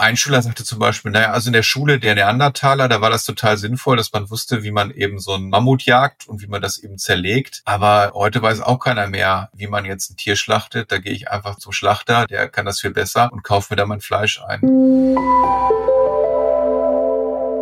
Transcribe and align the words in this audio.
ein 0.00 0.16
Schüler 0.16 0.40
sagte 0.40 0.64
zum 0.64 0.78
Beispiel, 0.78 1.10
naja, 1.12 1.30
also 1.32 1.48
in 1.48 1.52
der 1.52 1.62
Schule 1.62 2.00
der 2.00 2.14
Neandertaler, 2.14 2.88
da 2.88 3.00
war 3.00 3.10
das 3.10 3.24
total 3.24 3.58
sinnvoll, 3.58 3.98
dass 3.98 4.12
man 4.12 4.30
wusste, 4.30 4.62
wie 4.62 4.70
man 4.70 4.90
eben 4.90 5.18
so 5.18 5.34
ein 5.34 5.50
Mammut 5.50 5.82
jagt 5.82 6.26
und 6.26 6.40
wie 6.40 6.46
man 6.46 6.62
das 6.62 6.78
eben 6.78 6.96
zerlegt. 6.96 7.60
Aber 7.66 8.12
heute 8.14 8.40
weiß 8.40 8.62
auch 8.62 8.78
keiner 8.78 9.08
mehr, 9.08 9.50
wie 9.52 9.66
man 9.66 9.84
jetzt 9.84 10.10
ein 10.10 10.16
Tier 10.16 10.36
schlachtet. 10.36 10.90
Da 10.90 10.98
gehe 10.98 11.12
ich 11.12 11.30
einfach 11.30 11.56
zum 11.56 11.72
Schlachter, 11.72 12.26
der 12.26 12.48
kann 12.48 12.64
das 12.64 12.80
viel 12.80 12.92
besser 12.92 13.30
und 13.32 13.44
kaufe 13.44 13.74
mir 13.74 13.76
da 13.76 13.84
mein 13.84 14.00
Fleisch 14.00 14.40
ein. 14.42 14.60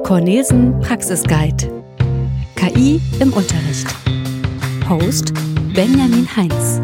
Cornesen 0.04 0.78
Praxisguide. 0.80 1.84
KI 2.54 3.00
im 3.18 3.32
Unterricht. 3.32 3.88
Host 4.88 5.34
Benjamin 5.74 6.28
Heinz. 6.36 6.80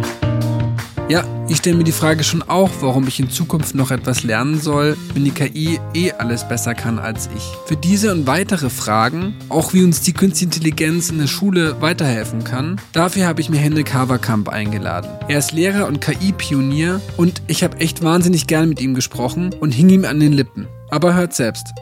Ja, 1.07 1.23
ich 1.49 1.59
stelle 1.59 1.77
mir 1.77 1.85
die 1.85 1.93
Frage 1.93 2.25
schon 2.25 2.43
auch, 2.43 2.71
warum 2.81 3.07
ich 3.07 3.21
in 3.21 3.29
Zukunft 3.29 3.75
noch 3.75 3.91
etwas 3.91 4.23
lernen 4.23 4.59
soll, 4.59 4.97
wenn 5.13 5.25
die 5.25 5.33
KI 5.33 5.79
eh 5.93 6.13
alles 6.13 6.49
besser 6.49 6.75
kann 6.75 6.99
als 6.99 7.29
ich. 7.37 7.43
Für 7.67 7.77
diese 7.77 8.11
und 8.11 8.27
weitere 8.27 8.71
Fragen, 8.71 9.35
auch 9.51 9.75
wie 9.75 9.85
uns 9.85 10.01
die 10.01 10.15
Künstliche 10.15 10.47
Intelligenz 10.47 11.11
in 11.11 11.19
der 11.19 11.27
Schule 11.27 11.81
weiterhelfen 11.83 12.43
kann, 12.43 12.81
dafür 12.93 13.27
habe 13.27 13.43
ich 13.43 13.51
mir 13.51 13.59
Hendrik 13.59 13.93
Haverkamp 13.93 14.49
eingeladen. 14.49 15.11
Er 15.29 15.39
ist 15.39 15.53
Lehrer 15.53 15.89
und 15.89 16.01
KI-Pionier 16.01 17.03
und 17.19 17.43
ich 17.49 17.63
habe 17.63 17.81
echt 17.81 18.03
wahnsinnig 18.03 18.47
gern 18.47 18.71
mit 18.71 18.81
ihm 18.81 18.95
gesprochen 18.95 19.55
und 19.61 19.73
hing 19.73 19.91
ihm 19.91 20.07
an 20.07 20.21
den 20.21 20.33
Lippen. 20.33 20.67
Aber 20.91 21.15
hört 21.15 21.35
selbst. 21.35 21.75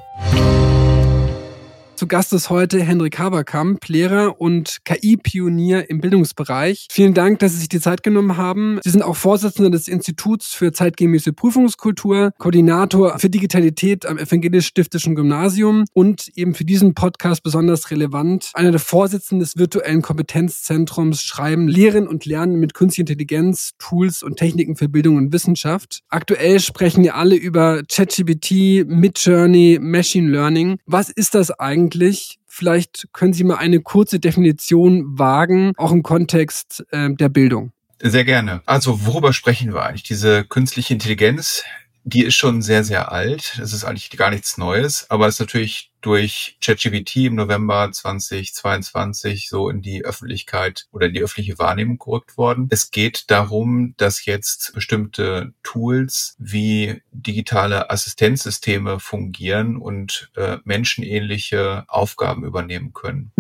Zu 2.03 2.09
Gast 2.09 2.33
ist 2.33 2.51
heute 2.51 2.83
Hendrik 2.83 3.21
Haberkamp, 3.21 3.87
Lehrer 3.87 4.41
und 4.41 4.79
KI-Pionier 4.85 5.89
im 5.89 6.01
Bildungsbereich. 6.01 6.89
Vielen 6.91 7.15
Dank, 7.15 7.39
dass 7.39 7.53
Sie 7.53 7.59
sich 7.59 7.69
die 7.69 7.79
Zeit 7.79 8.03
genommen 8.03 8.37
haben. 8.37 8.81
Sie 8.83 8.91
sind 8.91 9.03
auch 9.03 9.15
Vorsitzender 9.15 9.71
des 9.71 9.87
Instituts 9.87 10.53
für 10.53 10.73
zeitgemäße 10.73 11.33
Prüfungskultur, 11.33 12.33
Koordinator 12.39 13.21
für 13.21 13.31
Digitalität 13.31 14.05
am 14.05 14.19
Evangelisch-Stiftischen 14.19 15.15
Gymnasium 15.15 15.85
und 15.93 16.27
eben 16.35 16.57
für 16.57 16.65
diesen 16.65 16.95
Podcast 16.95 17.45
besonders 17.45 17.93
relevant, 17.93 18.51
einer 18.55 18.73
der 18.73 18.81
Vorsitzenden 18.81 19.39
des 19.39 19.57
virtuellen 19.57 20.03
Kompetenzzentrums 20.03 21.23
Schreiben, 21.23 21.69
Lehren 21.69 22.09
und 22.09 22.27
Lernen 22.27 22.59
mit 22.59 22.75
künstlicher 22.75 23.13
Intelligenz, 23.13 23.75
Tools 23.79 24.25
und 24.25 24.39
Techniken 24.39 24.75
für 24.75 24.89
Bildung 24.89 25.19
und 25.19 25.33
Wissenschaft. 25.33 26.01
Aktuell 26.09 26.59
sprechen 26.59 27.05
wir 27.05 27.15
alle 27.15 27.37
über 27.37 27.85
ChatGPT, 27.85 28.89
Midjourney, 28.89 29.79
Machine 29.81 30.29
Learning. 30.29 30.79
Was 30.85 31.09
ist 31.09 31.37
das 31.37 31.53
eigentlich? 31.53 31.92
Eigentlich? 31.93 32.39
Vielleicht 32.47 33.09
können 33.13 33.33
Sie 33.33 33.45
mal 33.45 33.57
eine 33.57 33.81
kurze 33.81 34.21
Definition 34.21 35.19
wagen, 35.19 35.73
auch 35.77 35.93
im 35.93 36.03
Kontext 36.03 36.85
äh, 36.91 37.11
der 37.15 37.29
Bildung. 37.29 37.73
Sehr 38.01 38.25
gerne. 38.25 38.63
Also 38.67 39.07
worüber 39.07 39.33
sprechen 39.33 39.73
wir 39.73 39.83
eigentlich? 39.83 40.03
Diese 40.03 40.45
künstliche 40.45 40.93
Intelligenz, 40.93 41.63
die 42.05 42.25
ist 42.25 42.35
schon 42.35 42.63
sehr, 42.63 42.85
sehr 42.85 43.13
alt. 43.13 43.57
Das 43.59 43.73
ist 43.73 43.85
eigentlich 43.85 44.11
gar 44.11 44.31
nichts 44.31 44.59
Neues, 44.59 45.07
aber 45.09 45.27
es 45.27 45.35
ist 45.35 45.41
natürlich 45.41 45.91
durch 46.01 46.57
ChatGPT 46.61 47.17
im 47.17 47.37
November 47.37 47.91
2022 47.93 49.49
so 49.49 49.69
in 49.69 49.83
die 49.83 50.05
Öffentlichkeit 50.05 50.87
oder 50.91 51.07
in 51.07 51.15
die 51.15 51.23
öffentliche 51.23 51.59
Wahrnehmung 51.61 51.99
gerückt 51.99 52.37
worden. 52.37 52.67
Es 52.71 52.91
geht 52.91 53.31
darum, 53.31 53.95
dass 53.99 54.25
jetzt 54.25 54.73
bestimmte 54.75 55.53
Tools 55.63 56.35
wie 56.39 57.03
digitale 57.13 57.91
Assistenzsysteme 57.91 58.99
fungieren 58.99 59.77
und 59.77 60.31
äh, 60.37 60.59
menschenähnliche 60.65 61.85
Aufgaben 61.87 62.45
übernehmen 62.45 62.93
können. 62.93 63.31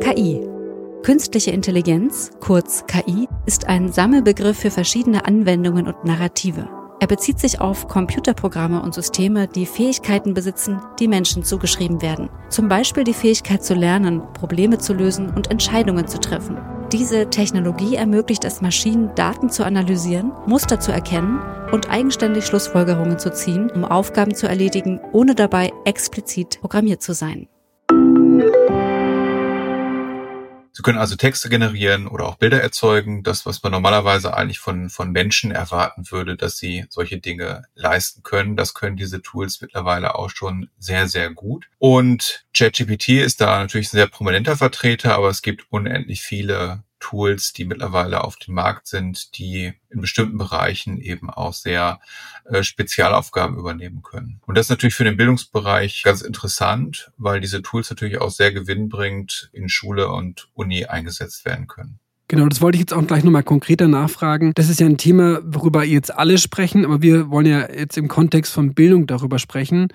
KI 0.00 0.55
Künstliche 1.06 1.52
Intelligenz, 1.52 2.32
kurz 2.40 2.84
KI, 2.88 3.28
ist 3.46 3.68
ein 3.68 3.92
Sammelbegriff 3.92 4.58
für 4.58 4.72
verschiedene 4.72 5.24
Anwendungen 5.24 5.86
und 5.86 6.04
Narrative. 6.04 6.68
Er 6.98 7.06
bezieht 7.06 7.38
sich 7.38 7.60
auf 7.60 7.86
Computerprogramme 7.86 8.82
und 8.82 8.92
Systeme, 8.92 9.46
die 9.46 9.66
Fähigkeiten 9.66 10.34
besitzen, 10.34 10.80
die 10.98 11.06
Menschen 11.06 11.44
zugeschrieben 11.44 12.02
werden. 12.02 12.28
Zum 12.48 12.66
Beispiel 12.66 13.04
die 13.04 13.14
Fähigkeit 13.14 13.62
zu 13.62 13.74
lernen, 13.74 14.20
Probleme 14.32 14.78
zu 14.78 14.94
lösen 14.94 15.30
und 15.30 15.48
Entscheidungen 15.48 16.08
zu 16.08 16.18
treffen. 16.18 16.58
Diese 16.90 17.30
Technologie 17.30 17.94
ermöglicht 17.94 18.44
es 18.44 18.60
Maschinen, 18.60 19.14
Daten 19.14 19.48
zu 19.48 19.64
analysieren, 19.64 20.32
Muster 20.46 20.80
zu 20.80 20.90
erkennen 20.90 21.38
und 21.70 21.88
eigenständig 21.88 22.46
Schlussfolgerungen 22.46 23.20
zu 23.20 23.32
ziehen, 23.32 23.70
um 23.70 23.84
Aufgaben 23.84 24.34
zu 24.34 24.48
erledigen, 24.48 24.98
ohne 25.12 25.36
dabei 25.36 25.72
explizit 25.84 26.58
programmiert 26.60 27.00
zu 27.00 27.14
sein. 27.14 27.46
Sie 30.76 30.82
können 30.82 30.98
also 30.98 31.16
Texte 31.16 31.48
generieren 31.48 32.06
oder 32.06 32.26
auch 32.26 32.36
Bilder 32.36 32.60
erzeugen. 32.60 33.22
Das, 33.22 33.46
was 33.46 33.62
man 33.62 33.72
normalerweise 33.72 34.36
eigentlich 34.36 34.58
von, 34.58 34.90
von 34.90 35.10
Menschen 35.10 35.50
erwarten 35.50 36.10
würde, 36.10 36.36
dass 36.36 36.58
sie 36.58 36.84
solche 36.90 37.16
Dinge 37.16 37.62
leisten 37.74 38.22
können. 38.22 38.56
Das 38.56 38.74
können 38.74 38.94
diese 38.94 39.22
Tools 39.22 39.62
mittlerweile 39.62 40.16
auch 40.16 40.28
schon 40.28 40.68
sehr, 40.76 41.08
sehr 41.08 41.30
gut. 41.30 41.64
Und 41.78 42.44
ChatGPT 42.52 43.08
ist 43.08 43.40
da 43.40 43.58
natürlich 43.58 43.86
ein 43.86 43.96
sehr 43.96 44.06
prominenter 44.06 44.54
Vertreter, 44.54 45.14
aber 45.14 45.30
es 45.30 45.40
gibt 45.40 45.64
unendlich 45.70 46.20
viele 46.20 46.84
Tools, 47.06 47.52
die 47.52 47.64
mittlerweile 47.64 48.24
auf 48.24 48.36
dem 48.36 48.54
Markt 48.54 48.88
sind, 48.88 49.38
die 49.38 49.72
in 49.90 50.00
bestimmten 50.00 50.38
Bereichen 50.38 51.00
eben 51.00 51.30
auch 51.30 51.52
sehr 51.52 52.00
äh, 52.44 52.64
Spezialaufgaben 52.64 53.56
übernehmen 53.56 54.02
können. 54.02 54.40
Und 54.46 54.56
das 54.56 54.66
ist 54.66 54.70
natürlich 54.70 54.94
für 54.96 55.04
den 55.04 55.16
Bildungsbereich 55.16 56.02
ganz 56.02 56.22
interessant, 56.22 57.12
weil 57.16 57.40
diese 57.40 57.62
Tools 57.62 57.90
natürlich 57.90 58.20
auch 58.20 58.30
sehr 58.30 58.52
gewinnbringend 58.52 59.50
in 59.52 59.68
Schule 59.68 60.08
und 60.08 60.48
Uni 60.54 60.86
eingesetzt 60.86 61.44
werden 61.44 61.68
können. 61.68 62.00
Genau, 62.28 62.48
das 62.48 62.60
wollte 62.60 62.74
ich 62.74 62.80
jetzt 62.80 62.92
auch 62.92 63.06
gleich 63.06 63.22
nochmal 63.22 63.44
konkreter 63.44 63.86
nachfragen. 63.86 64.50
Das 64.56 64.68
ist 64.68 64.80
ja 64.80 64.86
ein 64.86 64.98
Thema, 64.98 65.40
worüber 65.44 65.84
jetzt 65.84 66.12
alle 66.12 66.38
sprechen, 66.38 66.84
aber 66.84 67.00
wir 67.00 67.30
wollen 67.30 67.46
ja 67.46 67.70
jetzt 67.70 67.96
im 67.96 68.08
Kontext 68.08 68.52
von 68.52 68.74
Bildung 68.74 69.06
darüber 69.06 69.38
sprechen. 69.38 69.88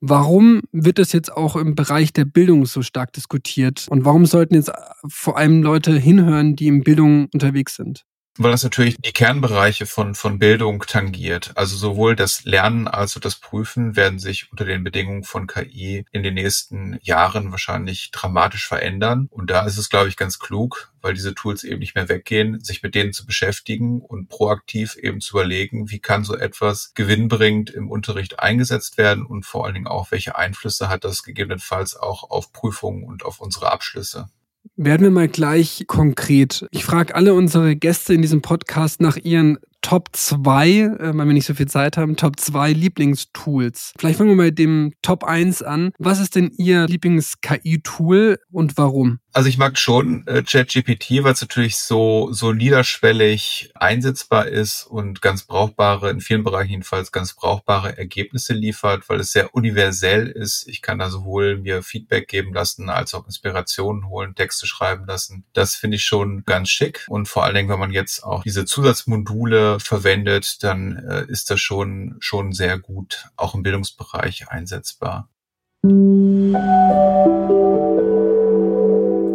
Warum 0.00 0.62
wird 0.72 0.98
das 0.98 1.12
jetzt 1.12 1.30
auch 1.30 1.56
im 1.56 1.74
Bereich 1.74 2.14
der 2.14 2.24
Bildung 2.24 2.64
so 2.64 2.80
stark 2.80 3.12
diskutiert? 3.12 3.86
Und 3.90 4.06
warum 4.06 4.24
sollten 4.24 4.54
jetzt 4.54 4.72
vor 5.06 5.36
allem 5.36 5.62
Leute 5.62 5.92
hinhören, 5.92 6.56
die 6.56 6.68
in 6.68 6.82
Bildung 6.82 7.28
unterwegs 7.34 7.76
sind? 7.76 8.06
Weil 8.42 8.52
das 8.52 8.64
natürlich 8.64 8.96
die 8.96 9.12
Kernbereiche 9.12 9.84
von, 9.84 10.14
von 10.14 10.38
Bildung 10.38 10.82
tangiert. 10.86 11.52
Also 11.56 11.76
sowohl 11.76 12.16
das 12.16 12.44
Lernen 12.44 12.88
als 12.88 13.14
auch 13.16 13.20
das 13.20 13.36
Prüfen 13.36 13.96
werden 13.96 14.18
sich 14.18 14.50
unter 14.50 14.64
den 14.64 14.82
Bedingungen 14.82 15.24
von 15.24 15.46
KI 15.46 16.06
in 16.10 16.22
den 16.22 16.34
nächsten 16.34 16.98
Jahren 17.02 17.50
wahrscheinlich 17.50 18.10
dramatisch 18.12 18.66
verändern. 18.66 19.28
Und 19.30 19.50
da 19.50 19.66
ist 19.66 19.76
es, 19.76 19.90
glaube 19.90 20.08
ich, 20.08 20.16
ganz 20.16 20.38
klug, 20.38 20.90
weil 21.02 21.12
diese 21.12 21.34
Tools 21.34 21.64
eben 21.64 21.80
nicht 21.80 21.94
mehr 21.94 22.08
weggehen, 22.08 22.60
sich 22.60 22.82
mit 22.82 22.94
denen 22.94 23.12
zu 23.12 23.26
beschäftigen 23.26 24.00
und 24.00 24.28
proaktiv 24.28 24.96
eben 24.96 25.20
zu 25.20 25.36
überlegen, 25.36 25.90
wie 25.90 25.98
kann 25.98 26.24
so 26.24 26.34
etwas 26.34 26.92
gewinnbringend 26.94 27.68
im 27.68 27.90
Unterricht 27.90 28.40
eingesetzt 28.40 28.96
werden 28.96 29.26
und 29.26 29.44
vor 29.44 29.66
allen 29.66 29.74
Dingen 29.74 29.86
auch, 29.86 30.10
welche 30.12 30.36
Einflüsse 30.36 30.88
hat 30.88 31.04
das 31.04 31.24
gegebenenfalls 31.24 31.94
auch 31.94 32.30
auf 32.30 32.52
Prüfungen 32.52 33.04
und 33.04 33.22
auf 33.22 33.40
unsere 33.40 33.70
Abschlüsse. 33.70 34.30
Werden 34.76 35.02
wir 35.02 35.10
mal 35.10 35.28
gleich 35.28 35.84
konkret. 35.86 36.66
Ich 36.70 36.84
frage 36.84 37.14
alle 37.14 37.34
unsere 37.34 37.76
Gäste 37.76 38.14
in 38.14 38.22
diesem 38.22 38.42
Podcast 38.42 39.00
nach 39.00 39.16
ihren 39.16 39.58
Top 39.82 40.10
2, 40.12 40.68
äh, 40.68 40.98
weil 41.00 41.26
wir 41.26 41.32
nicht 41.32 41.46
so 41.46 41.54
viel 41.54 41.68
Zeit 41.68 41.96
haben, 41.96 42.16
Top 42.16 42.38
2 42.38 42.72
Lieblingstools. 42.72 43.94
Vielleicht 43.98 44.18
fangen 44.18 44.30
wir 44.30 44.36
mal 44.36 44.46
mit 44.46 44.58
dem 44.58 44.92
Top 45.02 45.24
1 45.24 45.62
an. 45.62 45.92
Was 45.98 46.20
ist 46.20 46.36
denn 46.36 46.50
Ihr 46.56 46.86
Lieblings-KI-Tool 46.86 48.38
und 48.50 48.76
warum? 48.76 49.20
Also 49.32 49.48
ich 49.48 49.58
mag 49.58 49.78
schon 49.78 50.26
äh, 50.26 50.42
ChatGPT, 50.42 51.22
weil 51.22 51.32
es 51.32 51.40
natürlich 51.40 51.76
so, 51.76 52.32
so 52.32 52.52
niederschwellig 52.52 53.70
einsetzbar 53.76 54.48
ist 54.48 54.82
und 54.84 55.22
ganz 55.22 55.44
brauchbare, 55.44 56.10
in 56.10 56.20
vielen 56.20 56.42
Bereichen 56.42 56.70
jedenfalls 56.70 57.12
ganz 57.12 57.34
brauchbare 57.34 57.96
Ergebnisse 57.96 58.54
liefert, 58.54 59.08
weil 59.08 59.20
es 59.20 59.30
sehr 59.30 59.54
universell 59.54 60.26
ist. 60.28 60.66
Ich 60.66 60.82
kann 60.82 60.98
da 60.98 61.10
sowohl 61.10 61.58
mir 61.58 61.82
Feedback 61.84 62.26
geben 62.26 62.52
lassen, 62.52 62.90
als 62.90 63.14
auch 63.14 63.24
Inspirationen 63.24 64.08
holen, 64.08 64.34
Texte 64.34 64.66
schreiben 64.66 65.06
lassen. 65.06 65.44
Das 65.52 65.76
finde 65.76 65.96
ich 65.96 66.04
schon 66.04 66.42
ganz 66.44 66.68
schick. 66.68 67.04
Und 67.08 67.28
vor 67.28 67.44
allen 67.44 67.54
Dingen, 67.54 67.68
wenn 67.68 67.78
man 67.78 67.92
jetzt 67.92 68.24
auch 68.24 68.42
diese 68.42 68.64
Zusatzmodule 68.64 69.69
verwendet, 69.78 70.62
dann 70.62 70.96
äh, 71.08 71.24
ist 71.30 71.50
das 71.50 71.60
schon, 71.60 72.16
schon 72.18 72.52
sehr 72.52 72.78
gut 72.78 73.26
auch 73.36 73.54
im 73.54 73.62
Bildungsbereich 73.62 74.48
einsetzbar. 74.48 75.28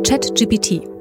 ChatGPT 0.03 0.95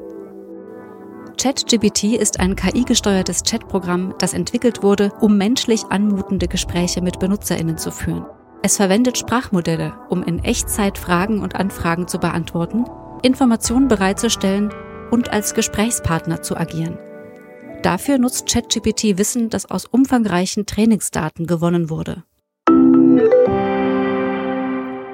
ChatGPT 1.37 2.15
ist 2.15 2.41
ein 2.41 2.57
KI-gesteuertes 2.57 3.43
Chatprogramm, 3.43 4.15
das 4.19 4.33
entwickelt 4.33 4.83
wurde, 4.83 5.13
um 5.21 5.37
menschlich 5.37 5.85
anmutende 5.91 6.49
Gespräche 6.49 7.03
mit 7.03 7.19
BenutzerInnen 7.19 7.77
zu 7.77 7.91
führen. 7.91 8.25
Es 8.63 8.79
verwendet 8.79 9.19
Sprachmodelle, 9.19 9.93
um 10.09 10.23
in 10.23 10.43
Echtzeit 10.43 10.97
Fragen 10.97 11.41
und 11.41 11.55
Anfragen 11.55 12.09
zu 12.09 12.19
beantworten, 12.19 12.87
Informationen 13.23 13.89
bereitzustellen 13.89 14.71
und 15.11 15.31
als 15.31 15.53
Gesprächspartner 15.53 16.41
zu 16.41 16.57
agieren. 16.57 16.99
Dafür 17.85 18.17
nutzt 18.17 18.47
ChatGPT 18.47 19.19
Wissen, 19.19 19.51
das 19.51 19.67
aus 19.67 19.85
umfangreichen 19.85 20.65
Trainingsdaten 20.65 21.47
gewonnen 21.47 21.91
wurde. 21.91 22.25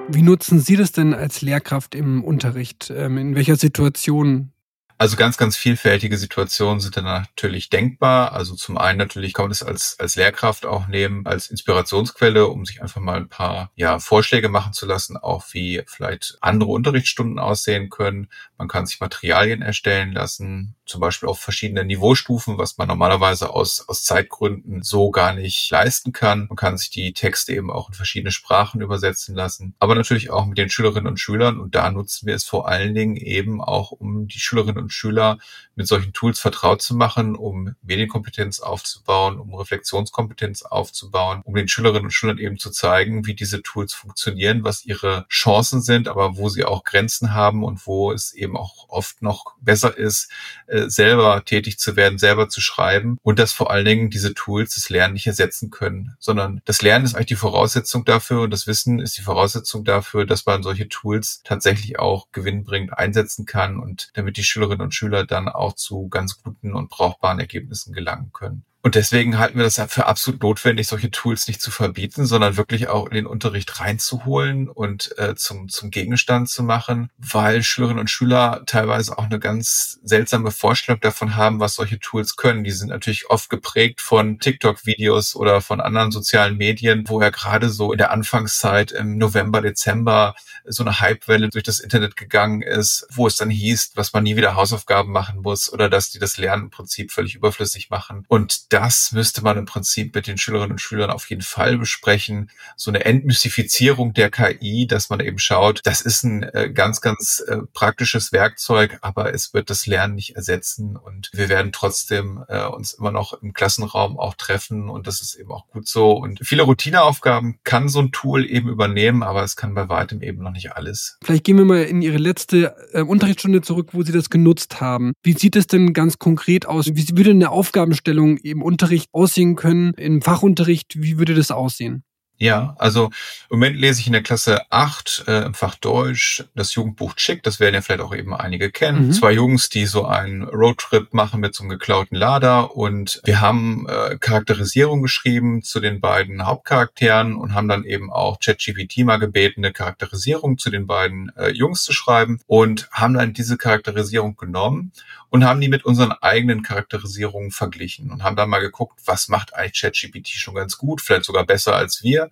Wie 0.09 0.23
nutzen 0.23 0.61
Sie 0.61 0.77
das 0.77 0.93
denn 0.93 1.13
als 1.13 1.43
Lehrkraft 1.43 1.97
im 1.97 2.23
Unterricht? 2.23 2.93
Ähm, 2.95 3.19
in 3.19 3.35
welcher 3.35 3.57
Situation 3.57 4.53
Also 4.99 5.17
ganz, 5.17 5.37
ganz 5.37 5.57
vielfältige 5.57 6.17
Situationen 6.17 6.79
sind 6.79 6.97
dann 6.97 7.03
natürlich 7.03 7.71
denkbar. 7.71 8.35
Also 8.35 8.55
zum 8.55 8.79
einen 8.79 8.99
natürlich 8.99 9.33
kann 9.33 9.47
man 9.47 9.51
es 9.51 9.65
als, 9.65 9.97
als 9.99 10.15
Lehrkraft 10.15 10.65
auch 10.65 10.87
nehmen, 10.87 11.27
als 11.27 11.51
Inspirationsquelle, 11.51 12.47
um 12.47 12.65
sich 12.67 12.83
einfach 12.83 13.01
mal 13.01 13.17
ein 13.17 13.29
paar 13.29 13.73
ja, 13.75 13.99
Vorschläge 13.99 14.49
machen 14.49 14.75
zu 14.75 14.87
lassen, 14.87 15.17
auch 15.17 15.45
wie 15.51 15.83
vielleicht 15.87 16.39
andere 16.41 16.71
Unterrichtsstunden 16.71 17.41
aussehen 17.41 17.91
können. 17.91 18.29
Man 18.59 18.69
kann 18.69 18.87
sich 18.87 19.01
Materialien 19.01 19.61
erstellen 19.61 20.13
lassen, 20.13 20.77
zum 20.91 21.01
Beispiel 21.01 21.29
auf 21.29 21.41
verschiedenen 21.41 21.87
Niveaustufen, 21.87 22.59
was 22.59 22.77
man 22.77 22.89
normalerweise 22.89 23.51
aus, 23.51 23.89
aus 23.89 24.03
Zeitgründen 24.03 24.83
so 24.83 25.11
gar 25.11 25.33
nicht 25.33 25.71
leisten 25.71 26.13
kann. 26.13 26.47
Man 26.49 26.57
kann 26.57 26.77
sich 26.77 26.91
die 26.91 27.13
Texte 27.13 27.55
eben 27.55 27.71
auch 27.71 27.89
in 27.89 27.95
verschiedene 27.95 28.33
Sprachen 28.33 28.81
übersetzen 28.81 29.35
lassen, 29.35 29.75
aber 29.79 29.95
natürlich 29.95 30.31
auch 30.31 30.47
mit 30.47 30.59
den 30.59 30.69
Schülerinnen 30.69 31.07
und 31.07 31.21
Schülern. 31.21 31.61
Und 31.61 31.75
da 31.75 31.91
nutzen 31.91 32.27
wir 32.27 32.35
es 32.35 32.45
vor 32.45 32.69
allen 32.69 32.95
Dingen 32.95 33.17
eben 33.17 33.63
auch, 33.63 33.93
um 33.93 34.27
die 34.27 34.41
Schülerinnen 34.41 34.83
und 34.83 34.93
Schüler 34.93 35.39
mit 35.77 35.87
solchen 35.87 36.13
Tools 36.13 36.41
vertraut 36.41 36.83
zu 36.83 36.95
machen, 36.95 37.37
um 37.37 37.75
Medienkompetenz 37.83 38.61
aufzubauen, 38.61 39.39
um 39.39 39.55
Reflexionskompetenz 39.55 40.63
aufzubauen, 40.63 41.43
um 41.45 41.55
den 41.55 41.69
Schülerinnen 41.69 42.05
und 42.05 42.11
Schülern 42.11 42.39
eben 42.39 42.59
zu 42.59 42.71
zeigen, 42.71 43.27
wie 43.27 43.35
diese 43.35 43.63
Tools 43.63 43.95
funktionieren, 43.95 44.65
was 44.65 44.85
ihre 44.85 45.27
Chancen 45.29 45.81
sind, 45.81 46.09
aber 46.09 46.37
wo 46.37 46.49
sie 46.49 46.65
auch 46.65 46.85
Grenzen 46.85 47.33
haben 47.33 47.65
und 47.65 47.87
wo 47.87 48.13
es 48.13 48.33
eben 48.33 48.57
auch 48.57 48.89
oft 48.89 49.23
noch 49.23 49.55
besser 49.61 49.97
ist, 49.97 50.31
äh, 50.67 50.80
selber 50.89 51.45
tätig 51.45 51.79
zu 51.79 51.97
werden, 51.97 52.19
selber 52.19 52.49
zu 52.49 52.61
schreiben 52.61 53.19
und 53.23 53.39
dass 53.39 53.53
vor 53.53 53.71
allen 53.71 53.85
Dingen 53.85 54.11
diese 54.11 54.33
Tools 54.33 54.77
das 54.77 54.89
Lernen 54.89 55.15
nicht 55.15 55.27
ersetzen 55.27 55.71
können, 55.71 56.17
sondern 56.19 56.63
das 56.65 56.81
Lernen 56.81 57.05
ist 57.05 57.15
eigentlich 57.15 57.27
die 57.27 57.37
Voraussetzung 57.37 58.05
dafür 58.05 58.43
und 58.43 58.51
das 58.51 58.67
Wissen 58.67 59.01
ist 59.01 59.19
die 59.19 59.23
Voraussetzung 59.23 59.85
dafür, 59.85 60.25
dass 60.25 60.47
man 60.47 60.63
solche 60.63 60.89
Tools 60.89 61.43
tatsächlich 61.45 61.99
auch 61.99 62.29
gewinnbringend 62.33 62.97
einsetzen 62.97 63.47
kann 63.47 63.79
und 63.79 64.11
damit 64.15 64.37
die 64.37 64.45
Schülerinnen 64.45 64.83
und 64.83 64.95
Schüler 64.95 65.27
dann 65.27 65.49
auch 65.49 65.75
zu 65.75 66.09
ganz 66.09 66.43
guten 66.43 66.75
und 66.75 66.89
brauchbaren 66.89 67.41
Ergebnissen 67.41 67.93
gelangen 67.93 68.31
können. 68.33 68.65
Und 68.83 68.95
deswegen 68.95 69.39
halten 69.39 69.59
wir 69.59 69.65
das 69.65 69.77
ja 69.77 69.89
für 69.89 70.07
absolut 70.07 70.43
notwendig, 70.43 70.89
solche 70.89 71.11
Tools 71.11 71.49
nicht 71.49 71.61
zu 71.61 71.71
verbieten, 71.71 72.25
sondern 72.25 72.57
wirklich 72.57 72.89
auch 72.89 73.07
in 73.09 73.15
den 73.15 73.27
Unterricht 73.27 73.79
reinzuholen 73.79 74.71
und 74.71 75.17
äh, 75.19 75.35
zum, 75.35 75.69
zum 75.69 75.91
Gegenstand 75.91 76.49
zu 76.49 76.63
machen, 76.63 77.11
weil 77.19 77.63
Schülerinnen 77.63 78.01
und 78.01 78.09
Schüler 78.09 78.63
teilweise 78.65 79.19
auch 79.19 79.25
eine 79.25 79.39
ganz 79.39 80.01
seltsame 80.03 80.51
Vorstellung 80.51 81.01
davon 81.03 81.37
haben, 81.37 81.61
was 81.61 81.75
solche 81.75 82.01
Tools 82.01 82.37
können. 82.37 82.65
Die 82.65 82.71
sind 82.71 82.89
natürlich 82.89 83.29
oft 83.29 83.51
geprägt 83.51 84.01
von 84.01 84.39
TikTok-Videos 84.39 85.37
oder 85.37 85.61
von 85.61 85.83
anderen 85.83 86.11
sozialen 86.11 86.57
Medien, 86.57 87.05
wo 87.07 87.21
ja 87.21 87.29
gerade 87.29 87.69
so 87.69 87.93
in 87.93 87.99
der 87.99 88.11
Anfangszeit 88.11 88.93
im 88.93 89.19
November, 89.19 89.61
Dezember 89.61 90.35
so 90.65 90.83
eine 90.83 91.01
Hypewelle 91.01 91.51
durch 91.51 91.65
das 91.65 91.81
Internet 91.81 92.17
gegangen 92.17 92.63
ist, 92.63 93.07
wo 93.11 93.27
es 93.27 93.37
dann 93.37 93.51
hieß, 93.51 93.93
dass 93.93 94.15
man 94.15 94.23
nie 94.23 94.37
wieder 94.37 94.55
Hausaufgaben 94.55 95.13
machen 95.13 95.43
muss 95.43 95.71
oder 95.71 95.91
dass 95.91 96.11
die 96.11 96.19
das 96.19 96.39
Lernen 96.39 96.65
im 96.65 96.71
Prinzip 96.71 97.13
völlig 97.13 97.35
überflüssig 97.35 97.91
machen. 97.91 98.25
Und 98.29 98.70
das 98.71 99.13
müsste 99.13 99.43
man 99.43 99.59
im 99.59 99.67
Prinzip 99.67 100.15
mit 100.15 100.27
den 100.27 100.39
Schülerinnen 100.39 100.73
und 100.73 100.81
Schülern 100.81 101.11
auf 101.11 101.29
jeden 101.29 101.43
Fall 101.43 101.77
besprechen. 101.77 102.51
So 102.77 102.91
eine 102.91 103.05
Entmystifizierung 103.05 104.15
der 104.15 104.31
KI, 104.31 104.87
dass 104.87 105.11
man 105.11 105.21
eben 105.21 105.39
schaut, 105.39 105.81
das 105.85 106.01
ist 106.01 106.23
ein 106.23 106.45
äh, 106.45 106.71
ganz, 106.73 107.01
ganz 107.01 107.43
äh, 107.47 107.59
praktisches 107.73 108.33
Werkzeug, 108.33 108.99
aber 109.03 109.35
es 109.35 109.53
wird 109.53 109.71
das 109.71 109.87
Lernen 109.87 110.15
nicht 110.15 110.37
ersetzen 110.37 110.97
und 110.97 111.31
wir 111.33 111.49
werden 111.49 111.73
trotzdem 111.73 112.45
äh, 112.49 112.65
uns 112.65 112.93
immer 112.93 113.11
noch 113.11 113.35
im 113.43 113.53
Klassenraum 113.53 114.19
auch 114.19 114.35
treffen 114.35 114.89
und 114.89 115.07
das 115.07 115.21
ist 115.21 115.35
eben 115.35 115.51
auch 115.51 115.67
gut 115.69 115.89
so. 115.89 116.13
Und 116.13 116.41
viele 116.43 116.63
Routineaufgaben 116.63 117.59
kann 117.65 117.89
so 117.89 118.01
ein 118.01 118.13
Tool 118.13 118.47
eben 118.47 118.69
übernehmen, 118.69 119.23
aber 119.23 119.43
es 119.43 119.57
kann 119.57 119.75
bei 119.75 119.89
weitem 119.89 120.23
eben 120.23 120.43
noch 120.43 120.53
nicht 120.53 120.73
alles. 120.73 121.19
Vielleicht 121.25 121.45
gehen 121.45 121.59
wir 121.59 121.65
mal 121.65 121.83
in 121.83 122.03
Ihre 122.03 122.19
letzte 122.19 122.77
äh, 122.93 123.03
Unterrichtsstunde 123.03 123.63
zurück, 123.63 123.89
wo 123.93 124.03
Sie 124.05 124.13
das 124.13 124.31
genutzt 124.31 124.81
haben. 124.81 125.13
Wie 125.23 125.33
sieht 125.33 125.57
es 125.57 125.67
denn 125.67 125.93
ganz 125.93 126.19
konkret 126.19 126.67
aus? 126.67 126.87
Wie 126.95 127.17
würde 127.17 127.31
eine 127.31 127.51
Aufgabenstellung 127.51 128.39
eben 128.39 128.60
im 128.61 128.63
Unterricht 128.63 129.09
aussehen 129.13 129.57
können, 129.57 129.95
im 129.95 130.21
Fachunterricht, 130.21 131.01
wie 131.01 131.19
würde 131.19 131.35
das 131.35 131.51
aussehen? 131.51 132.05
Ja, 132.43 132.75
also 132.79 133.11
im 133.51 133.59
Moment 133.59 133.77
lese 133.77 134.01
ich 134.01 134.07
in 134.07 134.15
der 134.15 134.23
Klasse 134.23 134.63
8 134.71 135.25
äh, 135.29 135.45
im 135.45 135.53
Fach 135.53 135.75
Deutsch 135.75 136.45
das 136.55 136.75
Jugendbuch 136.75 137.15
Chick, 137.15 137.43
das 137.43 137.61
werden 137.61 137.75
ja 137.75 137.83
vielleicht 137.83 138.01
auch 138.01 138.15
eben 138.15 138.33
einige 138.33 138.71
kennen. 138.71 139.09
Mhm. 139.09 139.13
Zwei 139.13 139.33
Jungs, 139.33 139.69
die 139.69 139.85
so 139.85 140.07
einen 140.07 140.45
Roadtrip 140.45 141.13
machen 141.13 141.41
mit 141.41 141.55
so 141.55 141.63
einem 141.63 141.69
geklauten 141.69 142.17
Lader 142.17 142.75
und 142.75 143.21
wir 143.25 143.43
haben 143.43 143.87
äh, 143.87 144.17
Charakterisierung 144.17 145.03
geschrieben 145.03 145.63
zu 145.63 145.81
den 145.81 146.01
beiden 146.01 146.47
Hauptcharakteren 146.47 147.37
und 147.37 147.53
haben 147.53 147.69
dann 147.69 147.85
eben 147.85 148.11
auch 148.11 148.41
ChatGPT 148.41 149.05
mal 149.05 149.19
gebeten, 149.19 149.63
eine 149.63 149.75
Charakterisierung 149.75 150.57
zu 150.57 150.71
den 150.71 150.87
beiden 150.87 151.31
äh, 151.37 151.51
Jungs 151.51 151.83
zu 151.83 151.93
schreiben 151.93 152.41
und 152.47 152.89
haben 152.91 153.13
dann 153.13 153.35
diese 153.35 153.59
Charakterisierung 153.59 154.37
genommen 154.37 154.93
und 155.31 155.45
haben 155.45 155.61
die 155.61 155.69
mit 155.69 155.85
unseren 155.85 156.13
eigenen 156.13 156.63
Charakterisierungen 156.63 157.53
verglichen 157.53 158.11
und 158.11 158.23
haben 158.23 158.37
dann 158.37 158.51
mal 158.51 158.61
geguckt, 158.61 159.01
was 159.05 159.29
macht 159.29 159.55
eigentlich 159.55 159.81
ChatGPT 159.81 160.29
schon 160.29 160.55
ganz 160.55 160.77
gut, 160.77 161.01
vielleicht 161.01 161.25
sogar 161.25 161.47
besser 161.47 161.75
als 161.75 162.03
wir? 162.03 162.31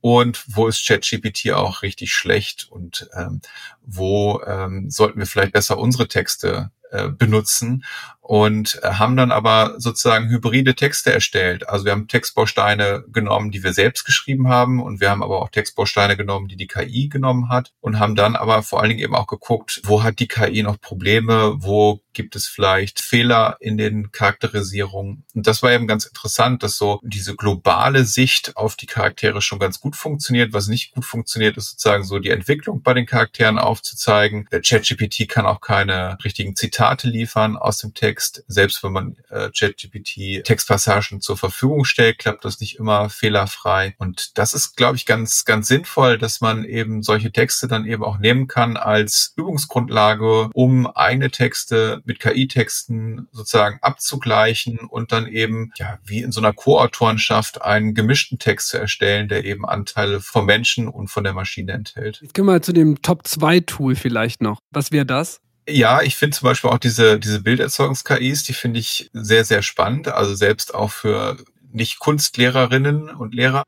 Und 0.00 0.44
wo 0.48 0.68
ist 0.68 0.86
ChatGPT 0.86 1.52
auch 1.52 1.80
richtig 1.80 2.12
schlecht? 2.12 2.68
Und 2.70 3.08
ähm, 3.14 3.40
wo 3.80 4.42
ähm, 4.46 4.90
sollten 4.90 5.18
wir 5.18 5.26
vielleicht 5.26 5.52
besser 5.52 5.78
unsere 5.78 6.08
Texte 6.08 6.70
äh, 6.94 7.08
benutzen 7.08 7.84
und 8.24 8.80
äh, 8.82 8.88
haben 8.94 9.16
dann 9.16 9.30
aber 9.30 9.74
sozusagen 9.78 10.30
hybride 10.30 10.74
Texte 10.74 11.12
erstellt. 11.12 11.68
Also 11.68 11.84
wir 11.84 11.92
haben 11.92 12.08
Textbausteine 12.08 13.04
genommen, 13.12 13.50
die 13.50 13.62
wir 13.62 13.74
selbst 13.74 14.04
geschrieben 14.04 14.48
haben 14.48 14.82
und 14.82 15.00
wir 15.00 15.10
haben 15.10 15.22
aber 15.22 15.42
auch 15.42 15.50
Textbausteine 15.50 16.16
genommen, 16.16 16.48
die 16.48 16.56
die 16.56 16.66
KI 16.66 17.08
genommen 17.08 17.50
hat 17.50 17.72
und 17.80 17.98
haben 17.98 18.14
dann 18.14 18.34
aber 18.34 18.62
vor 18.62 18.80
allen 18.80 18.88
Dingen 18.88 19.02
eben 19.02 19.14
auch 19.14 19.26
geguckt, 19.26 19.82
wo 19.84 20.02
hat 20.02 20.20
die 20.20 20.28
KI 20.28 20.62
noch 20.62 20.80
Probleme, 20.80 21.56
wo 21.58 22.00
gibt 22.14 22.36
es 22.36 22.46
vielleicht 22.46 23.00
Fehler 23.00 23.56
in 23.60 23.76
den 23.76 24.12
Charakterisierungen. 24.12 25.24
Und 25.34 25.46
das 25.46 25.62
war 25.62 25.72
eben 25.72 25.88
ganz 25.88 26.06
interessant, 26.06 26.62
dass 26.62 26.78
so 26.78 27.00
diese 27.02 27.34
globale 27.34 28.04
Sicht 28.04 28.56
auf 28.56 28.76
die 28.76 28.86
Charaktere 28.86 29.42
schon 29.42 29.58
ganz 29.58 29.80
gut 29.80 29.96
funktioniert. 29.96 30.52
Was 30.52 30.68
nicht 30.68 30.92
gut 30.92 31.04
funktioniert, 31.04 31.56
ist 31.56 31.70
sozusagen 31.70 32.04
so 32.04 32.20
die 32.20 32.30
Entwicklung 32.30 32.82
bei 32.82 32.94
den 32.94 33.04
Charakteren 33.04 33.58
aufzuzeigen. 33.58 34.46
Der 34.52 34.62
ChatGPT 34.62 35.28
kann 35.28 35.44
auch 35.44 35.60
keine 35.60 36.16
richtigen 36.24 36.54
Zitate 36.54 36.83
liefern 37.08 37.56
aus 37.56 37.78
dem 37.78 37.94
Text. 37.94 38.44
Selbst 38.46 38.82
wenn 38.82 38.92
man 38.92 39.16
äh, 39.30 39.50
Textpassagen 39.50 41.20
zur 41.20 41.36
Verfügung 41.36 41.84
stellt, 41.84 42.18
klappt 42.18 42.44
das 42.44 42.60
nicht 42.60 42.78
immer 42.78 43.08
fehlerfrei. 43.10 43.94
Und 43.98 44.38
das 44.38 44.54
ist, 44.54 44.76
glaube 44.76 44.96
ich, 44.96 45.06
ganz, 45.06 45.44
ganz 45.44 45.68
sinnvoll, 45.68 46.18
dass 46.18 46.40
man 46.40 46.64
eben 46.64 47.02
solche 47.02 47.32
Texte 47.32 47.68
dann 47.68 47.86
eben 47.86 48.04
auch 48.04 48.18
nehmen 48.18 48.46
kann 48.46 48.76
als 48.76 49.32
Übungsgrundlage, 49.36 50.50
um 50.52 50.86
eigene 50.86 51.30
Texte 51.30 52.02
mit 52.04 52.20
KI-Texten 52.20 53.28
sozusagen 53.32 53.78
abzugleichen 53.80 54.78
und 54.78 55.12
dann 55.12 55.26
eben, 55.26 55.72
ja, 55.76 55.98
wie 56.04 56.22
in 56.22 56.32
so 56.32 56.40
einer 56.40 56.52
Co-Autorenschaft 56.52 57.62
einen 57.62 57.94
gemischten 57.94 58.38
Text 58.38 58.68
zu 58.68 58.78
erstellen, 58.78 59.28
der 59.28 59.44
eben 59.44 59.66
Anteile 59.66 60.20
vom 60.20 60.46
Menschen 60.46 60.88
und 60.88 61.08
von 61.08 61.24
der 61.24 61.32
Maschine 61.32 61.72
enthält. 61.72 62.20
Jetzt 62.22 62.34
gehen 62.34 62.44
wir 62.44 62.62
zu 62.62 62.72
dem 62.72 63.00
Top-2-Tool 63.02 63.96
vielleicht 63.96 64.42
noch. 64.42 64.58
Was 64.70 64.92
wäre 64.92 65.06
das? 65.06 65.40
Ja, 65.68 66.02
ich 66.02 66.16
finde 66.16 66.36
zum 66.36 66.46
Beispiel 66.46 66.70
auch 66.70 66.78
diese, 66.78 67.18
diese 67.18 67.40
Bilderzeugungs-KIs, 67.40 68.44
die 68.44 68.52
finde 68.52 68.80
ich 68.80 69.10
sehr, 69.14 69.44
sehr 69.44 69.62
spannend. 69.62 70.08
Also 70.08 70.34
selbst 70.34 70.74
auch 70.74 70.90
für 70.90 71.38
nicht 71.72 71.98
Kunstlehrerinnen 72.00 73.08
und 73.10 73.34
Lehrer. 73.34 73.62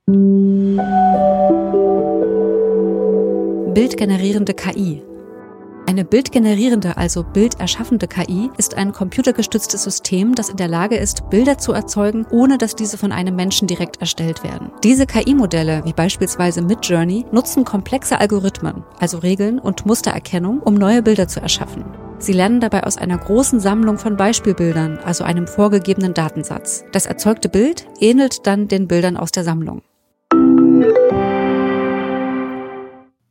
Bildgenerierende 3.75 4.55
KI. 4.55 5.03
Eine 5.89 6.05
bildgenerierende, 6.05 6.97
also 6.97 7.23
bilderschaffende 7.23 8.09
KI 8.09 8.51
ist 8.59 8.77
ein 8.77 8.93
computergestütztes 8.93 9.85
System, 9.85 10.35
das 10.35 10.49
in 10.49 10.57
der 10.57 10.67
Lage 10.67 10.97
ist, 10.97 11.31
Bilder 11.31 11.59
zu 11.59 11.73
erzeugen, 11.73 12.27
ohne 12.31 12.59
dass 12.59 12.75
diese 12.75 12.99
von 12.99 13.13
einem 13.13 13.37
Menschen 13.37 13.69
direkt 13.69 14.01
erstellt 14.01 14.43
werden. 14.43 14.73
Diese 14.83 15.07
KI-Modelle, 15.07 15.83
wie 15.85 15.93
beispielsweise 15.93 16.61
Midjourney, 16.61 17.25
nutzen 17.31 17.65
komplexe 17.65 18.19
Algorithmen, 18.19 18.83
also 18.99 19.19
Regeln 19.19 19.61
und 19.61 19.87
Mustererkennung, 19.87 20.61
um 20.61 20.75
neue 20.75 21.03
Bilder 21.03 21.29
zu 21.29 21.41
erschaffen. 21.41 21.85
Sie 22.19 22.33
lernen 22.33 22.61
dabei 22.61 22.83
aus 22.83 22.97
einer 22.97 23.19
großen 23.19 23.61
Sammlung 23.61 23.99
von 23.99 24.17
Beispielbildern, 24.17 24.99
also 25.05 25.23
einem 25.23 25.47
vorgegebenen 25.47 26.15
Datensatz. 26.15 26.85
Das 26.91 27.07
erzeugte 27.07 27.49
Bild 27.49 27.87
ähnelt 28.01 28.47
dann 28.47 28.67
den 28.67 28.89
Bildern 28.89 29.17
aus 29.17 29.31
der 29.31 29.45
Sammlung. 29.45 29.83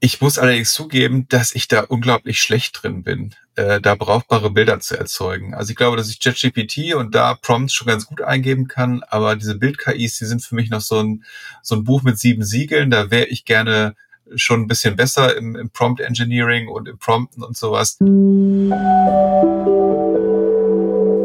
Ich 0.06 0.22
muss 0.22 0.38
allerdings 0.38 0.72
zugeben, 0.72 1.28
dass 1.30 1.56
ich 1.56 1.68
da 1.68 1.80
unglaublich 1.80 2.40
schlecht 2.40 2.84
drin 2.84 3.02
bin, 3.02 3.34
äh, 3.56 3.82
da 3.82 3.96
brauchbare 3.96 4.52
Bilder 4.52 4.80
zu 4.80 4.96
erzeugen. 4.96 5.56
Also 5.56 5.72
ich 5.72 5.76
glaube, 5.76 5.98
dass 5.98 6.12
ich 6.12 6.20
ChatGPT 6.20 6.94
und 6.94 7.16
da 7.16 7.34
Prompts 7.34 7.74
schon 7.74 7.88
ganz 7.88 8.06
gut 8.06 8.22
eingeben 8.22 8.68
kann, 8.68 9.02
aber 9.10 9.36
diese 9.36 9.58
Bild-KIs, 9.58 10.20
die 10.20 10.26
sind 10.26 10.44
für 10.44 10.54
mich 10.54 10.70
noch 10.70 10.82
so 10.82 11.00
ein, 11.00 11.24
so 11.64 11.74
ein 11.74 11.84
Buch 11.84 12.04
mit 12.04 12.20
sieben 12.20 12.44
Siegeln. 12.44 12.92
Da 12.92 13.10
wäre 13.10 13.26
ich 13.26 13.46
gerne 13.46 13.96
schon 14.36 14.62
ein 14.62 14.68
bisschen 14.68 14.96
besser 14.96 15.36
im, 15.36 15.56
im 15.56 15.72
Prompt 15.72 16.00
Engineering 16.00 16.68
und 16.68 16.88
im 16.88 17.00
Prompten 17.00 17.42
und 17.42 17.58
sowas. 17.58 17.98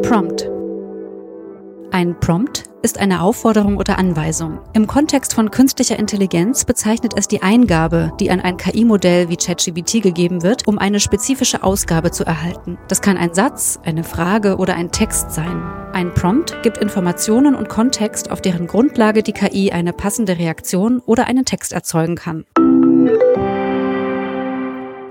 Prompt. 0.01 0.49
Ein 1.91 2.19
Prompt 2.19 2.70
ist 2.81 2.97
eine 2.97 3.21
Aufforderung 3.21 3.77
oder 3.77 3.97
Anweisung. 3.97 4.59
Im 4.73 4.87
Kontext 4.87 5.33
von 5.33 5.51
künstlicher 5.51 5.97
Intelligenz 5.99 6.65
bezeichnet 6.65 7.13
es 7.15 7.27
die 7.27 7.41
Eingabe, 7.41 8.11
die 8.19 8.31
an 8.31 8.39
ein 8.39 8.57
KI-Modell 8.57 9.29
wie 9.29 9.37
ChatGPT 9.37 10.01
gegeben 10.01 10.43
wird, 10.43 10.67
um 10.67 10.77
eine 10.77 10.99
spezifische 10.99 11.63
Ausgabe 11.63 12.11
zu 12.11 12.25
erhalten. 12.25 12.77
Das 12.87 13.01
kann 13.01 13.17
ein 13.17 13.33
Satz, 13.33 13.79
eine 13.83 14.03
Frage 14.03 14.57
oder 14.57 14.75
ein 14.75 14.91
Text 14.91 15.31
sein. 15.31 15.61
Ein 15.93 16.13
Prompt 16.13 16.61
gibt 16.63 16.77
Informationen 16.77 17.55
und 17.55 17.69
Kontext, 17.69 18.31
auf 18.31 18.41
deren 18.41 18.67
Grundlage 18.67 19.23
die 19.23 19.33
KI 19.33 19.71
eine 19.71 19.93
passende 19.93 20.37
Reaktion 20.37 20.99
oder 21.05 21.27
einen 21.27 21.45
Text 21.45 21.73
erzeugen 21.73 22.15
kann. 22.15 22.45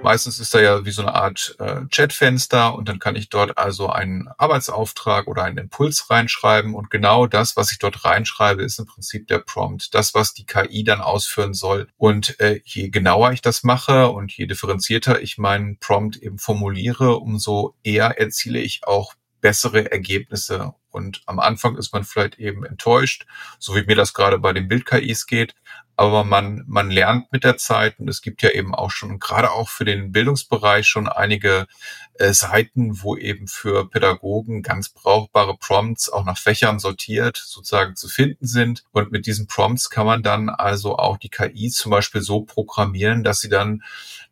Meistens 0.03 0.41
ist 0.41 0.55
da 0.55 0.61
ja 0.61 0.85
wie 0.87 0.91
so 0.93 1.03
eine 1.03 1.15
Art 1.15 1.57
äh, 1.59 1.83
Chatfenster 1.91 2.75
und 2.75 2.89
dann 2.89 2.99
kann 2.99 3.17
ich 3.17 3.29
dort 3.29 3.59
also 3.59 3.91
einen 3.91 4.29
Arbeitsauftrag 4.39 5.27
oder 5.27 5.45
einen 5.45 5.59
Impuls 5.59 6.09
reinschreiben 6.09 6.75
und 6.75 6.91
genau 6.91 7.27
das, 7.27 7.55
was 7.57 7.71
ich 7.71 7.79
dort 7.79 8.05
reinschreibe, 8.05 8.63
ist 8.63 8.79
im 8.79 8.87
Prinzip 8.87 9.29
der 9.29 9.41
Prompt, 9.41 9.95
das, 9.95 10.15
was 10.15 10.33
die 10.33 10.47
KI 10.47 10.85
dann 10.85 11.03
ausführen 11.03 11.53
soll. 11.53 11.89
Und 11.99 12.41
äh, 12.41 12.61
je 12.65 12.89
genauer 12.89 13.33
ich 13.33 13.43
das 13.43 13.63
mache 13.63 14.11
und 14.11 14.33
je 14.33 14.47
differenzierter 14.47 15.21
ich 15.21 15.37
meinen 15.37 15.79
Prompt 15.79 16.17
eben 16.17 16.39
formuliere, 16.39 17.17
umso 17.19 17.75
eher 17.83 18.19
erziele 18.19 18.59
ich 18.59 18.87
auch 18.87 19.15
bessere 19.43 19.91
Ergebnisse. 19.93 20.75
Und 20.91 21.23
am 21.27 21.39
Anfang 21.39 21.77
ist 21.77 21.93
man 21.93 22.05
vielleicht 22.05 22.39
eben 22.39 22.65
enttäuscht, 22.65 23.27
so 23.59 23.77
wie 23.77 23.85
mir 23.85 23.97
das 23.97 24.15
gerade 24.15 24.39
bei 24.39 24.53
den 24.53 24.69
Bild-KIs 24.69 25.27
geht 25.27 25.55
aber 26.01 26.25
man, 26.25 26.65
man 26.67 26.91
lernt 26.91 27.31
mit 27.31 27.45
der 27.45 27.59
Zeit 27.59 28.01
und 28.01 28.09
es 28.09 28.23
gibt 28.23 28.41
ja 28.41 28.49
eben 28.49 28.75
auch 28.75 28.91
schon, 28.91 29.19
gerade 29.19 29.51
auch 29.51 29.69
für 29.69 29.85
den 29.85 30.13
Bildungsbereich 30.13 30.89
schon 30.89 31.11
einige 31.11 31.67
äh, 32.15 32.33
Seiten, 32.33 33.03
wo 33.03 33.19
eben 33.19 33.49
für 33.49 33.87
Pädagogen 33.87 34.63
ganz 34.63 34.89
brauchbare 34.89 35.59
Prompts 35.59 36.09
auch 36.09 36.25
nach 36.25 36.39
Fächern 36.39 36.79
sortiert 36.79 37.37
sozusagen 37.37 37.97
zu 37.97 38.09
finden 38.09 38.47
sind. 38.47 38.83
Und 38.93 39.13
mit 39.13 39.27
diesen 39.27 39.47
Prompts 39.47 39.91
kann 39.91 40.07
man 40.07 40.23
dann 40.23 40.49
also 40.49 40.97
auch 40.97 41.19
die 41.19 41.29
KI 41.29 41.69
zum 41.69 41.91
Beispiel 41.91 42.23
so 42.23 42.41
programmieren, 42.41 43.23
dass 43.23 43.41
sie 43.41 43.51
dann 43.51 43.83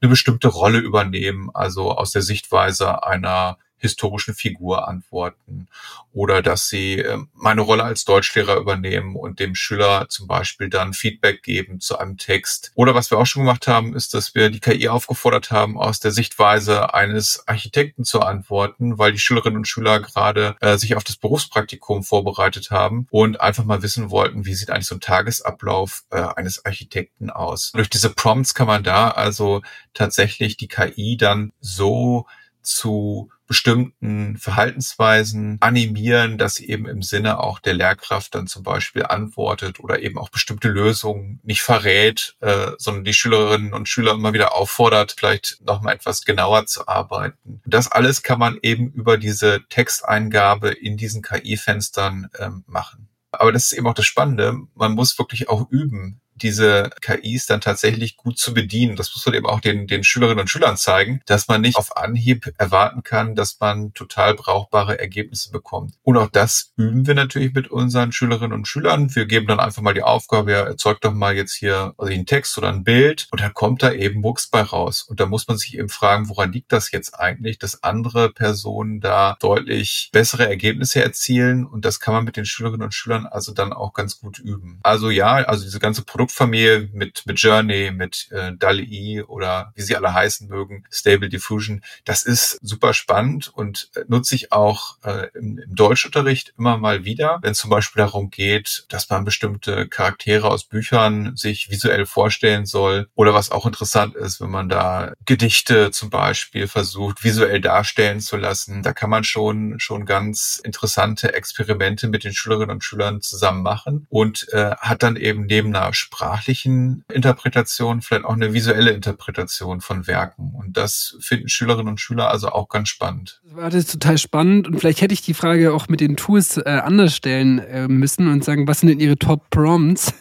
eine 0.00 0.08
bestimmte 0.08 0.48
Rolle 0.48 0.78
übernehmen, 0.78 1.50
also 1.52 1.92
aus 1.92 2.12
der 2.12 2.22
Sichtweise 2.22 3.02
einer 3.02 3.58
historischen 3.78 4.34
Figur 4.34 4.88
antworten 4.88 5.68
oder 6.12 6.42
dass 6.42 6.68
sie 6.68 6.98
ähm, 6.98 7.28
meine 7.34 7.60
Rolle 7.60 7.84
als 7.84 8.04
Deutschlehrer 8.04 8.56
übernehmen 8.56 9.14
und 9.14 9.40
dem 9.40 9.54
Schüler 9.54 10.06
zum 10.08 10.26
Beispiel 10.26 10.68
dann 10.68 10.92
Feedback 10.92 11.42
geben 11.42 11.80
zu 11.80 11.98
einem 11.98 12.16
Text. 12.16 12.72
Oder 12.74 12.94
was 12.94 13.10
wir 13.10 13.18
auch 13.18 13.26
schon 13.26 13.42
gemacht 13.42 13.68
haben, 13.68 13.94
ist, 13.94 14.14
dass 14.14 14.34
wir 14.34 14.50
die 14.50 14.60
KI 14.60 14.88
aufgefordert 14.88 15.50
haben, 15.50 15.78
aus 15.78 16.00
der 16.00 16.10
Sichtweise 16.10 16.94
eines 16.94 17.46
Architekten 17.46 18.04
zu 18.04 18.20
antworten, 18.20 18.98
weil 18.98 19.12
die 19.12 19.18
Schülerinnen 19.18 19.58
und 19.58 19.68
Schüler 19.68 20.00
gerade 20.00 20.56
äh, 20.60 20.76
sich 20.76 20.96
auf 20.96 21.04
das 21.04 21.16
Berufspraktikum 21.16 22.02
vorbereitet 22.02 22.70
haben 22.70 23.06
und 23.10 23.40
einfach 23.40 23.64
mal 23.64 23.82
wissen 23.82 24.10
wollten, 24.10 24.44
wie 24.44 24.54
sieht 24.54 24.70
eigentlich 24.70 24.86
so 24.86 24.96
ein 24.96 25.00
Tagesablauf 25.00 26.04
äh, 26.10 26.20
eines 26.20 26.64
Architekten 26.64 27.30
aus. 27.30 27.72
Durch 27.72 27.90
diese 27.90 28.10
Prompts 28.10 28.54
kann 28.54 28.66
man 28.66 28.82
da 28.82 29.10
also 29.10 29.62
tatsächlich 29.94 30.56
die 30.56 30.68
KI 30.68 31.16
dann 31.16 31.52
so 31.60 32.26
zu 32.62 33.30
bestimmten 33.48 34.36
Verhaltensweisen 34.36 35.56
animieren, 35.60 36.38
dass 36.38 36.54
sie 36.56 36.68
eben 36.68 36.86
im 36.86 37.02
Sinne 37.02 37.40
auch 37.40 37.58
der 37.58 37.74
Lehrkraft 37.74 38.34
dann 38.34 38.46
zum 38.46 38.62
Beispiel 38.62 39.04
antwortet 39.04 39.80
oder 39.80 40.00
eben 40.02 40.18
auch 40.18 40.28
bestimmte 40.28 40.68
Lösungen 40.68 41.40
nicht 41.42 41.62
verrät, 41.62 42.36
äh, 42.40 42.72
sondern 42.76 43.04
die 43.04 43.14
Schülerinnen 43.14 43.72
und 43.72 43.88
Schüler 43.88 44.12
immer 44.12 44.34
wieder 44.34 44.54
auffordert, 44.54 45.14
vielleicht 45.16 45.60
nochmal 45.64 45.94
etwas 45.94 46.24
genauer 46.24 46.66
zu 46.66 46.86
arbeiten. 46.86 47.62
Das 47.64 47.90
alles 47.90 48.22
kann 48.22 48.38
man 48.38 48.58
eben 48.62 48.92
über 48.92 49.16
diese 49.16 49.64
Texteingabe 49.70 50.68
in 50.70 50.98
diesen 50.98 51.22
KI-Fenstern 51.22 52.28
ähm, 52.38 52.64
machen. 52.66 53.08
Aber 53.32 53.52
das 53.52 53.66
ist 53.66 53.72
eben 53.72 53.86
auch 53.86 53.94
das 53.94 54.06
Spannende. 54.06 54.58
Man 54.74 54.92
muss 54.92 55.18
wirklich 55.18 55.48
auch 55.48 55.70
üben, 55.70 56.20
diese 56.42 56.90
KIs 57.00 57.46
dann 57.46 57.60
tatsächlich 57.60 58.16
gut 58.16 58.38
zu 58.38 58.54
bedienen. 58.54 58.96
Das 58.96 59.14
muss 59.14 59.24
man 59.26 59.34
eben 59.34 59.46
auch 59.46 59.60
den, 59.60 59.86
den 59.86 60.04
Schülerinnen 60.04 60.40
und 60.40 60.50
Schülern 60.50 60.76
zeigen, 60.76 61.20
dass 61.26 61.48
man 61.48 61.60
nicht 61.60 61.76
auf 61.76 61.96
Anhieb 61.96 62.52
erwarten 62.58 63.02
kann, 63.02 63.34
dass 63.34 63.58
man 63.60 63.92
total 63.94 64.34
brauchbare 64.34 64.98
Ergebnisse 64.98 65.50
bekommt. 65.50 65.94
Und 66.02 66.16
auch 66.16 66.28
das 66.28 66.72
üben 66.76 67.06
wir 67.06 67.14
natürlich 67.14 67.52
mit 67.54 67.68
unseren 67.68 68.12
Schülerinnen 68.12 68.52
und 68.52 68.68
Schülern. 68.68 69.14
Wir 69.14 69.26
geben 69.26 69.46
dann 69.46 69.60
einfach 69.60 69.82
mal 69.82 69.94
die 69.94 70.02
Aufgabe, 70.02 70.52
ja, 70.52 70.62
erzeugt 70.62 71.04
doch 71.04 71.12
mal 71.12 71.34
jetzt 71.34 71.54
hier 71.54 71.94
also 71.98 72.12
einen 72.12 72.26
Text 72.26 72.56
oder 72.58 72.68
ein 72.68 72.84
Bild 72.84 73.28
und 73.30 73.40
dann 73.40 73.54
kommt 73.54 73.82
da 73.82 73.92
eben 73.92 74.20
Mucks 74.20 74.48
bei 74.48 74.62
raus. 74.62 75.02
Und 75.02 75.20
da 75.20 75.26
muss 75.26 75.48
man 75.48 75.56
sich 75.56 75.76
eben 75.76 75.88
fragen, 75.88 76.28
woran 76.28 76.52
liegt 76.52 76.72
das 76.72 76.90
jetzt 76.90 77.18
eigentlich, 77.18 77.58
dass 77.58 77.82
andere 77.82 78.32
Personen 78.32 79.00
da 79.00 79.36
deutlich 79.40 80.10
bessere 80.12 80.48
Ergebnisse 80.48 81.02
erzielen 81.02 81.66
und 81.66 81.84
das 81.84 82.00
kann 82.00 82.14
man 82.14 82.24
mit 82.24 82.36
den 82.36 82.44
Schülerinnen 82.44 82.82
und 82.82 82.94
Schülern 82.94 83.26
also 83.26 83.52
dann 83.52 83.72
auch 83.72 83.92
ganz 83.92 84.20
gut 84.20 84.38
üben. 84.38 84.80
Also 84.82 85.10
ja, 85.10 85.34
also 85.34 85.64
diese 85.64 85.78
ganze 85.78 86.02
Produkt 86.02 86.27
Produktfamilie 86.28 86.90
mit, 86.92 87.24
mit 87.26 87.40
Journey, 87.40 87.90
mit 87.90 88.28
äh, 88.30 88.52
DALI 88.52 89.22
oder 89.22 89.72
wie 89.74 89.82
sie 89.82 89.96
alle 89.96 90.12
heißen 90.12 90.48
mögen, 90.48 90.84
Stable 90.90 91.28
Diffusion. 91.28 91.82
Das 92.04 92.22
ist 92.24 92.58
super 92.62 92.92
spannend 92.92 93.50
und 93.54 93.90
äh, 93.94 94.04
nutze 94.08 94.34
ich 94.34 94.52
auch 94.52 94.98
äh, 95.04 95.28
im, 95.34 95.58
im 95.58 95.74
Deutschunterricht 95.74 96.52
immer 96.58 96.76
mal 96.76 97.04
wieder, 97.04 97.38
wenn 97.42 97.52
es 97.52 97.58
zum 97.58 97.70
Beispiel 97.70 98.02
darum 98.02 98.30
geht, 98.30 98.84
dass 98.90 99.08
man 99.08 99.24
bestimmte 99.24 99.88
Charaktere 99.88 100.48
aus 100.48 100.64
Büchern 100.64 101.34
sich 101.34 101.70
visuell 101.70 102.04
vorstellen 102.06 102.66
soll 102.66 103.08
oder 103.14 103.34
was 103.34 103.50
auch 103.50 103.66
interessant 103.66 104.14
ist, 104.14 104.40
wenn 104.40 104.50
man 104.50 104.68
da 104.68 105.14
Gedichte 105.24 105.90
zum 105.90 106.10
Beispiel 106.10 106.68
versucht, 106.68 107.24
visuell 107.24 107.60
darstellen 107.60 108.20
zu 108.20 108.36
lassen. 108.36 108.82
Da 108.82 108.92
kann 108.92 109.10
man 109.10 109.24
schon, 109.24 109.80
schon 109.80 110.04
ganz 110.04 110.60
interessante 110.62 111.32
Experimente 111.32 112.08
mit 112.08 112.24
den 112.24 112.34
Schülerinnen 112.34 112.70
und 112.70 112.84
Schülern 112.84 113.20
zusammen 113.22 113.62
machen 113.62 114.06
und 114.10 114.46
äh, 114.52 114.72
hat 114.76 115.02
dann 115.02 115.16
eben 115.16 115.46
neben 115.46 115.74
einer 115.74 115.94
Sprache 115.94 116.17
sprachlichen 116.18 117.04
Interpretation 117.12 118.02
vielleicht 118.02 118.24
auch 118.24 118.34
eine 118.34 118.52
visuelle 118.52 118.90
Interpretation 118.90 119.80
von 119.80 120.08
Werken. 120.08 120.52
Und 120.52 120.76
das 120.76 121.16
finden 121.20 121.48
Schülerinnen 121.48 121.88
und 121.88 122.00
Schüler 122.00 122.28
also 122.28 122.48
auch 122.48 122.68
ganz 122.68 122.88
spannend. 122.88 123.40
Das 123.44 123.56
war 123.56 123.70
das 123.70 123.86
total 123.86 124.18
spannend 124.18 124.66
und 124.66 124.80
vielleicht 124.80 125.00
hätte 125.00 125.14
ich 125.14 125.22
die 125.22 125.34
Frage 125.34 125.72
auch 125.72 125.88
mit 125.88 126.00
den 126.00 126.16
Tools 126.16 126.56
äh, 126.56 126.64
anders 126.64 127.14
stellen 127.14 127.60
äh, 127.60 127.86
müssen 127.86 128.26
und 128.26 128.42
sagen, 128.42 128.66
was 128.66 128.80
sind 128.80 128.88
denn 128.88 128.98
Ihre 128.98 129.16
Top 129.16 129.48
Prompts? 129.50 130.12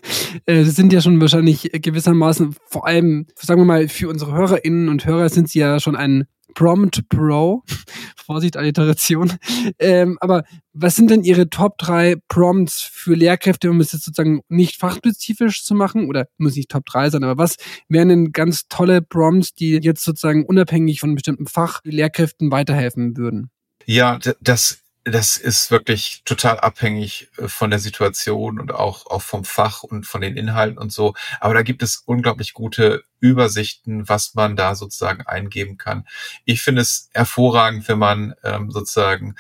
Äh, 0.46 0.66
das 0.66 0.76
sind 0.76 0.94
ja 0.94 1.02
schon 1.02 1.20
wahrscheinlich 1.20 1.72
gewissermaßen, 1.72 2.56
vor 2.68 2.86
allem, 2.86 3.26
sagen 3.36 3.62
wir 3.62 3.66
mal, 3.66 3.88
für 3.88 4.08
unsere 4.08 4.34
Hörerinnen 4.34 4.90
und 4.90 5.06
Hörer 5.06 5.30
sind 5.30 5.50
sie 5.50 5.60
ja 5.60 5.80
schon 5.80 5.96
ein 5.96 6.28
Prompt 6.54 7.08
Pro. 7.10 7.64
Vorsicht, 8.26 8.58
Alliteration. 8.58 9.34
Ähm, 9.80 10.18
aber 10.20 10.44
was 10.74 10.96
sind 10.98 11.10
denn 11.10 11.24
Ihre 11.24 11.50
Top 11.50 11.78
3 11.78 12.18
Prompts 12.28 12.82
für 12.82 13.16
Lehrkräfte, 13.16 13.70
um 13.70 13.80
es 13.80 13.94
jetzt 13.94 14.04
sozusagen 14.04 14.42
nicht 14.50 14.78
fachspezifisch 14.78 15.64
zu 15.64 15.76
machen? 15.76 16.08
Oder 16.08 16.28
muss 16.38 16.56
nicht 16.56 16.70
Top 16.70 16.86
3 16.86 17.10
sein, 17.10 17.24
aber 17.24 17.38
was 17.38 17.56
wären 17.88 18.10
denn 18.10 18.32
ganz 18.34 18.68
tolle 18.68 19.02
Prompts, 19.02 19.54
die 19.54 19.80
jetzt 19.82 20.04
sozusagen 20.04 20.46
unabhängig 20.46 21.00
von 21.00 21.16
bestimmten 21.16 21.48
Fach 21.48 21.80
Lehrkräften 21.84 22.52
weiterhelfen 22.52 23.16
würden? 23.16 23.50
Ja, 23.86 24.20
das 24.42 24.84
das 25.12 25.38
ist 25.38 25.72
wirklich 25.72 26.22
total 26.26 26.60
abhängig 26.60 27.30
äh, 27.38 27.48
von 27.48 27.70
der 27.70 27.80
Situation 27.80 28.60
und 28.60 28.74
auch, 28.74 29.06
auch 29.08 29.22
vom 29.22 29.46
Fach 29.46 29.84
und 29.84 30.06
von 30.06 30.22
den 30.22 30.36
Inhalten 30.36 30.78
und 30.78 30.92
so. 30.92 31.14
Aber 31.40 31.54
da 31.54 31.62
gibt 31.62 31.84
es 31.84 31.98
unglaublich 32.06 32.54
gute 32.54 33.04
Übersichten, 33.20 34.08
was 34.10 34.36
man 34.36 34.56
da 34.56 34.76
sozusagen 34.76 35.26
eingeben 35.26 35.78
kann. 35.78 36.06
Ich 36.46 36.62
finde 36.62 36.82
es 36.82 37.10
hervorragend, 37.14 37.88
wenn 37.88 38.00
man 38.00 38.36
ähm, 38.44 38.70
sozusagen 38.70 39.36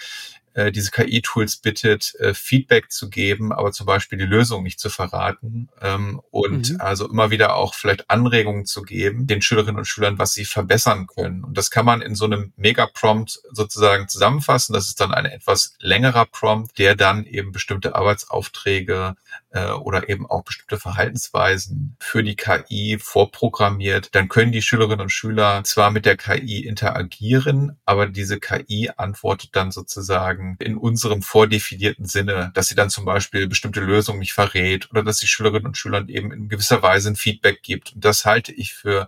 äh, 0.57 0.71
diese 0.71 0.89
KI-Tools 0.89 1.57
bittet, 1.57 2.15
äh, 2.15 2.33
Feedback 2.33 2.91
zu 2.91 3.11
geben, 3.11 3.53
aber 3.53 3.71
zum 3.71 3.85
Beispiel 3.85 4.17
die 4.17 4.25
Lösung 4.25 4.63
nicht 4.63 4.79
zu 4.79 4.89
verraten 4.89 5.69
ähm, 5.81 6.19
und 6.31 6.71
mhm. 6.71 6.81
also 6.81 7.07
immer 7.07 7.29
wieder 7.29 7.55
auch 7.55 7.75
vielleicht 7.75 8.09
Anregungen 8.09 8.65
zu 8.65 8.81
geben 8.81 9.27
den 9.27 9.43
Schülerinnen 9.43 9.77
und 9.77 9.85
Schülern, 9.85 10.17
was 10.17 10.33
sie 10.33 10.45
verbessern 10.45 11.05
können. 11.05 11.43
Und 11.43 11.59
das 11.59 11.69
kann 11.69 11.85
man 11.85 12.01
in 12.01 12.15
so 12.15 12.25
einem 12.25 12.53
Mega-Prompt 12.55 13.39
sozusagen 13.51 14.07
zusammenfassen. 14.09 14.73
Das 14.73 14.87
ist 14.87 14.99
dann 14.99 15.13
ein 15.13 15.25
etwas 15.25 15.75
längerer 15.79 16.25
Prompt, 16.25 16.79
der 16.79 16.95
dann 16.95 17.25
eben 17.25 17.51
bestimmte 17.51 17.93
Arbeitsaufträge 17.93 19.15
äh, 19.51 19.71
oder 19.71 20.09
eben 20.09 20.25
auch 20.25 20.43
bestimmte 20.43 20.77
Verhaltensweisen 20.77 21.95
für 21.99 22.23
die 22.23 22.35
KI 22.35 22.97
vorprogrammiert. 22.99 24.13
Dann 24.13 24.27
können 24.27 24.51
die 24.51 24.61
Schülerinnen 24.61 25.01
und 25.01 25.11
Schüler 25.11 25.63
zwar 25.63 25.91
mit 25.91 26.05
der 26.05 26.17
KI 26.17 26.65
interagieren, 26.65 27.77
aber 27.85 28.07
diese 28.07 28.39
KI 28.39 28.91
antwortet 28.95 29.55
dann 29.55 29.71
sozusagen 29.71 30.37
sagen, 30.37 30.57
in 30.59 30.77
unserem 30.77 31.21
vordefinierten 31.21 32.05
Sinne, 32.05 32.51
dass 32.53 32.67
sie 32.67 32.75
dann 32.75 32.89
zum 32.89 33.05
Beispiel 33.05 33.47
bestimmte 33.47 33.81
Lösungen 33.81 34.19
nicht 34.19 34.33
verrät 34.33 34.89
oder 34.91 35.03
dass 35.03 35.17
die 35.17 35.27
Schülerinnen 35.27 35.67
und 35.67 35.77
Schülern 35.77 36.09
eben 36.09 36.31
in 36.31 36.49
gewisser 36.49 36.81
Weise 36.81 37.09
ein 37.09 37.15
Feedback 37.15 37.61
gibt. 37.63 37.93
Und 37.93 38.03
das 38.03 38.25
halte 38.25 38.51
ich 38.53 38.73
für 38.73 39.07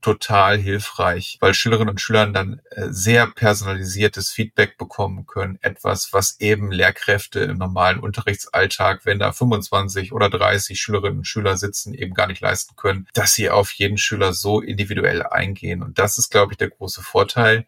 total 0.00 0.58
hilfreich, 0.58 1.36
weil 1.40 1.54
Schülerinnen 1.54 1.90
und 1.90 2.00
Schüler 2.00 2.26
dann 2.26 2.60
äh, 2.70 2.86
sehr 2.90 3.26
personalisiertes 3.26 4.30
Feedback 4.30 4.78
bekommen 4.78 5.26
können. 5.26 5.58
Etwas, 5.60 6.12
was 6.12 6.40
eben 6.40 6.70
Lehrkräfte 6.72 7.40
im 7.40 7.58
normalen 7.58 8.00
Unterrichtsalltag, 8.00 9.04
wenn 9.04 9.18
da 9.18 9.32
25 9.32 10.12
oder 10.12 10.30
30 10.30 10.80
Schülerinnen 10.80 11.18
und 11.18 11.26
Schüler 11.26 11.56
sitzen, 11.56 11.94
eben 11.94 12.14
gar 12.14 12.26
nicht 12.26 12.40
leisten 12.40 12.76
können, 12.76 13.06
dass 13.12 13.32
sie 13.32 13.50
auf 13.50 13.72
jeden 13.72 13.98
Schüler 13.98 14.32
so 14.32 14.60
individuell 14.60 15.22
eingehen. 15.22 15.82
Und 15.82 15.98
das 15.98 16.18
ist, 16.18 16.30
glaube 16.30 16.52
ich, 16.52 16.58
der 16.58 16.70
große 16.70 17.02
Vorteil, 17.02 17.66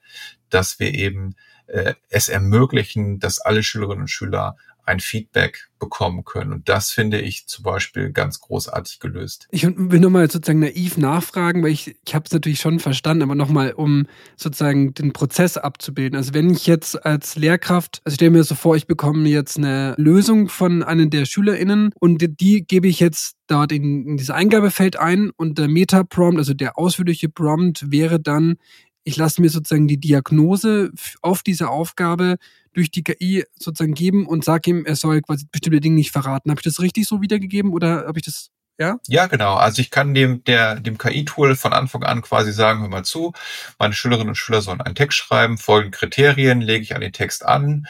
dass 0.48 0.78
wir 0.78 0.94
eben 0.94 1.34
äh, 1.66 1.94
es 2.08 2.28
ermöglichen, 2.28 3.18
dass 3.18 3.38
alle 3.40 3.62
Schülerinnen 3.62 4.02
und 4.02 4.08
Schüler 4.08 4.56
ein 4.84 5.00
Feedback 5.00 5.68
bekommen 5.78 6.24
können. 6.24 6.52
Und 6.52 6.68
das 6.68 6.90
finde 6.90 7.20
ich 7.20 7.46
zum 7.46 7.64
Beispiel 7.64 8.12
ganz 8.12 8.40
großartig 8.40 9.00
gelöst. 9.00 9.48
Ich 9.50 9.64
will 9.64 10.00
nochmal 10.00 10.30
sozusagen 10.30 10.60
naiv 10.60 10.96
nachfragen, 10.96 11.62
weil 11.62 11.72
ich, 11.72 11.96
ich 12.04 12.14
habe 12.14 12.24
es 12.24 12.32
natürlich 12.32 12.60
schon 12.60 12.78
verstanden, 12.78 13.22
aber 13.22 13.34
nochmal, 13.34 13.72
um 13.72 14.06
sozusagen 14.36 14.94
den 14.94 15.12
Prozess 15.12 15.56
abzubilden. 15.56 16.16
Also 16.16 16.34
wenn 16.34 16.50
ich 16.50 16.66
jetzt 16.66 17.04
als 17.04 17.36
Lehrkraft, 17.36 18.00
also 18.04 18.14
stelle 18.14 18.30
mir 18.30 18.44
so 18.44 18.54
vor, 18.54 18.76
ich 18.76 18.86
bekomme 18.86 19.28
jetzt 19.28 19.58
eine 19.58 19.94
Lösung 19.98 20.48
von 20.48 20.82
einem 20.82 21.10
der 21.10 21.24
SchülerInnen 21.26 21.90
und 21.98 22.22
die, 22.22 22.34
die 22.34 22.64
gebe 22.64 22.86
ich 22.86 23.00
jetzt 23.00 23.36
dort 23.48 23.72
in, 23.72 24.06
in 24.06 24.16
dieses 24.16 24.30
Eingabefeld 24.30 24.96
ein 24.96 25.30
und 25.30 25.58
der 25.58 25.68
Meta-Prompt, 25.68 26.38
also 26.38 26.54
der 26.54 26.78
ausführliche 26.78 27.28
Prompt 27.28 27.90
wäre 27.90 28.20
dann, 28.20 28.56
ich 29.04 29.16
lasse 29.16 29.40
mir 29.40 29.50
sozusagen 29.50 29.88
die 29.88 29.98
Diagnose 29.98 30.92
auf 31.20 31.42
diese 31.42 31.68
Aufgabe 31.68 32.36
durch 32.72 32.90
die 32.90 33.02
KI 33.02 33.44
sozusagen 33.58 33.94
geben 33.94 34.26
und 34.26 34.44
sage 34.44 34.70
ihm, 34.70 34.84
er 34.86 34.96
soll 34.96 35.20
quasi 35.20 35.46
bestimmte 35.50 35.80
Dinge 35.80 35.96
nicht 35.96 36.12
verraten. 36.12 36.50
Habe 36.50 36.60
ich 36.60 36.64
das 36.64 36.80
richtig 36.80 37.06
so 37.06 37.20
wiedergegeben 37.20 37.72
oder 37.72 38.06
habe 38.06 38.18
ich 38.18 38.24
das 38.24 38.50
ja? 38.78 38.98
Ja, 39.06 39.26
genau. 39.26 39.54
Also 39.54 39.80
ich 39.80 39.90
kann 39.90 40.14
dem, 40.14 40.44
der, 40.44 40.80
dem 40.80 40.98
KI-Tool 40.98 41.56
von 41.56 41.72
Anfang 41.72 42.02
an 42.04 42.22
quasi 42.22 42.52
sagen, 42.52 42.80
hör 42.80 42.88
mal 42.88 43.04
zu, 43.04 43.32
meine 43.78 43.94
Schülerinnen 43.94 44.30
und 44.30 44.34
Schüler 44.34 44.62
sollen 44.62 44.80
einen 44.80 44.94
Text 44.94 45.18
schreiben, 45.18 45.58
folgende 45.58 45.96
Kriterien 45.96 46.60
lege 46.60 46.82
ich 46.82 46.94
an 46.94 47.00
den 47.00 47.12
Text 47.12 47.44
an, 47.44 47.86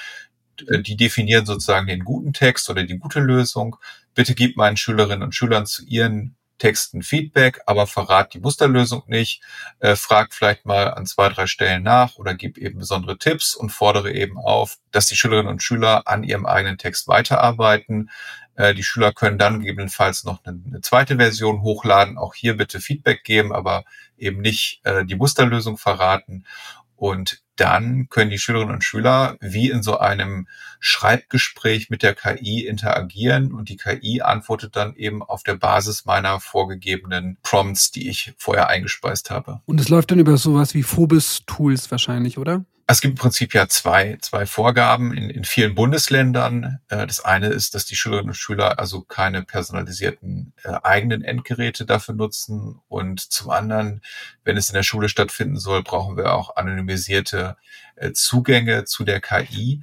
äh, 0.69 0.81
die 0.81 0.97
definieren 0.97 1.47
sozusagen 1.47 1.87
den 1.87 2.04
guten 2.04 2.33
Text 2.33 2.69
oder 2.69 2.85
die 2.85 2.99
gute 2.99 3.21
Lösung. 3.21 3.76
Bitte 4.14 4.35
gib 4.35 4.57
meinen 4.57 4.76
Schülerinnen 4.76 5.23
und 5.23 5.35
Schülern 5.35 5.66
zu 5.66 5.85
ihren 5.85 6.37
Texten 6.62 7.02
Feedback, 7.02 7.61
aber 7.66 7.88
verrat 7.88 8.35
die 8.35 8.38
Musterlösung 8.38 9.02
nicht, 9.09 9.42
äh, 9.81 9.97
frag 9.97 10.33
vielleicht 10.33 10.64
mal 10.64 10.95
an 10.95 11.07
zwei, 11.07 11.28
drei 11.28 11.49
Stellen 11.49 11.83
nach 11.83 12.19
oder 12.19 12.35
gib 12.35 12.57
eben 12.57 12.78
besondere 12.78 13.19
Tipps 13.19 13.57
und 13.57 13.71
fordere 13.71 14.12
eben 14.12 14.38
auf, 14.38 14.78
dass 14.92 15.07
die 15.09 15.16
Schülerinnen 15.16 15.50
und 15.50 15.61
Schüler 15.61 16.07
an 16.07 16.23
ihrem 16.23 16.47
eigenen 16.47 16.78
Text 16.78 17.09
weiterarbeiten. 17.09 18.11
Äh, 18.54 18.75
die 18.75 18.85
Schüler 18.85 19.12
können 19.12 19.38
dann 19.38 19.59
gegebenenfalls 19.59 20.23
noch 20.23 20.45
eine, 20.45 20.62
eine, 20.64 20.81
zweite 20.83 21.16
Version 21.16 21.62
hochladen, 21.62 22.16
auch 22.16 22.33
hier 22.33 22.57
bitte 22.57 22.81
Feedback 22.81 23.25
geben, 23.25 23.52
aber 23.52 23.85
eben 24.16 24.40
nicht 24.40 24.83
äh, 24.85 25.04
die 25.04 25.16
Musterlösung 25.16 25.78
verraten. 25.78 26.45
Und 27.03 27.43
dann 27.57 28.07
können 28.11 28.31
die 28.31 28.39
Schülerinnen 28.39 28.75
und 28.75 28.85
Schüler 28.85 29.37
wie 29.41 29.69
in 29.69 29.83
so 29.83 29.99
einem 29.99 30.47
Schreibgespräch 30.79 31.91
mit 31.91 32.05
der 32.05 32.15
KI 32.15 32.65
interagieren 32.65 33.53
und 33.53 33.71
die 33.71 33.77
KI 33.77 34.21
antwortet 34.23 34.77
dann 34.77 34.95
eben 34.95 35.21
auf 35.21 35.43
der 35.43 35.57
Basis 35.57 36.05
meiner 36.05 36.39
vorgegebenen 36.39 37.39
Prompts, 37.43 37.91
die 37.91 38.09
ich 38.09 38.35
vorher 38.39 38.69
eingespeist 38.69 39.33
habe. 39.33 39.63
Und 39.67 39.81
es 39.81 39.89
läuft 39.89 40.13
dann 40.13 40.21
über 40.21 40.37
sowas 40.37 40.75
wie 40.75 40.85
Phobis-Tools 40.85 41.91
wahrscheinlich, 41.91 42.39
oder? 42.39 42.65
Es 42.93 43.01
gibt 43.01 43.13
im 43.13 43.23
Prinzip 43.23 43.55
ja 43.55 43.69
zwei, 43.69 44.19
zwei 44.21 44.45
Vorgaben 44.45 45.17
in, 45.17 45.31
in 45.31 45.45
vielen 45.45 45.75
Bundesländern. 45.75 46.81
Äh, 46.91 47.07
das 47.07 47.25
eine 47.25 47.47
ist, 47.47 47.75
dass 47.75 47.87
die 47.87 47.97
Schülerinnen 47.97 48.29
und 48.29 48.35
Schüler 48.35 48.79
also 48.79 49.01
keine 49.01 49.43
personalisierten 49.43 50.53
äh, 50.63 50.75
eigenen 50.83 51.25
Endgeräte 51.25 51.87
dafür 51.87 52.15
nutzen. 52.15 52.83
Und 52.89 53.21
zum 53.21 53.49
anderen, 53.49 54.03
wenn 54.45 54.59
es 54.59 54.69
in 54.69 54.75
der 54.75 54.83
Schule 54.83 55.09
stattfinden 55.09 55.57
soll, 55.57 55.83
brauchen 55.83 56.19
wir 56.19 56.35
auch 56.35 56.57
anonymisierte 56.57 57.57
äh, 57.97 58.13
Zugänge 58.13 58.85
zu 58.85 59.05
der 59.05 59.23
KI. 59.23 59.81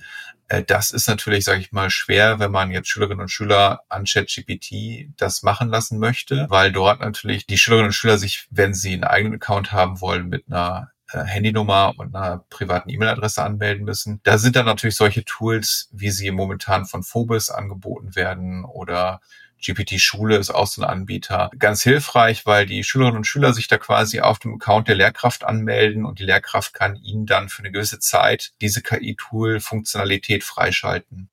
Äh, 0.48 0.62
das 0.62 0.92
ist 0.92 1.08
natürlich, 1.08 1.46
sage 1.46 1.62
ich 1.62 1.72
mal, 1.72 1.90
schwer, 1.90 2.38
wenn 2.38 2.52
man 2.52 2.70
jetzt 2.70 2.90
Schülerinnen 2.90 3.22
und 3.22 3.32
Schüler 3.32 3.82
an 3.90 4.06
ChatGPT 4.06 5.16
das 5.18 5.42
machen 5.42 5.70
lassen 5.70 5.98
möchte, 5.98 6.46
weil 6.52 6.72
dort 6.72 7.00
natürlich 7.00 7.48
die 7.48 7.58
Schülerinnen 7.58 7.88
und 7.88 7.94
Schüler 7.94 8.20
sich, 8.20 8.46
wenn 8.52 8.76
sie 8.76 8.94
einen 8.94 9.04
eigenen 9.04 9.42
Account 9.42 9.72
haben 9.72 10.00
wollen, 10.00 10.30
mit 10.30 10.44
einer 10.48 10.92
Handynummer 11.12 11.94
und 11.98 12.16
einer 12.16 12.46
privaten 12.50 12.90
E-Mail-Adresse 12.90 13.44
anmelden 13.44 13.86
müssen. 13.86 14.20
Da 14.24 14.38
sind 14.38 14.56
dann 14.56 14.66
natürlich 14.66 14.96
solche 14.96 15.26
Tools, 15.26 15.90
wie 15.92 16.12
sie 16.12 16.32
momentan 16.32 16.86
von 16.86 17.04
Phobis 17.04 17.50
angeboten 17.50 18.16
werden 18.16 18.66
oder 18.66 19.22
GPT-Schule 19.62 20.38
ist 20.38 20.52
auch 20.52 20.68
so 20.68 20.82
ein 20.82 20.90
Anbieter. 20.90 21.52
Ganz 21.60 21.84
hilfreich, 21.84 22.46
weil 22.46 22.66
die 22.66 22.84
Schülerinnen 22.84 23.18
und 23.18 23.28
Schüler 23.28 23.54
sich 23.54 23.68
da 23.68 23.78
quasi 23.78 24.22
auf 24.22 24.40
dem 24.40 24.56
Account 24.56 24.88
der 24.88 24.96
Lehrkraft 24.96 25.44
anmelden 25.44 26.06
und 26.06 26.20
die 26.20 26.26
Lehrkraft 26.26 26.74
kann 26.74 26.96
ihnen 26.96 27.26
dann 27.26 27.50
für 27.50 27.60
eine 27.60 27.72
gewisse 27.72 28.00
Zeit 28.00 28.54
diese 28.62 28.82
KI-Tool-Funktionalität 28.82 30.44
freischalten. 30.44 31.30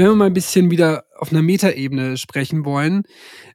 Wenn 0.00 0.06
wir 0.06 0.16
mal 0.16 0.26
ein 0.28 0.32
bisschen 0.32 0.70
wieder 0.70 1.04
auf 1.18 1.30
einer 1.30 1.42
Metaebene 1.42 2.16
sprechen 2.16 2.64
wollen. 2.64 3.02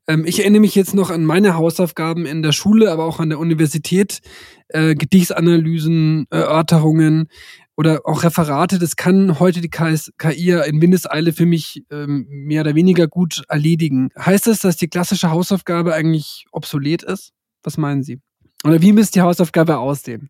Ähm, 0.05 0.25
ich 0.27 0.41
erinnere 0.41 0.61
mich 0.61 0.75
jetzt 0.75 0.93
noch 0.93 1.09
an 1.09 1.25
meine 1.25 1.55
Hausaufgaben 1.55 2.27
in 2.27 2.43
der 2.43 2.51
Schule, 2.51 2.91
aber 2.91 3.05
auch 3.05 3.19
an 3.19 3.29
der 3.29 3.39
Universität, 3.39 4.19
äh, 4.67 4.93
Gedichtsanalysen, 4.93 6.27
Erörterungen 6.29 7.29
oder 7.75 8.01
auch 8.05 8.23
Referate. 8.23 8.77
Das 8.77 8.95
kann 8.95 9.39
heute 9.39 9.59
die 9.59 9.71
KI 9.71 10.51
in 10.67 10.83
Windeseile 10.83 11.33
für 11.33 11.47
mich 11.47 11.83
ähm, 11.89 12.27
mehr 12.29 12.61
oder 12.61 12.75
weniger 12.75 13.07
gut 13.07 13.41
erledigen. 13.47 14.09
Heißt 14.15 14.45
das, 14.45 14.59
dass 14.59 14.77
die 14.77 14.87
klassische 14.87 15.31
Hausaufgabe 15.31 15.95
eigentlich 15.95 16.45
obsolet 16.51 17.01
ist? 17.01 17.31
Was 17.63 17.77
meinen 17.77 18.03
Sie? 18.03 18.19
Oder 18.63 18.83
wie 18.83 18.93
müsste 18.93 19.13
die 19.13 19.23
Hausaufgabe 19.23 19.79
aussehen? 19.79 20.29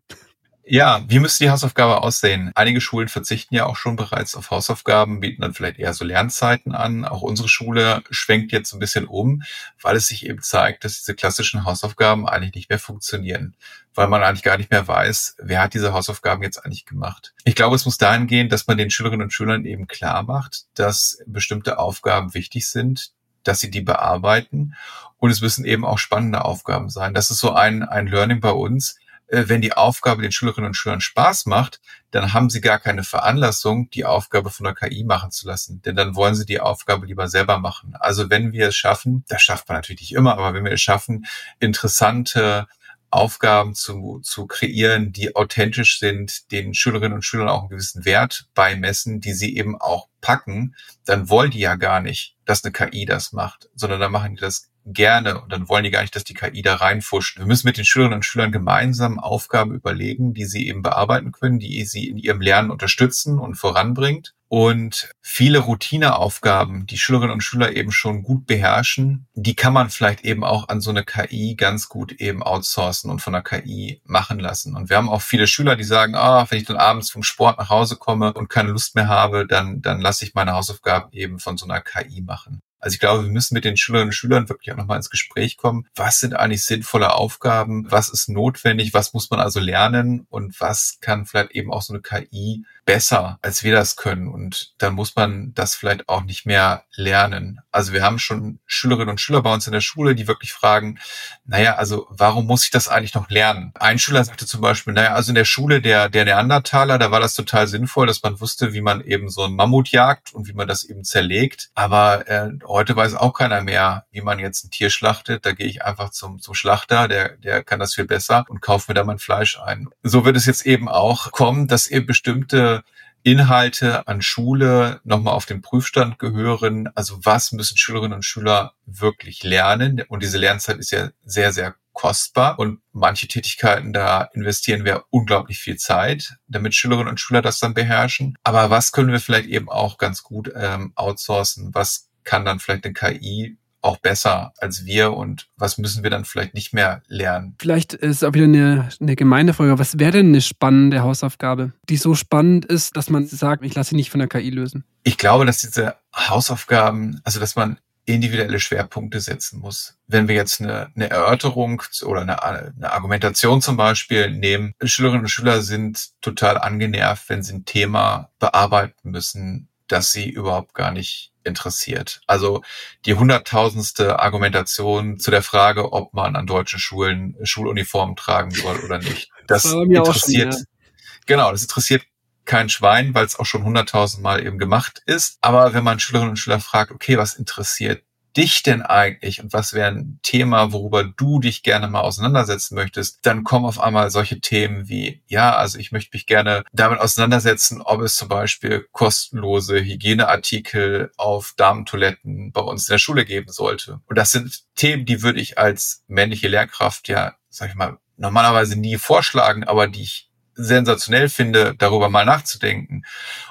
Ja, 0.68 1.04
wie 1.06 1.20
müsste 1.20 1.44
die 1.44 1.50
Hausaufgabe 1.50 2.02
aussehen? 2.02 2.50
Einige 2.56 2.80
Schulen 2.80 3.06
verzichten 3.06 3.54
ja 3.54 3.66
auch 3.66 3.76
schon 3.76 3.94
bereits 3.94 4.34
auf 4.34 4.50
Hausaufgaben, 4.50 5.20
bieten 5.20 5.42
dann 5.42 5.54
vielleicht 5.54 5.78
eher 5.78 5.94
so 5.94 6.04
Lernzeiten 6.04 6.74
an. 6.74 7.04
Auch 7.04 7.22
unsere 7.22 7.48
Schule 7.48 8.02
schwenkt 8.10 8.50
jetzt 8.50 8.72
ein 8.72 8.80
bisschen 8.80 9.06
um, 9.06 9.44
weil 9.80 9.94
es 9.94 10.08
sich 10.08 10.26
eben 10.26 10.42
zeigt, 10.42 10.82
dass 10.82 10.98
diese 10.98 11.14
klassischen 11.14 11.64
Hausaufgaben 11.64 12.26
eigentlich 12.26 12.54
nicht 12.56 12.68
mehr 12.68 12.80
funktionieren, 12.80 13.54
weil 13.94 14.08
man 14.08 14.24
eigentlich 14.24 14.42
gar 14.42 14.58
nicht 14.58 14.72
mehr 14.72 14.88
weiß, 14.88 15.36
wer 15.38 15.62
hat 15.62 15.74
diese 15.74 15.92
Hausaufgaben 15.92 16.42
jetzt 16.42 16.58
eigentlich 16.58 16.84
gemacht. 16.84 17.32
Ich 17.44 17.54
glaube, 17.54 17.76
es 17.76 17.84
muss 17.84 17.96
dahin 17.96 18.26
gehen, 18.26 18.48
dass 18.48 18.66
man 18.66 18.76
den 18.76 18.90
Schülerinnen 18.90 19.26
und 19.26 19.32
Schülern 19.32 19.66
eben 19.66 19.86
klar 19.86 20.24
macht, 20.24 20.64
dass 20.74 21.22
bestimmte 21.26 21.78
Aufgaben 21.78 22.34
wichtig 22.34 22.66
sind, 22.68 23.12
dass 23.44 23.60
sie 23.60 23.70
die 23.70 23.82
bearbeiten 23.82 24.74
und 25.18 25.30
es 25.30 25.40
müssen 25.40 25.64
eben 25.64 25.84
auch 25.84 25.98
spannende 25.98 26.44
Aufgaben 26.44 26.90
sein. 26.90 27.14
Das 27.14 27.30
ist 27.30 27.38
so 27.38 27.52
ein, 27.52 27.84
ein 27.84 28.08
Learning 28.08 28.40
bei 28.40 28.50
uns 28.50 28.98
wenn 29.28 29.60
die 29.60 29.72
Aufgabe 29.72 30.22
den 30.22 30.32
Schülerinnen 30.32 30.68
und 30.68 30.74
Schülern 30.74 31.00
Spaß 31.00 31.46
macht, 31.46 31.80
dann 32.10 32.32
haben 32.32 32.48
sie 32.48 32.60
gar 32.60 32.78
keine 32.78 33.02
Veranlassung, 33.02 33.90
die 33.90 34.04
Aufgabe 34.04 34.50
von 34.50 34.64
der 34.64 34.74
KI 34.74 35.04
machen 35.04 35.30
zu 35.30 35.46
lassen. 35.46 35.82
Denn 35.82 35.96
dann 35.96 36.14
wollen 36.14 36.34
sie 36.34 36.46
die 36.46 36.60
Aufgabe 36.60 37.06
lieber 37.06 37.28
selber 37.28 37.58
machen. 37.58 37.94
Also 37.98 38.30
wenn 38.30 38.52
wir 38.52 38.68
es 38.68 38.76
schaffen, 38.76 39.24
das 39.28 39.42
schafft 39.42 39.68
man 39.68 39.78
natürlich 39.78 40.02
nicht 40.02 40.14
immer, 40.14 40.34
aber 40.34 40.54
wenn 40.54 40.64
wir 40.64 40.72
es 40.72 40.80
schaffen, 40.80 41.26
interessante 41.58 42.68
Aufgaben 43.10 43.74
zu, 43.74 44.20
zu 44.22 44.46
kreieren, 44.46 45.12
die 45.12 45.34
authentisch 45.36 45.98
sind, 45.98 46.50
den 46.52 46.74
Schülerinnen 46.74 47.14
und 47.14 47.22
Schülern 47.22 47.48
auch 47.48 47.60
einen 47.60 47.70
gewissen 47.70 48.04
Wert 48.04 48.48
beimessen, 48.54 49.20
die 49.20 49.32
sie 49.32 49.56
eben 49.56 49.80
auch 49.80 50.08
packen, 50.20 50.74
dann 51.04 51.28
wollen 51.28 51.50
die 51.50 51.60
ja 51.60 51.76
gar 51.76 52.00
nicht, 52.00 52.36
dass 52.44 52.64
eine 52.64 52.72
KI 52.72 53.06
das 53.06 53.32
macht, 53.32 53.70
sondern 53.74 54.00
dann 54.00 54.12
machen 54.12 54.34
die 54.34 54.40
das 54.40 54.70
gerne 54.86 55.40
und 55.40 55.52
dann 55.52 55.68
wollen 55.68 55.84
die 55.84 55.90
gar 55.90 56.02
nicht, 56.02 56.14
dass 56.14 56.24
die 56.24 56.34
KI 56.34 56.62
da 56.62 56.76
reinfuscht. 56.76 57.38
Wir 57.38 57.46
müssen 57.46 57.66
mit 57.66 57.76
den 57.76 57.84
Schülerinnen 57.84 58.16
und 58.16 58.24
Schülern 58.24 58.52
gemeinsam 58.52 59.18
Aufgaben 59.18 59.74
überlegen, 59.74 60.32
die 60.32 60.44
sie 60.44 60.68
eben 60.68 60.82
bearbeiten 60.82 61.32
können, 61.32 61.58
die 61.58 61.84
sie 61.84 62.08
in 62.08 62.16
ihrem 62.16 62.40
Lernen 62.40 62.70
unterstützen 62.70 63.38
und 63.38 63.56
voranbringt. 63.56 64.34
Und 64.48 65.10
viele 65.22 65.58
Routineaufgaben, 65.58 66.86
die 66.86 66.98
Schülerinnen 66.98 67.32
und 67.32 67.40
Schüler 67.40 67.74
eben 67.74 67.90
schon 67.90 68.22
gut 68.22 68.46
beherrschen, 68.46 69.26
die 69.34 69.56
kann 69.56 69.72
man 69.72 69.90
vielleicht 69.90 70.24
eben 70.24 70.44
auch 70.44 70.68
an 70.68 70.80
so 70.80 70.90
eine 70.90 71.04
KI 71.04 71.56
ganz 71.56 71.88
gut 71.88 72.12
eben 72.12 72.44
outsourcen 72.44 73.10
und 73.10 73.20
von 73.20 73.32
der 73.32 73.42
KI 73.42 74.00
machen 74.04 74.38
lassen. 74.38 74.76
Und 74.76 74.88
wir 74.88 74.98
haben 74.98 75.08
auch 75.08 75.22
viele 75.22 75.48
Schüler, 75.48 75.74
die 75.74 75.82
sagen, 75.82 76.14
ah, 76.14 76.46
wenn 76.48 76.58
ich 76.58 76.64
dann 76.64 76.76
abends 76.76 77.10
vom 77.10 77.24
Sport 77.24 77.58
nach 77.58 77.70
Hause 77.70 77.96
komme 77.96 78.32
und 78.34 78.48
keine 78.48 78.70
Lust 78.70 78.94
mehr 78.94 79.08
habe, 79.08 79.48
dann, 79.48 79.82
dann 79.82 80.00
lasse 80.00 80.24
ich 80.24 80.34
meine 80.34 80.52
Hausaufgaben 80.52 81.12
eben 81.12 81.40
von 81.40 81.56
so 81.56 81.66
einer 81.66 81.80
KI 81.80 82.22
machen. 82.22 82.62
Also 82.78 82.94
ich 82.94 83.00
glaube, 83.00 83.24
wir 83.24 83.30
müssen 83.30 83.54
mit 83.54 83.64
den 83.64 83.76
Schülerinnen 83.76 84.08
und 84.08 84.12
Schülern 84.12 84.48
wirklich 84.48 84.72
auch 84.72 84.76
nochmal 84.76 84.98
ins 84.98 85.10
Gespräch 85.10 85.56
kommen. 85.56 85.88
Was 85.94 86.20
sind 86.20 86.34
eigentlich 86.34 86.64
sinnvolle 86.64 87.14
Aufgaben? 87.14 87.90
Was 87.90 88.10
ist 88.10 88.28
notwendig? 88.28 88.94
Was 88.94 89.12
muss 89.12 89.30
man 89.30 89.40
also 89.40 89.60
lernen? 89.60 90.26
Und 90.28 90.60
was 90.60 90.98
kann 91.00 91.26
vielleicht 91.26 91.52
eben 91.52 91.72
auch 91.72 91.82
so 91.82 91.94
eine 91.94 92.02
KI 92.02 92.64
besser, 92.86 93.38
als 93.42 93.64
wir 93.64 93.74
das 93.74 93.96
können. 93.96 94.28
Und 94.28 94.72
dann 94.78 94.94
muss 94.94 95.16
man 95.16 95.52
das 95.52 95.74
vielleicht 95.74 96.08
auch 96.08 96.22
nicht 96.22 96.46
mehr 96.46 96.84
lernen. 96.94 97.60
Also 97.70 97.92
wir 97.92 98.02
haben 98.02 98.18
schon 98.18 98.60
Schülerinnen 98.64 99.10
und 99.10 99.20
Schüler 99.20 99.42
bei 99.42 99.52
uns 99.52 99.66
in 99.66 99.72
der 99.72 99.80
Schule, 99.80 100.14
die 100.14 100.28
wirklich 100.28 100.52
fragen, 100.52 100.98
naja, 101.44 101.74
also 101.74 102.06
warum 102.10 102.46
muss 102.46 102.64
ich 102.64 102.70
das 102.70 102.88
eigentlich 102.88 103.14
noch 103.14 103.28
lernen? 103.28 103.72
Ein 103.74 103.98
Schüler 103.98 104.24
sagte 104.24 104.46
zum 104.46 104.60
Beispiel, 104.60 104.94
naja, 104.94 105.14
also 105.14 105.32
in 105.32 105.34
der 105.34 105.44
Schule 105.44 105.82
der, 105.82 106.08
der 106.08 106.24
Neandertaler, 106.24 106.98
da 106.98 107.10
war 107.10 107.20
das 107.20 107.34
total 107.34 107.66
sinnvoll, 107.66 108.06
dass 108.06 108.22
man 108.22 108.40
wusste, 108.40 108.72
wie 108.72 108.80
man 108.80 109.00
eben 109.02 109.28
so 109.28 109.42
ein 109.42 109.56
Mammut 109.56 109.88
jagt 109.88 110.32
und 110.32 110.46
wie 110.46 110.54
man 110.54 110.68
das 110.68 110.84
eben 110.84 111.02
zerlegt. 111.02 111.70
Aber 111.74 112.28
äh, 112.28 112.50
heute 112.66 112.94
weiß 112.94 113.14
auch 113.14 113.32
keiner 113.32 113.62
mehr, 113.62 114.06
wie 114.12 114.20
man 114.20 114.38
jetzt 114.38 114.64
ein 114.64 114.70
Tier 114.70 114.90
schlachtet. 114.90 115.44
Da 115.44 115.52
gehe 115.52 115.66
ich 115.66 115.84
einfach 115.84 116.10
zum, 116.10 116.40
zum 116.40 116.54
Schlachter, 116.54 117.08
der, 117.08 117.36
der 117.36 117.64
kann 117.64 117.80
das 117.80 117.94
viel 117.94 118.06
besser 118.06 118.44
und 118.48 118.62
kaufe 118.62 118.92
mir 118.92 118.94
da 118.94 119.02
mein 119.02 119.18
Fleisch 119.18 119.58
ein. 119.58 119.88
So 120.04 120.24
wird 120.24 120.36
es 120.36 120.46
jetzt 120.46 120.64
eben 120.64 120.88
auch 120.88 121.32
kommen, 121.32 121.66
dass 121.66 121.88
eben 121.88 122.06
bestimmte 122.06 122.75
Inhalte 123.22 124.06
an 124.06 124.22
Schule 124.22 125.00
nochmal 125.02 125.34
auf 125.34 125.46
den 125.46 125.60
Prüfstand 125.60 126.18
gehören. 126.18 126.88
Also 126.94 127.18
was 127.24 127.50
müssen 127.50 127.76
Schülerinnen 127.76 128.14
und 128.14 128.24
Schüler 128.24 128.74
wirklich 128.86 129.42
lernen? 129.42 130.02
Und 130.08 130.22
diese 130.22 130.38
Lernzeit 130.38 130.78
ist 130.78 130.92
ja 130.92 131.10
sehr, 131.24 131.52
sehr 131.52 131.74
kostbar 131.92 132.58
und 132.58 132.80
manche 132.92 133.26
Tätigkeiten, 133.26 133.92
da 133.92 134.28
investieren 134.34 134.84
wir 134.84 135.06
unglaublich 135.10 135.58
viel 135.58 135.76
Zeit, 135.76 136.36
damit 136.46 136.74
Schülerinnen 136.74 137.08
und 137.08 137.18
Schüler 137.18 137.42
das 137.42 137.58
dann 137.58 137.74
beherrschen. 137.74 138.36
Aber 138.44 138.70
was 138.70 138.92
können 138.92 139.10
wir 139.10 139.18
vielleicht 139.18 139.48
eben 139.48 139.70
auch 139.70 139.96
ganz 139.96 140.22
gut 140.22 140.52
ähm, 140.54 140.92
outsourcen? 140.94 141.74
Was 141.74 142.10
kann 142.22 142.44
dann 142.44 142.60
vielleicht 142.60 142.84
eine 142.84 142.92
KI 142.92 143.56
auch 143.86 143.98
besser 143.98 144.52
als 144.58 144.84
wir 144.84 145.12
und 145.12 145.48
was 145.56 145.78
müssen 145.78 146.02
wir 146.02 146.10
dann 146.10 146.24
vielleicht 146.24 146.54
nicht 146.54 146.74
mehr 146.74 147.02
lernen? 147.06 147.54
Vielleicht 147.60 147.94
ist 147.94 148.24
auch 148.24 148.34
wieder 148.34 148.44
eine, 148.44 148.88
eine 149.00 149.16
gemeine 149.16 149.54
Frage. 149.54 149.78
Was 149.78 149.98
wäre 149.98 150.12
denn 150.12 150.28
eine 150.28 150.40
spannende 150.40 151.02
Hausaufgabe, 151.02 151.72
die 151.88 151.96
so 151.96 152.14
spannend 152.14 152.64
ist, 152.64 152.96
dass 152.96 153.10
man 153.10 153.26
sagt, 153.26 153.64
ich 153.64 153.74
lasse 153.74 153.90
sie 153.90 153.96
nicht 153.96 154.10
von 154.10 154.18
der 154.18 154.28
KI 154.28 154.50
lösen? 154.50 154.84
Ich 155.04 155.18
glaube, 155.18 155.46
dass 155.46 155.58
diese 155.58 155.94
Hausaufgaben, 156.14 157.20
also 157.24 157.40
dass 157.40 157.56
man 157.56 157.78
individuelle 158.06 158.60
Schwerpunkte 158.60 159.20
setzen 159.20 159.60
muss. 159.60 159.98
Wenn 160.06 160.28
wir 160.28 160.36
jetzt 160.36 160.60
eine, 160.60 160.90
eine 160.94 161.10
Erörterung 161.10 161.82
oder 162.04 162.22
eine, 162.22 162.42
eine, 162.42 162.92
Argumentation 162.92 163.60
zum 163.60 163.76
Beispiel 163.76 164.30
nehmen, 164.30 164.74
Schülerinnen 164.82 165.22
und 165.22 165.28
Schüler 165.28 165.60
sind 165.60 166.10
total 166.20 166.56
angenervt, 166.56 167.28
wenn 167.28 167.42
sie 167.42 167.54
ein 167.54 167.64
Thema 167.64 168.30
bearbeiten 168.38 169.10
müssen, 169.10 169.68
das 169.88 170.12
sie 170.12 170.30
überhaupt 170.30 170.74
gar 170.74 170.92
nicht 170.92 171.32
interessiert. 171.46 172.20
Also 172.26 172.62
die 173.04 173.14
hunderttausendste 173.14 174.18
Argumentation 174.20 175.18
zu 175.18 175.30
der 175.30 175.42
Frage, 175.42 175.92
ob 175.92 176.12
man 176.14 176.36
an 176.36 176.46
deutschen 176.46 176.78
Schulen 176.78 177.36
Schuluniformen 177.42 178.16
tragen 178.16 178.50
soll 178.50 178.78
oder 178.80 178.98
nicht. 178.98 179.30
Das, 179.48 179.62
das 179.62 179.74
interessiert, 179.74 180.54
schon, 180.54 180.62
ja. 180.62 181.20
genau, 181.26 181.52
das 181.52 181.62
interessiert 181.62 182.02
kein 182.46 182.68
Schwein, 182.68 183.14
weil 183.14 183.24
es 183.24 183.38
auch 183.38 183.46
schon 183.46 183.62
hunderttausendmal 183.62 184.44
eben 184.44 184.58
gemacht 184.58 185.02
ist. 185.06 185.38
Aber 185.40 185.72
wenn 185.72 185.84
man 185.84 186.00
Schülerinnen 186.00 186.30
und 186.30 186.36
Schüler 186.36 186.58
fragt, 186.58 186.90
okay, 186.90 187.16
was 187.16 187.34
interessiert 187.34 188.02
dich 188.36 188.62
denn 188.62 188.82
eigentlich 188.82 189.42
und 189.42 189.52
was 189.52 189.72
wäre 189.72 189.88
ein 189.88 190.18
Thema, 190.22 190.72
worüber 190.72 191.04
du 191.04 191.40
dich 191.40 191.62
gerne 191.62 191.88
mal 191.88 192.00
auseinandersetzen 192.00 192.74
möchtest, 192.74 193.24
dann 193.24 193.44
kommen 193.44 193.64
auf 193.64 193.80
einmal 193.80 194.10
solche 194.10 194.40
Themen 194.40 194.88
wie, 194.88 195.22
ja, 195.26 195.56
also 195.56 195.78
ich 195.78 195.92
möchte 195.92 196.10
mich 196.12 196.26
gerne 196.26 196.64
damit 196.72 197.00
auseinandersetzen, 197.00 197.80
ob 197.82 198.02
es 198.02 198.16
zum 198.16 198.28
Beispiel 198.28 198.86
kostenlose 198.92 199.80
Hygieneartikel 199.82 201.12
auf 201.16 201.54
Damentoiletten 201.56 202.52
bei 202.52 202.60
uns 202.60 202.88
in 202.88 202.94
der 202.94 202.98
Schule 202.98 203.24
geben 203.24 203.50
sollte. 203.50 204.00
Und 204.06 204.18
das 204.18 204.32
sind 204.32 204.64
Themen, 204.74 205.06
die 205.06 205.22
würde 205.22 205.40
ich 205.40 205.58
als 205.58 206.04
männliche 206.06 206.48
Lehrkraft 206.48 207.08
ja, 207.08 207.36
sag 207.48 207.70
ich 207.70 207.74
mal, 207.74 207.98
normalerweise 208.16 208.78
nie 208.78 208.96
vorschlagen, 208.96 209.64
aber 209.64 209.88
die 209.88 210.02
ich 210.02 210.30
sensationell 210.56 211.28
finde, 211.28 211.74
darüber 211.76 212.08
mal 212.08 212.24
nachzudenken. 212.24 213.04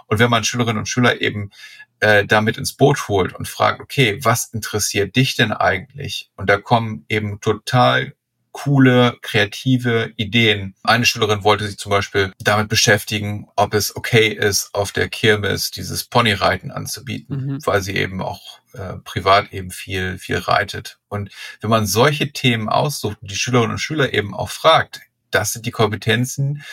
Und 0.07 0.19
wenn 0.19 0.29
man 0.29 0.43
Schülerinnen 0.43 0.79
und 0.79 0.89
Schüler 0.89 1.21
eben 1.21 1.51
äh, 1.99 2.25
damit 2.25 2.57
ins 2.57 2.73
Boot 2.73 3.07
holt 3.07 3.33
und 3.33 3.47
fragt, 3.47 3.79
okay, 3.79 4.19
was 4.23 4.53
interessiert 4.53 5.15
dich 5.15 5.35
denn 5.35 5.53
eigentlich? 5.53 6.29
Und 6.35 6.49
da 6.49 6.57
kommen 6.57 7.05
eben 7.07 7.39
total 7.39 8.13
coole, 8.55 9.17
kreative 9.21 10.13
Ideen. 10.15 10.75
Eine 10.81 11.05
Schülerin 11.05 11.43
wollte 11.43 11.67
sich 11.67 11.77
zum 11.77 11.89
Beispiel 11.89 12.31
damit 12.39 12.69
beschäftigen, 12.69 13.49
ob 13.57 13.73
es 13.73 13.93
okay 13.97 14.29
ist, 14.29 14.73
auf 14.73 14.93
der 14.93 15.09
Kirmes 15.09 15.71
dieses 15.71 16.05
Ponyreiten 16.05 16.71
anzubieten, 16.71 17.35
mhm. 17.35 17.65
weil 17.65 17.81
sie 17.81 17.97
eben 17.97 18.21
auch 18.21 18.59
äh, 18.71 18.93
privat 19.03 19.51
eben 19.51 19.71
viel, 19.71 20.17
viel 20.17 20.37
reitet. 20.37 20.99
Und 21.09 21.31
wenn 21.59 21.69
man 21.69 21.85
solche 21.85 22.31
Themen 22.31 22.69
aussucht 22.69 23.17
und 23.21 23.29
die 23.29 23.35
Schülerinnen 23.35 23.71
und 23.71 23.79
Schüler 23.79 24.13
eben 24.13 24.33
auch 24.33 24.49
fragt, 24.49 25.01
das 25.35 25.53
sind 25.53 25.65
die 25.65 25.71
Kompetenzen, 25.71 26.63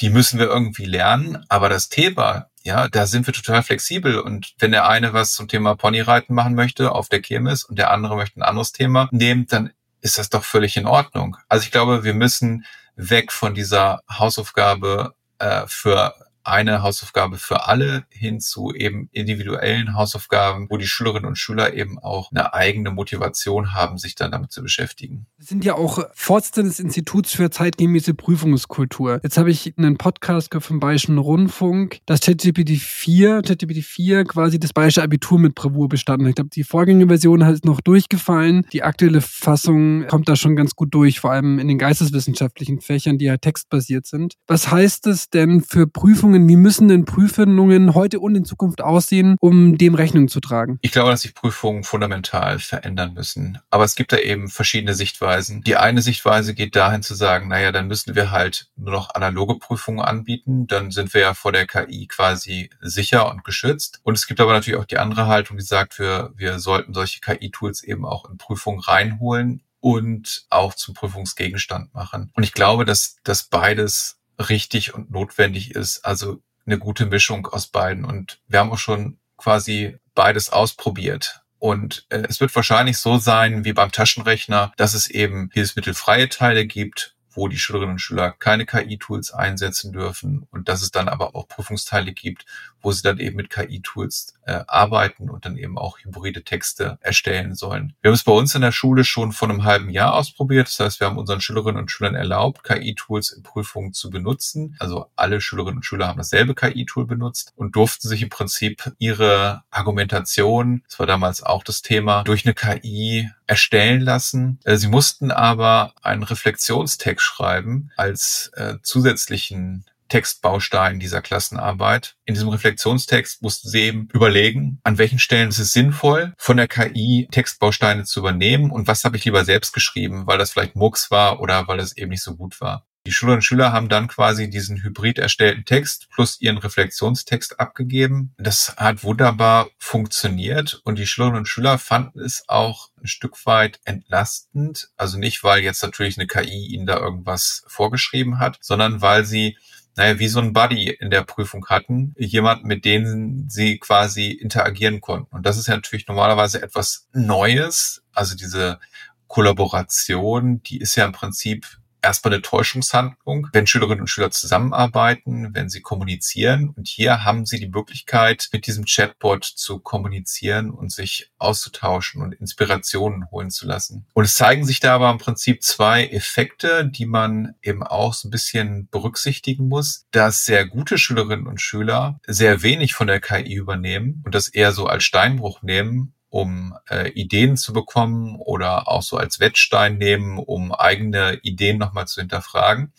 die 0.00 0.10
müssen 0.10 0.38
wir 0.38 0.46
irgendwie 0.46 0.84
lernen, 0.84 1.44
aber 1.48 1.68
das 1.68 1.88
Thema, 1.88 2.48
ja, 2.62 2.88
da 2.88 3.06
sind 3.06 3.26
wir 3.26 3.34
total 3.34 3.62
flexibel 3.62 4.20
und 4.20 4.54
wenn 4.58 4.72
der 4.72 4.86
eine 4.88 5.12
was 5.12 5.34
zum 5.34 5.48
Thema 5.48 5.74
Ponyreiten 5.76 6.34
machen 6.34 6.54
möchte 6.54 6.92
auf 6.92 7.08
der 7.08 7.22
Kirmes 7.22 7.64
und 7.64 7.78
der 7.78 7.90
andere 7.90 8.16
möchte 8.16 8.38
ein 8.38 8.42
anderes 8.42 8.72
Thema 8.72 9.08
nehmen, 9.12 9.46
dann 9.46 9.72
ist 10.00 10.18
das 10.18 10.28
doch 10.28 10.44
völlig 10.44 10.76
in 10.76 10.86
Ordnung. 10.86 11.36
Also 11.48 11.64
ich 11.64 11.70
glaube, 11.70 12.04
wir 12.04 12.14
müssen 12.14 12.66
weg 12.96 13.32
von 13.32 13.54
dieser 13.54 14.02
Hausaufgabe 14.10 15.14
äh, 15.38 15.62
für 15.66 16.14
eine 16.44 16.82
Hausaufgabe 16.82 17.38
für 17.38 17.66
alle 17.66 18.04
hin 18.10 18.40
zu 18.40 18.72
eben 18.74 19.08
individuellen 19.12 19.94
Hausaufgaben, 19.94 20.66
wo 20.70 20.76
die 20.76 20.86
Schülerinnen 20.86 21.26
und 21.26 21.36
Schüler 21.36 21.74
eben 21.74 21.98
auch 21.98 22.30
eine 22.30 22.54
eigene 22.54 22.90
Motivation 22.90 23.74
haben, 23.74 23.98
sich 23.98 24.14
dann 24.14 24.30
damit 24.30 24.52
zu 24.52 24.62
beschäftigen. 24.62 25.26
Sie 25.38 25.46
sind 25.46 25.64
ja 25.64 25.74
auch 25.74 26.04
Vorsitzender 26.14 26.70
des 26.70 26.80
Instituts 26.80 27.32
für 27.32 27.50
zeitgemäße 27.50 28.14
Prüfungskultur. 28.14 29.20
Jetzt 29.22 29.36
habe 29.36 29.50
ich 29.50 29.74
einen 29.76 29.98
Podcast 29.98 30.50
gehört 30.50 30.64
vom 30.64 30.80
Bayerischen 30.80 31.18
Rundfunk, 31.18 32.00
dass 32.06 32.20
ChatGPT 32.20 32.78
4, 32.78 33.42
ChatGPT 33.42 33.84
4 33.84 34.24
quasi 34.24 34.58
das 34.58 34.72
Bayerische 34.72 35.02
Abitur 35.02 35.38
mit 35.38 35.54
Bravour 35.54 35.88
bestanden 35.88 36.26
hat. 36.26 36.30
Ich 36.30 36.34
glaube, 36.36 36.50
die 36.50 36.64
Vorgängerversion 36.64 37.44
hat 37.44 37.64
noch 37.64 37.80
durchgefallen. 37.80 38.66
Die 38.72 38.82
aktuelle 38.82 39.20
Fassung 39.20 40.06
kommt 40.06 40.28
da 40.28 40.36
schon 40.36 40.56
ganz 40.56 40.74
gut 40.74 40.94
durch, 40.94 41.20
vor 41.20 41.32
allem 41.32 41.58
in 41.58 41.68
den 41.68 41.78
geisteswissenschaftlichen 41.78 42.80
Fächern, 42.80 43.18
die 43.18 43.26
ja 43.26 43.36
textbasiert 43.36 44.06
sind. 44.06 44.34
Was 44.46 44.70
heißt 44.70 45.06
es 45.06 45.28
denn 45.30 45.62
für 45.62 45.86
Prüfungen 45.86 46.31
Prüfungen, 46.32 46.48
wie 46.48 46.56
müssen 46.56 46.88
denn 46.88 47.04
Prüfungen 47.04 47.94
heute 47.94 48.18
und 48.20 48.34
in 48.34 48.44
Zukunft 48.44 48.80
aussehen, 48.80 49.36
um 49.40 49.76
dem 49.76 49.94
Rechnung 49.94 50.28
zu 50.28 50.40
tragen? 50.40 50.78
Ich 50.80 50.92
glaube, 50.92 51.10
dass 51.10 51.22
sich 51.22 51.34
Prüfungen 51.34 51.84
fundamental 51.84 52.58
verändern 52.58 53.12
müssen. 53.14 53.58
Aber 53.70 53.84
es 53.84 53.94
gibt 53.94 54.12
da 54.12 54.18
eben 54.18 54.48
verschiedene 54.48 54.94
Sichtweisen. 54.94 55.62
Die 55.62 55.76
eine 55.76 56.00
Sichtweise 56.00 56.54
geht 56.54 56.74
dahin 56.74 57.02
zu 57.02 57.14
sagen, 57.14 57.48
naja, 57.48 57.72
dann 57.72 57.86
müssen 57.86 58.14
wir 58.14 58.30
halt 58.30 58.70
nur 58.76 58.92
noch 58.92 59.14
analoge 59.14 59.58
Prüfungen 59.58 60.00
anbieten. 60.00 60.66
Dann 60.66 60.90
sind 60.90 61.12
wir 61.12 61.20
ja 61.20 61.34
vor 61.34 61.52
der 61.52 61.66
KI 61.66 62.06
quasi 62.06 62.70
sicher 62.80 63.30
und 63.30 63.44
geschützt. 63.44 64.00
Und 64.02 64.14
es 64.14 64.26
gibt 64.26 64.40
aber 64.40 64.52
natürlich 64.52 64.80
auch 64.80 64.86
die 64.86 64.98
andere 64.98 65.26
Haltung, 65.26 65.58
die 65.58 65.64
sagt, 65.64 65.98
wir, 65.98 66.32
wir 66.34 66.58
sollten 66.58 66.94
solche 66.94 67.20
KI-Tools 67.20 67.82
eben 67.82 68.06
auch 68.06 68.28
in 68.28 68.38
Prüfungen 68.38 68.80
reinholen 68.80 69.62
und 69.80 70.46
auch 70.48 70.74
zum 70.74 70.94
Prüfungsgegenstand 70.94 71.92
machen. 71.92 72.30
Und 72.34 72.44
ich 72.44 72.52
glaube, 72.52 72.84
dass, 72.84 73.16
dass 73.24 73.44
beides 73.44 74.21
richtig 74.48 74.94
und 74.94 75.10
notwendig 75.10 75.74
ist. 75.74 76.04
Also 76.04 76.42
eine 76.66 76.78
gute 76.78 77.06
Mischung 77.06 77.46
aus 77.46 77.66
beiden. 77.66 78.04
Und 78.04 78.40
wir 78.48 78.60
haben 78.60 78.72
auch 78.72 78.78
schon 78.78 79.18
quasi 79.36 79.98
beides 80.14 80.50
ausprobiert. 80.50 81.40
Und 81.58 82.06
äh, 82.08 82.22
es 82.28 82.40
wird 82.40 82.54
wahrscheinlich 82.54 82.98
so 82.98 83.18
sein 83.18 83.64
wie 83.64 83.72
beim 83.72 83.92
Taschenrechner, 83.92 84.72
dass 84.76 84.94
es 84.94 85.08
eben 85.08 85.50
hilfsmittelfreie 85.52 86.28
Teile 86.28 86.66
gibt 86.66 87.16
wo 87.34 87.48
die 87.48 87.58
Schülerinnen 87.58 87.92
und 87.92 87.98
Schüler 87.98 88.32
keine 88.32 88.66
KI-Tools 88.66 89.32
einsetzen 89.32 89.92
dürfen 89.92 90.46
und 90.50 90.68
dass 90.68 90.82
es 90.82 90.90
dann 90.90 91.08
aber 91.08 91.34
auch 91.34 91.48
Prüfungsteile 91.48 92.12
gibt, 92.12 92.44
wo 92.82 92.92
sie 92.92 93.02
dann 93.02 93.18
eben 93.18 93.36
mit 93.36 93.50
KI-Tools 93.50 94.34
äh, 94.46 94.64
arbeiten 94.66 95.30
und 95.30 95.44
dann 95.44 95.56
eben 95.56 95.78
auch 95.78 95.98
hybride 95.98 96.42
Texte 96.42 96.98
erstellen 97.00 97.54
sollen. 97.54 97.94
Wir 98.00 98.10
haben 98.10 98.14
es 98.14 98.24
bei 98.24 98.32
uns 98.32 98.54
in 98.54 98.62
der 98.62 98.72
Schule 98.72 99.04
schon 99.04 99.32
vor 99.32 99.48
einem 99.48 99.64
halben 99.64 99.90
Jahr 99.90 100.14
ausprobiert. 100.14 100.66
Das 100.68 100.80
heißt, 100.80 101.00
wir 101.00 101.06
haben 101.06 101.18
unseren 101.18 101.40
Schülerinnen 101.40 101.80
und 101.80 101.90
Schülern 101.90 102.14
erlaubt, 102.14 102.64
KI-Tools 102.64 103.30
in 103.30 103.42
Prüfungen 103.42 103.92
zu 103.92 104.10
benutzen. 104.10 104.76
Also 104.78 105.06
alle 105.16 105.40
Schülerinnen 105.40 105.78
und 105.78 105.84
Schüler 105.84 106.08
haben 106.08 106.18
dasselbe 106.18 106.54
KI-Tool 106.54 107.06
benutzt 107.06 107.52
und 107.56 107.76
durften 107.76 108.08
sich 108.08 108.22
im 108.22 108.28
Prinzip 108.28 108.92
ihre 108.98 109.62
Argumentation, 109.70 110.82
das 110.88 110.98
war 110.98 111.06
damals 111.06 111.42
auch 111.42 111.64
das 111.64 111.82
Thema, 111.82 112.24
durch 112.24 112.44
eine 112.44 112.54
KI 112.54 113.30
erstellen 113.46 114.00
lassen. 114.00 114.58
Äh, 114.64 114.76
sie 114.76 114.88
mussten 114.88 115.30
aber 115.30 115.94
einen 116.02 116.22
Reflexionstext 116.22 117.24
schreiben 117.24 117.90
als 117.96 118.50
äh, 118.54 118.76
zusätzlichen 118.82 119.84
Textbaustein 120.12 121.00
dieser 121.00 121.22
Klassenarbeit. 121.22 122.16
In 122.26 122.34
diesem 122.34 122.50
Reflexionstext 122.50 123.40
mussten 123.40 123.70
Sie 123.70 123.80
eben 123.80 124.08
überlegen, 124.12 124.78
an 124.84 124.98
welchen 124.98 125.18
Stellen 125.18 125.48
ist 125.48 125.58
es 125.58 125.72
sinnvoll, 125.72 126.34
von 126.36 126.58
der 126.58 126.68
KI 126.68 127.28
Textbausteine 127.30 128.04
zu 128.04 128.20
übernehmen 128.20 128.70
und 128.70 128.86
was 128.86 129.04
habe 129.04 129.16
ich 129.16 129.24
lieber 129.24 129.46
selbst 129.46 129.72
geschrieben, 129.72 130.26
weil 130.26 130.36
das 130.36 130.50
vielleicht 130.50 130.76
Murks 130.76 131.10
war 131.10 131.40
oder 131.40 131.66
weil 131.66 131.80
es 131.80 131.96
eben 131.96 132.10
nicht 132.10 132.22
so 132.22 132.36
gut 132.36 132.60
war. 132.60 132.84
Die 133.06 133.10
Schülerinnen 133.10 133.38
und 133.38 133.42
Schüler 133.42 133.72
haben 133.72 133.88
dann 133.88 134.06
quasi 134.06 134.50
diesen 134.50 134.82
hybrid 134.82 135.18
erstellten 135.18 135.64
Text 135.64 136.10
plus 136.10 136.38
ihren 136.42 136.58
Reflexionstext 136.58 137.58
abgegeben. 137.58 138.34
Das 138.36 138.76
hat 138.76 139.02
wunderbar 139.02 139.70
funktioniert 139.78 140.82
und 140.84 140.98
die 140.98 141.06
Schülerinnen 141.06 141.38
und 141.38 141.48
Schüler 141.48 141.78
fanden 141.78 142.20
es 142.20 142.44
auch 142.48 142.90
ein 143.02 143.06
Stück 143.06 143.46
weit 143.46 143.80
entlastend. 143.84 144.90
Also 144.98 145.16
nicht, 145.16 145.42
weil 145.42 145.62
jetzt 145.62 145.82
natürlich 145.82 146.18
eine 146.18 146.26
KI 146.26 146.66
ihnen 146.66 146.84
da 146.84 146.98
irgendwas 146.98 147.64
vorgeschrieben 147.66 148.38
hat, 148.38 148.58
sondern 148.60 149.00
weil 149.00 149.24
sie 149.24 149.56
naja, 149.96 150.18
wie 150.18 150.28
so 150.28 150.40
ein 150.40 150.52
Buddy 150.52 150.90
in 150.90 151.10
der 151.10 151.22
Prüfung 151.22 151.66
hatten, 151.66 152.14
jemand, 152.16 152.64
mit 152.64 152.84
dem 152.84 153.46
sie 153.48 153.78
quasi 153.78 154.30
interagieren 154.30 155.00
konnten. 155.00 155.34
Und 155.34 155.44
das 155.44 155.58
ist 155.58 155.68
ja 155.68 155.74
natürlich 155.74 156.08
normalerweise 156.08 156.62
etwas 156.62 157.08
Neues. 157.12 158.02
Also 158.12 158.36
diese 158.36 158.78
Kollaboration, 159.26 160.62
die 160.62 160.78
ist 160.78 160.96
ja 160.96 161.04
im 161.04 161.12
Prinzip 161.12 161.66
erstmal 162.02 162.34
eine 162.34 162.42
Täuschungshandlung, 162.42 163.48
wenn 163.52 163.66
Schülerinnen 163.66 164.02
und 164.02 164.08
Schüler 164.08 164.30
zusammenarbeiten, 164.30 165.54
wenn 165.54 165.68
sie 165.68 165.80
kommunizieren. 165.80 166.70
Und 166.70 166.88
hier 166.88 167.24
haben 167.24 167.46
sie 167.46 167.58
die 167.58 167.68
Möglichkeit, 167.68 168.48
mit 168.52 168.66
diesem 168.66 168.84
Chatbot 168.84 169.44
zu 169.44 169.78
kommunizieren 169.78 170.70
und 170.70 170.92
sich 170.92 171.30
auszutauschen 171.38 172.22
und 172.22 172.34
Inspirationen 172.34 173.30
holen 173.30 173.50
zu 173.50 173.66
lassen. 173.66 174.06
Und 174.14 174.24
es 174.24 174.34
zeigen 174.34 174.64
sich 174.64 174.80
da 174.80 174.94
aber 174.94 175.10
im 175.10 175.18
Prinzip 175.18 175.62
zwei 175.62 176.06
Effekte, 176.06 176.86
die 176.86 177.06
man 177.06 177.54
eben 177.62 177.82
auch 177.82 178.14
so 178.14 178.28
ein 178.28 178.30
bisschen 178.30 178.88
berücksichtigen 178.90 179.68
muss, 179.68 180.06
dass 180.10 180.44
sehr 180.44 180.66
gute 180.66 180.98
Schülerinnen 180.98 181.46
und 181.46 181.60
Schüler 181.60 182.20
sehr 182.26 182.62
wenig 182.62 182.94
von 182.94 183.06
der 183.06 183.20
KI 183.20 183.54
übernehmen 183.54 184.22
und 184.24 184.34
das 184.34 184.48
eher 184.48 184.72
so 184.72 184.86
als 184.86 185.04
Steinbruch 185.04 185.62
nehmen 185.62 186.14
um 186.32 186.74
äh, 186.88 187.10
Ideen 187.10 187.58
zu 187.58 187.74
bekommen 187.74 188.36
oder 188.36 188.88
auch 188.88 189.02
so 189.02 189.18
als 189.18 189.38
Wettstein 189.38 189.98
nehmen, 189.98 190.38
um 190.38 190.72
eigene 190.72 191.38
Ideen 191.42 191.76
nochmal 191.76 192.06
zu 192.06 192.22
hinterfragen. 192.22 192.94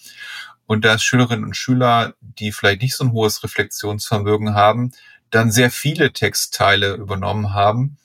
Und 0.68 0.86
dass 0.86 1.04
Schülerinnen 1.04 1.44
und 1.44 1.58
Schüler, 1.58 2.14
die 2.22 2.52
vielleicht 2.52 2.84
nicht 2.84 2.96
so 2.96 3.04
ein 3.04 3.12
hohes 3.12 3.44
Reflexionsvermögen 3.44 4.54
haben, 4.54 4.92
dann 5.32 5.52
sehr 5.52 5.72
viele 5.72 6.14
Textteile 6.14 6.94
übernommen 6.94 7.56
haben. 7.56 7.98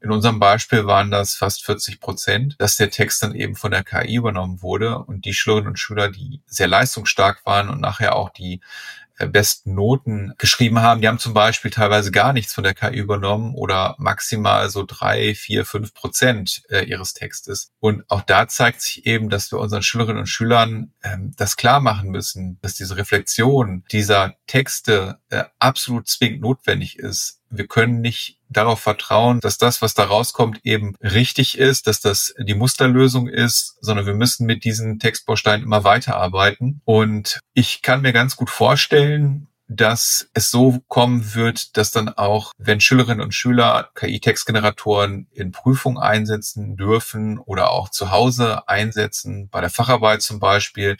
In 0.00 0.12
unserem 0.12 0.38
Beispiel 0.38 0.86
waren 0.86 1.10
das 1.10 1.34
fast 1.34 1.64
40 1.64 1.98
Prozent, 1.98 2.54
dass 2.58 2.76
der 2.76 2.92
Text 2.92 3.24
dann 3.24 3.34
eben 3.34 3.56
von 3.56 3.72
der 3.72 3.82
KI 3.82 4.14
übernommen 4.14 4.62
wurde 4.62 5.00
und 5.00 5.24
die 5.24 5.34
Schülerinnen 5.34 5.70
und 5.70 5.80
Schüler, 5.80 6.10
die 6.10 6.42
sehr 6.46 6.68
leistungsstark 6.68 7.44
waren 7.44 7.68
und 7.68 7.80
nachher 7.80 8.14
auch 8.14 8.30
die 8.30 8.60
besten 9.26 9.74
Noten 9.74 10.34
geschrieben 10.38 10.80
haben. 10.80 11.00
Die 11.00 11.08
haben 11.08 11.18
zum 11.18 11.34
Beispiel 11.34 11.70
teilweise 11.70 12.10
gar 12.10 12.32
nichts 12.32 12.54
von 12.54 12.64
der 12.64 12.74
KI 12.74 12.96
übernommen 12.96 13.54
oder 13.54 13.94
maximal 13.98 14.70
so 14.70 14.84
drei, 14.86 15.34
vier, 15.34 15.64
fünf 15.64 15.94
Prozent 15.94 16.62
äh, 16.68 16.84
ihres 16.84 17.14
Textes. 17.14 17.70
Und 17.80 18.04
auch 18.08 18.22
da 18.22 18.48
zeigt 18.48 18.82
sich 18.82 19.06
eben, 19.06 19.28
dass 19.28 19.52
wir 19.52 19.58
unseren 19.58 19.82
Schülerinnen 19.82 20.20
und 20.20 20.26
Schülern 20.26 20.92
ähm, 21.02 21.32
das 21.36 21.56
klar 21.56 21.80
machen 21.80 22.10
müssen, 22.10 22.58
dass 22.62 22.74
diese 22.74 22.96
Reflexion 22.96 23.84
dieser 23.90 24.34
Texte 24.46 25.18
äh, 25.30 25.44
absolut 25.58 26.08
zwingend 26.08 26.40
notwendig 26.40 26.98
ist 26.98 27.39
wir 27.50 27.66
können 27.66 28.00
nicht 28.00 28.38
darauf 28.48 28.80
vertrauen, 28.80 29.40
dass 29.40 29.58
das, 29.58 29.82
was 29.82 29.94
da 29.94 30.04
rauskommt, 30.04 30.60
eben 30.64 30.94
richtig 31.02 31.58
ist, 31.58 31.86
dass 31.86 32.00
das 32.00 32.34
die 32.38 32.54
Musterlösung 32.54 33.28
ist, 33.28 33.76
sondern 33.80 34.06
wir 34.06 34.14
müssen 34.14 34.46
mit 34.46 34.64
diesen 34.64 34.98
Textbausteinen 34.98 35.64
immer 35.64 35.84
weiterarbeiten. 35.84 36.80
Und 36.84 37.40
ich 37.52 37.82
kann 37.82 38.02
mir 38.02 38.12
ganz 38.12 38.36
gut 38.36 38.50
vorstellen, 38.50 39.48
dass 39.70 40.28
es 40.34 40.50
so 40.50 40.80
kommen 40.88 41.34
wird, 41.34 41.76
dass 41.76 41.92
dann 41.92 42.08
auch, 42.08 42.52
wenn 42.58 42.80
Schülerinnen 42.80 43.20
und 43.20 43.34
Schüler 43.34 43.90
KI-Textgeneratoren 43.94 45.28
in 45.32 45.52
Prüfungen 45.52 45.98
einsetzen 45.98 46.76
dürfen 46.76 47.38
oder 47.38 47.70
auch 47.70 47.88
zu 47.88 48.10
Hause 48.10 48.68
einsetzen, 48.68 49.48
bei 49.48 49.60
der 49.60 49.70
Facharbeit 49.70 50.22
zum 50.22 50.40
Beispiel, 50.40 50.96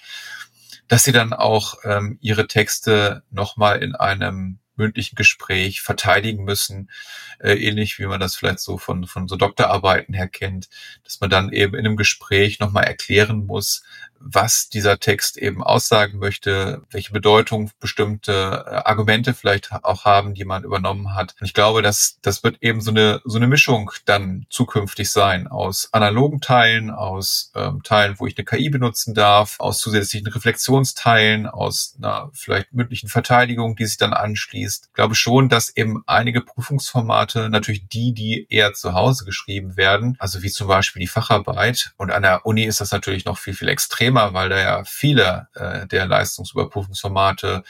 dass 0.86 1.02
sie 1.02 1.12
dann 1.12 1.32
auch 1.32 1.78
ähm, 1.84 2.18
ihre 2.20 2.46
Texte 2.46 3.24
nochmal 3.30 3.82
in 3.82 3.96
einem 3.96 4.60
mündlichen 4.80 5.14
Gespräch 5.14 5.82
verteidigen 5.82 6.44
müssen, 6.44 6.90
äh, 7.38 7.54
ähnlich 7.54 7.98
wie 7.98 8.06
man 8.06 8.20
das 8.20 8.34
vielleicht 8.34 8.60
so 8.60 8.78
von, 8.78 9.06
von 9.06 9.28
so 9.28 9.36
Doktorarbeiten 9.36 10.14
her 10.14 10.28
kennt, 10.28 10.68
dass 11.04 11.20
man 11.20 11.30
dann 11.30 11.52
eben 11.52 11.74
in 11.74 11.86
einem 11.86 11.96
Gespräch 11.96 12.58
nochmal 12.58 12.84
erklären 12.84 13.46
muss, 13.46 13.84
was 14.20 14.68
dieser 14.68 14.98
Text 15.00 15.38
eben 15.38 15.62
aussagen 15.62 16.18
möchte, 16.18 16.83
welche 16.90 17.12
Bedeutung 17.12 17.70
bestimmte 17.80 18.33
äh, 18.66 18.74
Argumente 18.85 19.35
vielleicht 19.35 19.72
auch 19.72 20.04
haben, 20.04 20.35
die 20.35 20.44
man 20.44 20.62
übernommen 20.62 21.14
hat. 21.14 21.35
Und 21.40 21.46
ich 21.46 21.54
glaube, 21.54 21.83
dass 21.83 22.18
das 22.22 22.44
wird 22.44 22.59
eben 22.61 22.80
so 22.80 22.90
eine 22.90 23.20
so 23.24 23.38
eine 23.38 23.46
Mischung 23.46 23.90
dann 24.04 24.46
zukünftig 24.50 25.11
sein 25.11 25.48
aus 25.48 25.88
analogen 25.92 26.40
Teilen, 26.40 26.90
aus 26.90 27.50
ähm, 27.54 27.83
Teilen, 27.83 28.16
wo 28.18 28.26
ich 28.26 28.37
eine 28.37 28.44
KI 28.44 28.68
benutzen 28.68 29.14
darf, 29.14 29.56
aus 29.59 29.80
zusätzlichen 29.80 30.28
Reflexionsteilen, 30.28 31.46
aus 31.46 31.96
einer 31.98 32.30
vielleicht 32.35 32.72
mündlichen 32.72 33.09
Verteidigung, 33.09 33.74
die 33.76 33.87
sich 33.87 33.96
dann 33.96 34.12
anschließt. 34.12 34.87
Ich 34.88 34.92
glaube 34.92 35.14
schon, 35.14 35.48
dass 35.48 35.74
eben 35.76 36.02
einige 36.06 36.42
Prüfungsformate, 36.42 37.48
natürlich 37.48 37.88
die, 37.88 38.12
die 38.12 38.46
eher 38.50 38.74
zu 38.74 38.92
Hause 38.92 39.24
geschrieben 39.24 39.76
werden, 39.76 40.16
also 40.18 40.42
wie 40.42 40.50
zum 40.50 40.68
Beispiel 40.68 41.00
die 41.00 41.06
Facharbeit. 41.06 41.92
Und 41.96 42.11
an 42.11 42.22
der 42.22 42.44
Uni 42.46 42.64
ist 42.64 42.80
das 42.80 42.92
natürlich 42.92 43.24
noch 43.24 43.38
viel, 43.38 43.54
viel 43.54 43.68
extremer 43.68 44.10
Thema, 44.11 44.35
weil 44.35 44.49
da 44.49 44.59
ja 44.59 44.85
viele 44.85 45.46
äh, 45.55 45.87
der 45.87 46.07
Leistungsüberprüfungsformate 46.07 47.62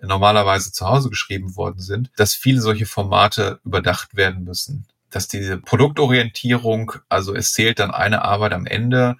normalerweise 0.00 0.70
zu 0.70 0.86
Hause 0.86 1.10
geschrieben 1.10 1.56
worden 1.56 1.80
sind, 1.80 2.12
dass 2.16 2.34
viele 2.34 2.60
solche 2.60 2.86
Formate 2.86 3.58
überdacht 3.64 4.14
werden 4.14 4.44
müssen. 4.44 4.86
Dass 5.10 5.26
diese 5.26 5.58
Produktorientierung, 5.58 6.92
also 7.08 7.34
es 7.34 7.52
zählt 7.52 7.80
dann 7.80 7.90
eine 7.90 8.22
Arbeit 8.22 8.52
am 8.52 8.66
Ende 8.66 9.16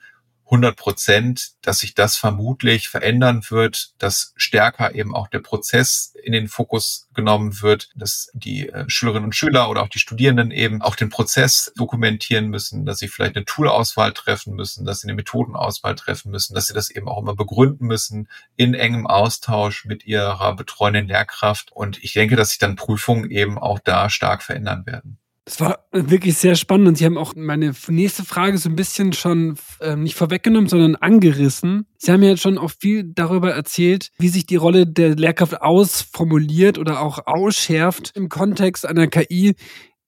100 0.48 0.76
Prozent, 0.76 1.50
dass 1.61 1.80
sich 1.80 1.94
das 1.94 2.16
vermutlich 2.16 2.88
verändern 2.88 3.42
wird, 3.50 3.92
dass 3.98 4.32
stärker 4.37 4.94
eben 4.94 5.14
auch 5.14 5.28
der 5.28 5.40
Prozess 5.40 6.14
in 6.22 6.32
den 6.32 6.48
Fokus 6.48 7.08
genommen 7.12 7.61
wird, 7.61 7.90
dass 7.94 8.30
die 8.32 8.68
äh, 8.70 8.84
Schülerinnen 8.88 9.26
und 9.26 9.37
Schüler 9.37 9.68
oder 9.68 9.82
auch 9.82 9.88
die 9.88 9.98
Studierenden 9.98 10.50
eben 10.50 10.80
auch 10.80 10.96
den 10.96 11.11
Prozess 11.11 11.72
dokumentieren 11.76 12.48
müssen, 12.48 12.87
dass 12.87 12.98
sie 12.98 13.08
vielleicht 13.08 13.37
eine 13.37 13.44
Toolauswahl 13.44 14.12
treffen 14.12 14.54
müssen, 14.54 14.87
dass 14.87 15.00
sie 15.00 15.08
eine 15.08 15.16
Methodenauswahl 15.16 15.94
treffen 15.96 16.30
müssen, 16.30 16.54
dass 16.54 16.68
sie 16.68 16.74
das 16.74 16.90
eben 16.90 17.08
auch 17.08 17.20
immer 17.20 17.34
begründen 17.34 17.87
müssen 17.87 18.28
in 18.56 18.72
engem 18.72 19.06
Austausch 19.06 19.84
mit 19.84 20.06
ihrer 20.06 20.56
betreuenden 20.56 21.08
Lehrkraft. 21.08 21.72
Und 21.72 22.02
ich 22.02 22.14
denke, 22.14 22.37
dass 22.37 22.50
sich 22.50 22.58
dann 22.58 22.76
Prüfungen 22.76 23.30
eben 23.30 23.58
auch 23.58 23.80
da 23.80 24.08
stark 24.08 24.42
verändern 24.42 24.87
werden. 24.87 25.18
Es 25.48 25.62
war 25.62 25.87
wirklich 25.92 26.37
sehr 26.37 26.56
spannend 26.56 26.88
und 26.88 26.98
Sie 26.98 27.06
haben 27.06 27.16
auch 27.16 27.32
meine 27.34 27.72
nächste 27.88 28.22
Frage 28.22 28.58
so 28.58 28.68
ein 28.68 28.76
bisschen 28.76 29.14
schon 29.14 29.56
äh, 29.80 29.96
nicht 29.96 30.14
vorweggenommen, 30.14 30.68
sondern 30.68 30.94
angerissen. 30.94 31.87
Sie 31.96 32.12
haben 32.12 32.22
ja 32.22 32.28
jetzt 32.28 32.42
schon 32.42 32.58
auch 32.58 32.70
viel 32.78 33.04
darüber 33.14 33.52
erzählt, 33.52 34.11
wie 34.18 34.28
sich 34.28 34.44
die 34.44 34.56
Rolle 34.56 34.87
der 34.87 35.16
Lehrkraft 35.16 35.62
ausformuliert 35.62 36.76
oder 36.76 37.00
auch 37.00 37.20
ausschärft 37.24 38.12
im 38.14 38.28
Kontext 38.28 38.84
einer 38.84 39.06
KI, 39.06 39.54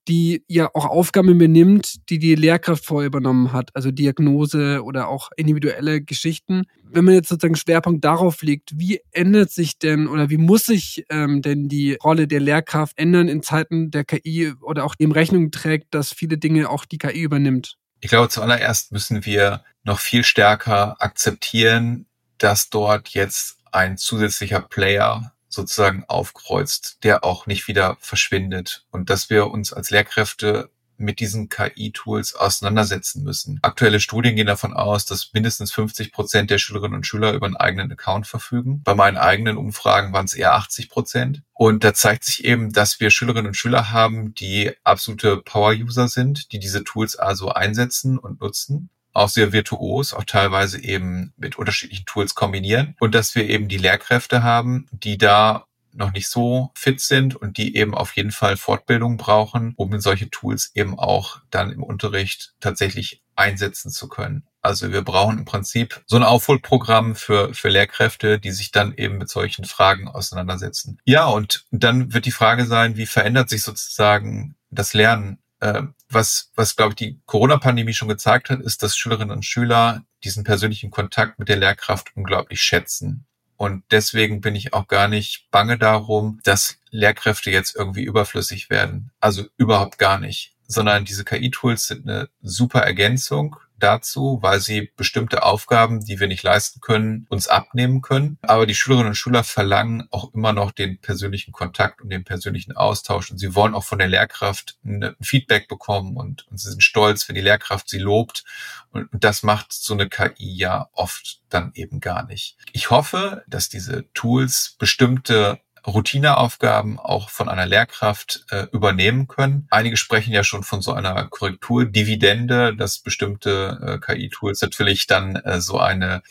die 0.09 0.45
ja 0.49 0.71
auch 0.75 0.87
Aufgaben 0.87 1.29
übernimmt, 1.29 2.09
die 2.11 2.19
die 2.19 2.35
Lehrkraft 2.35 2.85
vorher 2.85 3.07
übernommen 3.07 3.53
hat, 3.53 3.71
also 3.75 3.91
Diagnose 3.91 4.83
oder 4.83 5.09
auch 5.09 5.31
individuelle 5.37 6.01
Geschichten. 6.03 6.65
Wenn 6.85 7.05
man 7.05 7.15
jetzt 7.15 7.29
sozusagen 7.29 7.57
Schwerpunkt 7.57 8.05
darauf 8.05 8.43
legt, 8.43 8.71
wie 8.75 9.01
ändert 9.13 9.51
sich 9.51 9.79
denn 9.79 10.09
oder 10.09 10.31
wie 10.31 10.39
muss 10.39 10.65
sich 10.65 11.05
ähm, 11.11 11.43
denn 11.43 11.69
die 11.69 11.95
Rolle 12.03 12.27
der 12.27 12.41
Lehrkraft 12.41 12.99
ändern 12.99 13.29
in 13.29 13.43
Zeiten 13.43 13.91
der 13.91 14.05
KI 14.05 14.53
oder 14.61 14.85
auch 14.85 14.95
dem 14.95 15.13
Rechnung 15.13 15.51
trägt, 15.51 15.95
dass 15.95 16.13
viele 16.13 16.39
Dinge 16.39 16.71
auch 16.71 16.85
die 16.85 16.99
KI 16.99 17.21
übernimmt? 17.21 17.77
Ich 18.01 18.09
glaube, 18.09 18.31
zuallererst 18.31 18.93
müssen 18.93 19.25
wir 19.27 19.63
noch 19.85 19.99
viel 19.99 20.25
stärker 20.25 20.97
akzeptieren, 21.01 22.07
dass 22.39 22.71
dort 22.71 23.11
jetzt 23.11 23.59
ein 23.71 23.99
zusätzlicher 23.99 24.61
Player 24.61 25.33
sozusagen 25.51 26.05
aufkreuzt, 26.09 26.99
der 27.03 27.25
auch 27.25 27.47
nicht 27.47 27.69
wieder 27.69 27.99
verschwindet 28.01 28.87
und 28.91 29.11
dass 29.11 29.29
wir 29.29 29.49
uns 29.49 29.73
als 29.73 29.91
Lehrkräfte 29.91 30.71
mit 31.01 31.19
diesen 31.19 31.49
KI-Tools 31.49 32.35
auseinandersetzen 32.37 33.25
müssen. 33.25 33.59
Aktuelle 33.63 34.01
Studien 34.01 34.37
gehen 34.37 34.47
davon 34.47 34.75
aus, 34.75 35.07
dass 35.07 35.33
mindestens 35.33 35.73
50 35.73 36.13
Prozent 36.13 36.51
der 36.51 36.59
Schülerinnen 36.59 36.97
und 36.97 37.07
Schüler 37.07 37.33
über 37.33 37.47
einen 37.47 37.57
eigenen 37.57 37.91
Account 37.91 38.27
verfügen. 38.27 38.83
Bei 38.85 38.95
meinen 38.95 39.17
eigenen 39.17 39.57
Umfragen 39.57 40.13
waren 40.13 40.27
es 40.27 40.35
eher 40.35 40.55
80 40.55 40.91
Prozent. 40.91 41.43
Und 41.55 41.85
da 41.85 41.95
zeigt 41.95 42.25
sich 42.25 42.45
eben, 42.45 42.73
dass 42.73 43.01
wir 43.01 43.11
Schülerinnen 43.11 43.49
und 43.49 43.55
Schüler 43.55 43.91
haben, 43.91 44.35
die 44.35 44.73
absolute 44.85 45.39
Power-User 45.39 46.09
sind, 46.09 46.53
die 46.53 46.59
diese 46.59 46.85
Tools 46.85 47.17
also 47.17 47.49
einsetzen 47.49 48.19
und 48.19 48.41
nutzen 48.41 48.91
auch 49.13 49.29
sehr 49.29 49.53
virtuos, 49.53 50.15
auch 50.15 50.25
teilweise 50.25 50.83
eben 50.83 51.33
mit 51.37 51.57
unterschiedlichen 51.57 52.07
Tools 52.07 52.35
kombinieren 52.35 52.97
und 53.01 53.15
dass 53.15 53.35
wir 53.35 53.49
eben 53.49 53.69
die 53.69 53.79
Lehrkräfte 53.79 54.43
haben, 54.43 54.87
die 54.93 55.19
da 55.19 55.67
noch 55.93 56.13
nicht 56.13 56.29
so 56.29 56.71
fit 56.75 57.01
sind 57.01 57.35
und 57.35 57.57
die 57.57 57.77
eben 57.77 57.95
auf 57.95 58.15
jeden 58.17 58.31
Fall 58.31 58.57
Fortbildung 58.57 59.17
brauchen, 59.17 59.75
um 59.77 59.99
solche 60.01 60.31
Tools 60.31 60.71
eben 60.75 60.99
auch 60.99 61.41
dann 61.51 61.73
im 61.73 61.83
Unterricht 61.83 62.55
tatsächlich 62.61 63.23
einsetzen 63.35 63.91
zu 63.91 64.09
können. 64.09 64.45
Also 64.63 64.93
wir 64.93 65.03
brauchen 65.03 65.39
im 65.39 65.45
Prinzip 65.47 66.03
so 66.07 66.17
ein 66.17 66.23
Aufholprogramm 66.23 67.17
für, 67.17 67.55
für 67.55 67.71
Lehrkräfte, 67.71 68.39
die 68.39 68.51
sich 68.51 68.71
dann 68.73 68.95
eben 68.95 69.17
mit 69.17 69.31
solchen 69.31 69.65
Fragen 69.65 70.07
auseinandersetzen. 70.07 70.99
Ja, 71.05 71.27
und 71.27 71.65
dann 71.71 72.13
wird 72.13 72.27
die 72.27 72.31
Frage 72.31 72.67
sein, 72.67 72.97
wie 72.97 73.07
verändert 73.07 73.49
sich 73.49 73.63
sozusagen 73.63 74.57
das 74.71 74.93
Lernen 74.93 75.39
äh, 75.61 75.83
was, 76.11 76.51
was 76.55 76.77
glaube 76.77 76.91
ich, 76.91 76.97
die 76.97 77.21
Corona-Pandemie 77.27 77.95
schon 77.95 78.09
gezeigt 78.09 78.51
hat, 78.51 78.61
ist, 78.61 78.83
dass 78.83 78.97
Schülerinnen 78.97 79.37
und 79.37 79.45
Schüler 79.45 80.05
diesen 80.25 80.45
persönlichen 80.45 80.91
Kontakt 80.91 81.39
mit 81.39 81.49
der 81.49 81.57
Lehrkraft 81.57 82.17
unglaublich 82.17 82.61
schätzen. 82.61 83.27
Und 83.57 83.85
deswegen 83.91 84.41
bin 84.41 84.55
ich 84.55 84.73
auch 84.73 84.89
gar 84.89 85.07
nicht 85.07 85.49
bange 85.51 85.77
darum, 85.77 86.41
dass 86.45 86.79
Lehrkräfte 86.91 87.51
jetzt 87.51 87.77
irgendwie 87.77 88.05
überflüssig 88.05 88.71
werden. 88.71 89.11
Also 89.21 89.45
überhaupt 89.57 89.99
gar 89.99 90.19
nicht. 90.19 90.55
Sondern 90.67 91.05
diese 91.05 91.25
KI-Tools 91.25 91.87
sind 91.87 92.09
eine 92.09 92.29
super 92.41 92.81
Ergänzung 92.81 93.57
dazu, 93.81 94.39
weil 94.43 94.61
sie 94.61 94.93
bestimmte 94.97 95.43
Aufgaben, 95.43 96.05
die 96.05 96.21
wir 96.21 96.29
nicht 96.29 96.43
leisten 96.43 96.81
können, 96.81 97.27
uns 97.29 97.49
abnehmen 97.49 98.03
können. 98.03 98.39
Aber 98.43 98.67
die 98.67 98.75
Schülerinnen 98.75 99.09
und 99.09 99.15
Schüler 99.15 99.45
verlangen 99.45 100.07
auch 100.11 100.33
immer 100.35 100.53
noch 100.53 100.71
den 100.71 100.99
persönlichen 101.01 101.53
Kontakt 101.53 102.01
und 102.01 102.11
den 102.11 102.25
persönlichen 102.25 102.77
Austausch. 102.77 103.31
Und 103.31 103.39
sie 103.39 103.55
wollen 103.55 103.75
auch 103.75 103.85
von 103.85 103.99
der 103.99 104.09
Lehrkraft 104.09 104.79
ein 104.85 105.17
Feedback 105.21 105.69
bekommen 105.69 106.17
und, 106.17 106.47
und 106.49 106.61
sie 106.61 106.71
sind 106.71 106.83
stolz, 106.83 107.29
wenn 107.29 107.35
die 107.35 107.41
Lehrkraft 107.41 107.89
sie 107.89 107.99
lobt. 107.99 108.45
Und, 108.93 109.13
und 109.13 109.25
das 109.25 109.43
macht 109.43 109.73
so 109.73 109.95
eine 109.95 110.09
KI 110.09 110.55
ja 110.55 110.89
oft 110.93 111.41
dann 111.49 111.73
eben 111.75 112.01
gar 112.01 112.27
nicht. 112.27 112.57
Ich 112.73 112.91
hoffe, 112.91 113.45
dass 113.49 113.69
diese 113.69 114.11
Tools 114.13 114.77
bestimmte 114.79 115.61
Routineaufgaben 115.87 116.99
auch 116.99 117.31
von 117.31 117.49
einer 117.49 117.67
Lehrkraft 117.67 118.45
äh, 118.51 118.67
übernehmen 118.73 119.29
können. 119.29 119.67
Einige 119.71 119.97
sprechen 119.97 120.33
ja 120.33 120.45
schon 120.45 120.63
von 120.63 120.83
so 120.83 120.93
einer 120.93 121.27
Korrekturdividende, 121.27 122.75
dass 122.77 122.99
bestimmte 122.99 123.79
äh, 123.83 123.99
KI-Tools 123.99 124.63
natürlich 124.63 125.07
dann 125.07 125.37
äh, 125.37 125.61
so 125.61 125.79
eine 125.79 126.23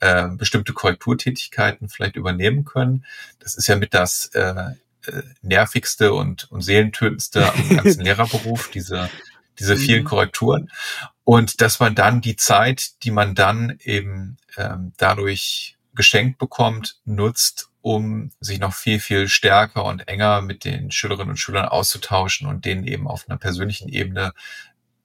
äh, 0.00 0.28
bestimmte 0.28 0.72
Korrekturtätigkeiten 0.72 1.88
vielleicht 1.88 2.16
übernehmen 2.16 2.64
können. 2.64 3.04
Das 3.38 3.56
ist 3.56 3.66
ja 3.66 3.76
mit 3.76 3.94
das 3.94 4.26
äh, 4.34 4.72
äh 5.06 5.22
nervigste 5.42 6.12
und, 6.12 6.50
und 6.50 6.62
seelentötendste 6.62 7.52
am 7.52 7.68
ganzen 7.76 8.02
Lehrerberuf, 8.02 8.70
diese 8.70 9.08
diese 9.58 9.76
vielen 9.76 10.02
mhm. 10.02 10.06
Korrekturen. 10.06 10.70
Und 11.24 11.60
dass 11.60 11.80
man 11.80 11.94
dann 11.94 12.20
die 12.20 12.36
Zeit, 12.36 13.02
die 13.02 13.10
man 13.10 13.34
dann 13.34 13.78
eben 13.82 14.36
ähm, 14.56 14.92
dadurch 14.96 15.75
geschenkt 15.96 16.38
bekommt, 16.38 17.00
nutzt, 17.04 17.70
um 17.80 18.30
sich 18.40 18.58
noch 18.58 18.74
viel, 18.74 19.00
viel 19.00 19.28
stärker 19.28 19.84
und 19.84 20.06
enger 20.08 20.42
mit 20.42 20.64
den 20.64 20.90
Schülerinnen 20.90 21.30
und 21.30 21.36
Schülern 21.36 21.66
auszutauschen 21.68 22.46
und 22.46 22.64
denen 22.64 22.84
eben 22.84 23.08
auf 23.08 23.28
einer 23.28 23.38
persönlichen 23.38 23.88
Ebene 23.88 24.32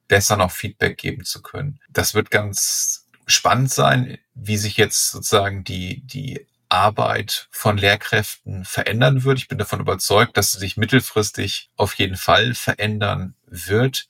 besser 0.08 0.36
noch 0.36 0.50
Feedback 0.50 0.98
geben 0.98 1.24
zu 1.24 1.42
können. 1.42 1.80
Das 1.90 2.14
wird 2.14 2.30
ganz 2.30 3.08
spannend 3.26 3.70
sein, 3.70 4.18
wie 4.34 4.56
sich 4.56 4.76
jetzt 4.76 5.10
sozusagen 5.10 5.64
die, 5.64 6.02
die 6.02 6.46
Arbeit 6.68 7.48
von 7.50 7.76
Lehrkräften 7.76 8.64
verändern 8.64 9.24
wird. 9.24 9.38
Ich 9.38 9.48
bin 9.48 9.58
davon 9.58 9.80
überzeugt, 9.80 10.36
dass 10.36 10.52
sie 10.52 10.58
sich 10.58 10.76
mittelfristig 10.76 11.70
auf 11.76 11.94
jeden 11.94 12.16
Fall 12.16 12.54
verändern 12.54 13.34
wird, 13.46 14.08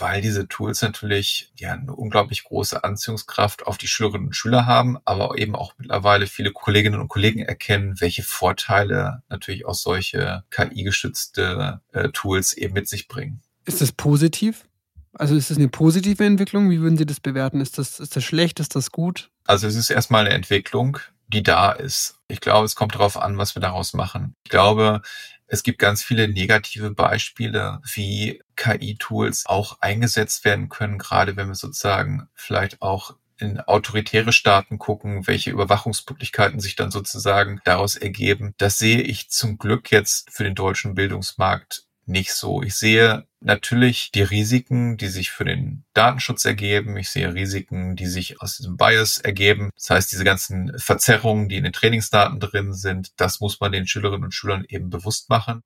weil 0.00 0.20
diese 0.20 0.48
Tools 0.48 0.82
natürlich 0.82 1.50
ja 1.56 1.72
eine 1.72 1.94
unglaublich 1.94 2.44
große 2.44 2.82
Anziehungskraft 2.84 3.66
auf 3.66 3.78
die 3.78 3.88
Schülerinnen 3.88 4.28
und 4.28 4.36
Schüler 4.36 4.66
haben, 4.66 4.98
aber 5.04 5.38
eben 5.38 5.54
auch 5.54 5.74
mittlerweile 5.78 6.26
viele 6.26 6.52
Kolleginnen 6.52 7.00
und 7.00 7.08
Kollegen 7.08 7.40
erkennen, 7.40 8.00
welche 8.00 8.22
Vorteile 8.22 9.22
natürlich 9.28 9.66
auch 9.66 9.74
solche 9.74 10.44
KI-gestützte 10.50 11.80
äh, 11.92 12.08
Tools 12.10 12.52
eben 12.52 12.74
mit 12.74 12.88
sich 12.88 13.08
bringen. 13.08 13.42
Ist 13.64 13.80
das 13.80 13.92
positiv? 13.92 14.66
Also 15.12 15.34
ist 15.34 15.50
das 15.50 15.56
eine 15.56 15.68
positive 15.68 16.24
Entwicklung? 16.24 16.70
Wie 16.70 16.80
würden 16.80 16.98
Sie 16.98 17.06
das 17.06 17.20
bewerten? 17.20 17.60
Ist 17.60 17.78
das, 17.78 18.00
ist 18.00 18.16
das 18.16 18.24
schlecht? 18.24 18.60
Ist 18.60 18.76
das 18.76 18.92
gut? 18.92 19.30
Also 19.44 19.66
es 19.66 19.74
ist 19.74 19.90
erstmal 19.90 20.26
eine 20.26 20.34
Entwicklung 20.34 20.98
die 21.28 21.42
da 21.42 21.72
ist. 21.72 22.18
Ich 22.28 22.40
glaube, 22.40 22.64
es 22.64 22.74
kommt 22.74 22.94
darauf 22.94 23.16
an, 23.16 23.38
was 23.38 23.54
wir 23.54 23.60
daraus 23.60 23.94
machen. 23.94 24.34
Ich 24.44 24.50
glaube, 24.50 25.02
es 25.46 25.62
gibt 25.62 25.78
ganz 25.78 26.02
viele 26.02 26.28
negative 26.28 26.90
Beispiele, 26.90 27.80
wie 27.94 28.42
KI-Tools 28.56 29.44
auch 29.46 29.80
eingesetzt 29.80 30.44
werden 30.44 30.68
können, 30.68 30.98
gerade 30.98 31.36
wenn 31.36 31.48
wir 31.48 31.54
sozusagen 31.54 32.28
vielleicht 32.34 32.82
auch 32.82 33.14
in 33.38 33.60
autoritäre 33.60 34.32
Staaten 34.32 34.78
gucken, 34.78 35.26
welche 35.26 35.50
Überwachungsmöglichkeiten 35.50 36.60
sich 36.60 36.74
dann 36.74 36.90
sozusagen 36.90 37.60
daraus 37.64 37.96
ergeben. 37.96 38.54
Das 38.58 38.78
sehe 38.78 39.02
ich 39.02 39.30
zum 39.30 39.58
Glück 39.58 39.90
jetzt 39.90 40.30
für 40.30 40.44
den 40.44 40.54
deutschen 40.54 40.94
Bildungsmarkt 40.94 41.86
nicht 42.06 42.32
so. 42.32 42.62
Ich 42.62 42.76
sehe 42.76 43.26
natürlich 43.40 44.10
die 44.12 44.22
Risiken, 44.22 44.96
die 44.96 45.08
sich 45.08 45.30
für 45.30 45.44
den 45.44 45.84
Datenschutz 45.92 46.44
ergeben. 46.44 46.96
Ich 46.96 47.10
sehe 47.10 47.34
Risiken, 47.34 47.96
die 47.96 48.06
sich 48.06 48.40
aus 48.40 48.56
diesem 48.56 48.76
Bias 48.76 49.18
ergeben. 49.18 49.70
Das 49.74 49.90
heißt, 49.90 50.12
diese 50.12 50.24
ganzen 50.24 50.78
Verzerrungen, 50.78 51.48
die 51.48 51.56
in 51.56 51.64
den 51.64 51.72
Trainingsdaten 51.72 52.40
drin 52.40 52.72
sind, 52.72 53.12
das 53.20 53.40
muss 53.40 53.60
man 53.60 53.72
den 53.72 53.86
Schülerinnen 53.86 54.24
und 54.24 54.34
Schülern 54.34 54.64
eben 54.68 54.88
bewusst 54.88 55.28
machen. 55.28 55.62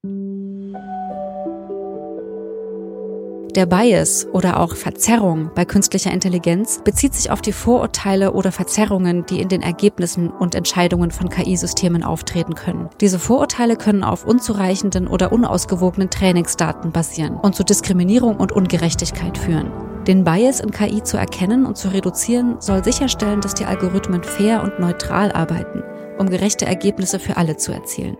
Der 3.56 3.66
Bias 3.66 4.28
oder 4.32 4.60
auch 4.60 4.76
Verzerrung 4.76 5.50
bei 5.56 5.64
künstlicher 5.64 6.12
Intelligenz 6.12 6.80
bezieht 6.84 7.14
sich 7.14 7.32
auf 7.32 7.42
die 7.42 7.52
Vorurteile 7.52 8.32
oder 8.32 8.52
Verzerrungen, 8.52 9.26
die 9.26 9.40
in 9.40 9.48
den 9.48 9.62
Ergebnissen 9.62 10.30
und 10.30 10.54
Entscheidungen 10.54 11.10
von 11.10 11.28
KI-Systemen 11.28 12.04
auftreten 12.04 12.54
können. 12.54 12.88
Diese 13.00 13.18
Vorurteile 13.18 13.74
können 13.74 14.04
auf 14.04 14.24
unzureichenden 14.24 15.08
oder 15.08 15.32
unausgewogenen 15.32 16.10
Trainingsdaten 16.10 16.92
basieren 16.92 17.34
und 17.34 17.56
zu 17.56 17.64
Diskriminierung 17.64 18.36
und 18.36 18.52
Ungerechtigkeit 18.52 19.36
führen. 19.36 19.72
Den 20.06 20.22
Bias 20.22 20.60
in 20.60 20.70
KI 20.70 21.02
zu 21.02 21.16
erkennen 21.16 21.66
und 21.66 21.76
zu 21.76 21.88
reduzieren 21.88 22.56
soll 22.60 22.84
sicherstellen, 22.84 23.40
dass 23.40 23.54
die 23.54 23.64
Algorithmen 23.64 24.22
fair 24.22 24.62
und 24.62 24.78
neutral 24.78 25.32
arbeiten, 25.32 25.82
um 26.18 26.30
gerechte 26.30 26.66
Ergebnisse 26.66 27.18
für 27.18 27.36
alle 27.36 27.56
zu 27.56 27.72
erzielen. 27.72 28.16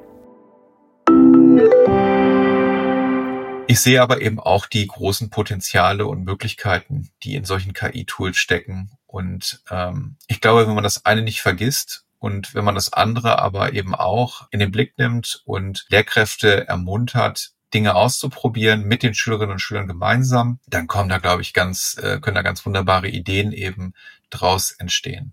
Ich 3.70 3.78
sehe 3.78 4.02
aber 4.02 4.20
eben 4.20 4.40
auch 4.40 4.66
die 4.66 4.84
großen 4.84 5.30
Potenziale 5.30 6.04
und 6.04 6.24
Möglichkeiten, 6.24 7.10
die 7.22 7.36
in 7.36 7.44
solchen 7.44 7.72
KI-Tools 7.72 8.36
stecken. 8.36 8.90
Und 9.06 9.62
ähm, 9.70 10.16
ich 10.26 10.40
glaube, 10.40 10.66
wenn 10.66 10.74
man 10.74 10.82
das 10.82 11.06
eine 11.06 11.22
nicht 11.22 11.40
vergisst 11.40 12.04
und 12.18 12.52
wenn 12.52 12.64
man 12.64 12.74
das 12.74 12.92
andere 12.92 13.38
aber 13.38 13.72
eben 13.72 13.94
auch 13.94 14.48
in 14.50 14.58
den 14.58 14.72
Blick 14.72 14.98
nimmt 14.98 15.42
und 15.44 15.86
Lehrkräfte 15.88 16.66
ermuntert, 16.66 17.52
Dinge 17.72 17.94
auszuprobieren 17.94 18.88
mit 18.88 19.04
den 19.04 19.14
Schülerinnen 19.14 19.52
und 19.52 19.60
Schülern 19.60 19.86
gemeinsam, 19.86 20.58
dann 20.66 20.88
kommen 20.88 21.08
da, 21.08 21.18
glaube 21.18 21.42
ich, 21.42 21.52
ganz, 21.52 21.96
äh, 22.02 22.18
können 22.18 22.34
da 22.34 22.42
ganz 22.42 22.66
wunderbare 22.66 23.06
Ideen 23.06 23.52
eben 23.52 23.94
draus 24.30 24.72
entstehen. 24.72 25.32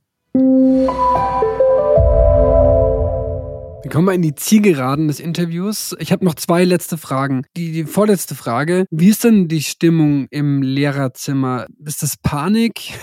Wir 3.87 3.93
kommen 3.93 4.07
mal 4.07 4.15
in 4.15 4.21
die 4.21 4.35
Zielgeraden 4.35 5.07
des 5.07 5.21
Interviews. 5.21 5.95
Ich 5.99 6.11
habe 6.11 6.25
noch 6.25 6.35
zwei 6.35 6.65
letzte 6.65 6.97
Fragen. 6.97 7.43
Die, 7.55 7.71
die, 7.71 7.85
vorletzte 7.85 8.35
Frage, 8.35 8.85
wie 8.91 9.07
ist 9.07 9.23
denn 9.23 9.47
die 9.47 9.61
Stimmung 9.61 10.27
im 10.29 10.61
Lehrerzimmer? 10.61 11.67
Ist 11.85 12.03
das 12.03 12.17
Panik? 12.17 12.81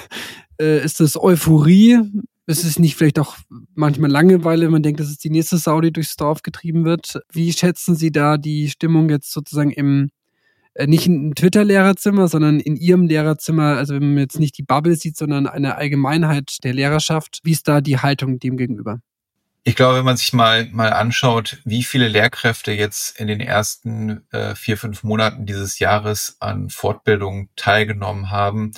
Äh, 0.61 0.85
ist 0.85 1.01
das 1.01 1.17
Euphorie? 1.17 1.99
Ist 2.47 2.65
es 2.65 2.79
nicht 2.79 2.95
vielleicht 2.95 3.19
auch 3.19 3.37
manchmal 3.75 4.09
Langeweile, 4.09 4.67
wenn 4.67 4.73
man 4.73 4.85
denkt, 4.85 5.01
das 5.01 5.11
ist 5.11 5.25
die 5.25 5.31
nächste 5.31 5.57
Sau, 5.57 5.81
die 5.81 5.91
durchs 5.91 6.15
Dorf 6.15 6.43
getrieben 6.43 6.85
wird? 6.85 7.19
Wie 7.33 7.53
schätzen 7.53 7.97
Sie 7.97 8.13
da 8.13 8.37
die 8.37 8.69
Stimmung 8.69 9.09
jetzt 9.09 9.33
sozusagen 9.33 9.73
im, 9.73 10.11
äh, 10.75 10.87
nicht 10.87 11.09
im 11.09 11.35
Twitter-Lehrerzimmer, 11.35 12.29
sondern 12.29 12.61
in 12.61 12.77
Ihrem 12.77 13.09
Lehrerzimmer, 13.09 13.79
also 13.79 13.95
wenn 13.95 14.15
man 14.15 14.23
jetzt 14.23 14.39
nicht 14.39 14.57
die 14.59 14.63
Bubble 14.63 14.95
sieht, 14.95 15.17
sondern 15.17 15.49
eine 15.49 15.75
Allgemeinheit 15.75 16.59
der 16.63 16.75
Lehrerschaft, 16.75 17.41
wie 17.43 17.51
ist 17.51 17.67
da 17.67 17.81
die 17.81 17.99
Haltung 17.99 18.39
dem 18.39 18.57
gegenüber? 18.57 19.01
Ich 19.67 19.77
glaube, 19.77 19.97
wenn 19.97 20.05
man 20.05 20.19
sich 20.19 20.35
mal, 20.35 20.69
mal 20.73 20.93
anschaut, 20.93 21.57
wie 21.65 21.85
viele 21.85 22.07
Lehrkräfte 22.07 22.73
jetzt 22.73 23.19
in 23.19 23.29
den 23.29 23.41
ersten 23.41 24.31
äh, 24.31 24.55
vier, 24.55 24.77
fünf 24.77 25.03
Monaten 25.03 25.47
dieses 25.47 25.79
Jahres 25.79 26.37
an 26.41 26.69
Fortbildung 26.69 27.49
teilgenommen 27.57 28.31
haben, 28.31 28.73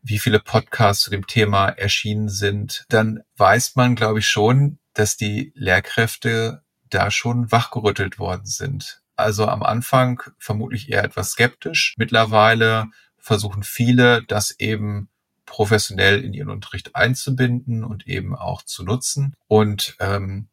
wie 0.00 0.20
viele 0.20 0.38
Podcasts 0.38 1.02
zu 1.02 1.10
dem 1.10 1.26
Thema 1.26 1.70
erschienen 1.70 2.28
sind, 2.28 2.84
dann 2.88 3.24
weiß 3.36 3.74
man, 3.74 3.96
glaube 3.96 4.20
ich, 4.20 4.28
schon, 4.28 4.78
dass 4.94 5.16
die 5.16 5.52
Lehrkräfte 5.56 6.62
da 6.88 7.10
schon 7.10 7.50
wachgerüttelt 7.50 8.20
worden 8.20 8.46
sind. 8.46 9.02
Also 9.16 9.48
am 9.48 9.64
Anfang 9.64 10.22
vermutlich 10.38 10.88
eher 10.88 11.02
etwas 11.02 11.32
skeptisch. 11.32 11.96
Mittlerweile 11.98 12.86
versuchen 13.18 13.64
viele, 13.64 14.22
das 14.22 14.52
eben 14.60 15.08
professionell 15.48 16.24
in 16.24 16.34
ihren 16.34 16.50
Unterricht 16.50 16.94
einzubinden 16.94 17.84
und 17.84 18.06
eben 18.06 18.36
auch 18.36 18.62
zu 18.62 18.84
nutzen. 18.84 19.34
Und 19.46 19.96
ähm, 20.00 20.48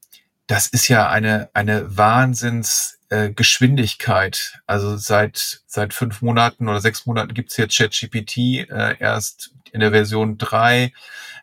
das 0.47 0.67
ist 0.67 0.87
ja 0.87 1.09
eine, 1.09 1.49
eine 1.53 1.97
Wahnsinnsgeschwindigkeit. 1.97 4.53
Äh, 4.55 4.59
also 4.67 4.95
seit, 4.97 5.61
seit 5.65 5.93
fünf 5.93 6.21
Monaten 6.21 6.69
oder 6.69 6.79
sechs 6.81 7.05
Monaten 7.05 7.33
gibt's 7.33 7.57
jetzt 7.57 7.77
ChatGPT 7.77 8.37
äh, 8.37 8.95
erst 8.99 9.51
in 9.71 9.79
der 9.81 9.91
Version 9.91 10.37
drei, 10.37 10.93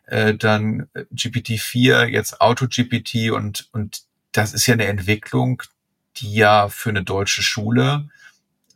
äh, 0.05 0.33
dann 0.33 0.87
GPT-4, 1.13 2.05
jetzt 2.05 2.41
Auto-GPT 2.41 3.31
und, 3.31 3.67
und 3.71 4.01
das 4.31 4.53
ist 4.53 4.65
ja 4.67 4.73
eine 4.73 4.87
Entwicklung, 4.87 5.61
die 6.17 6.33
ja 6.33 6.69
für 6.69 6.89
eine 6.89 7.03
deutsche 7.03 7.43
Schule 7.43 8.09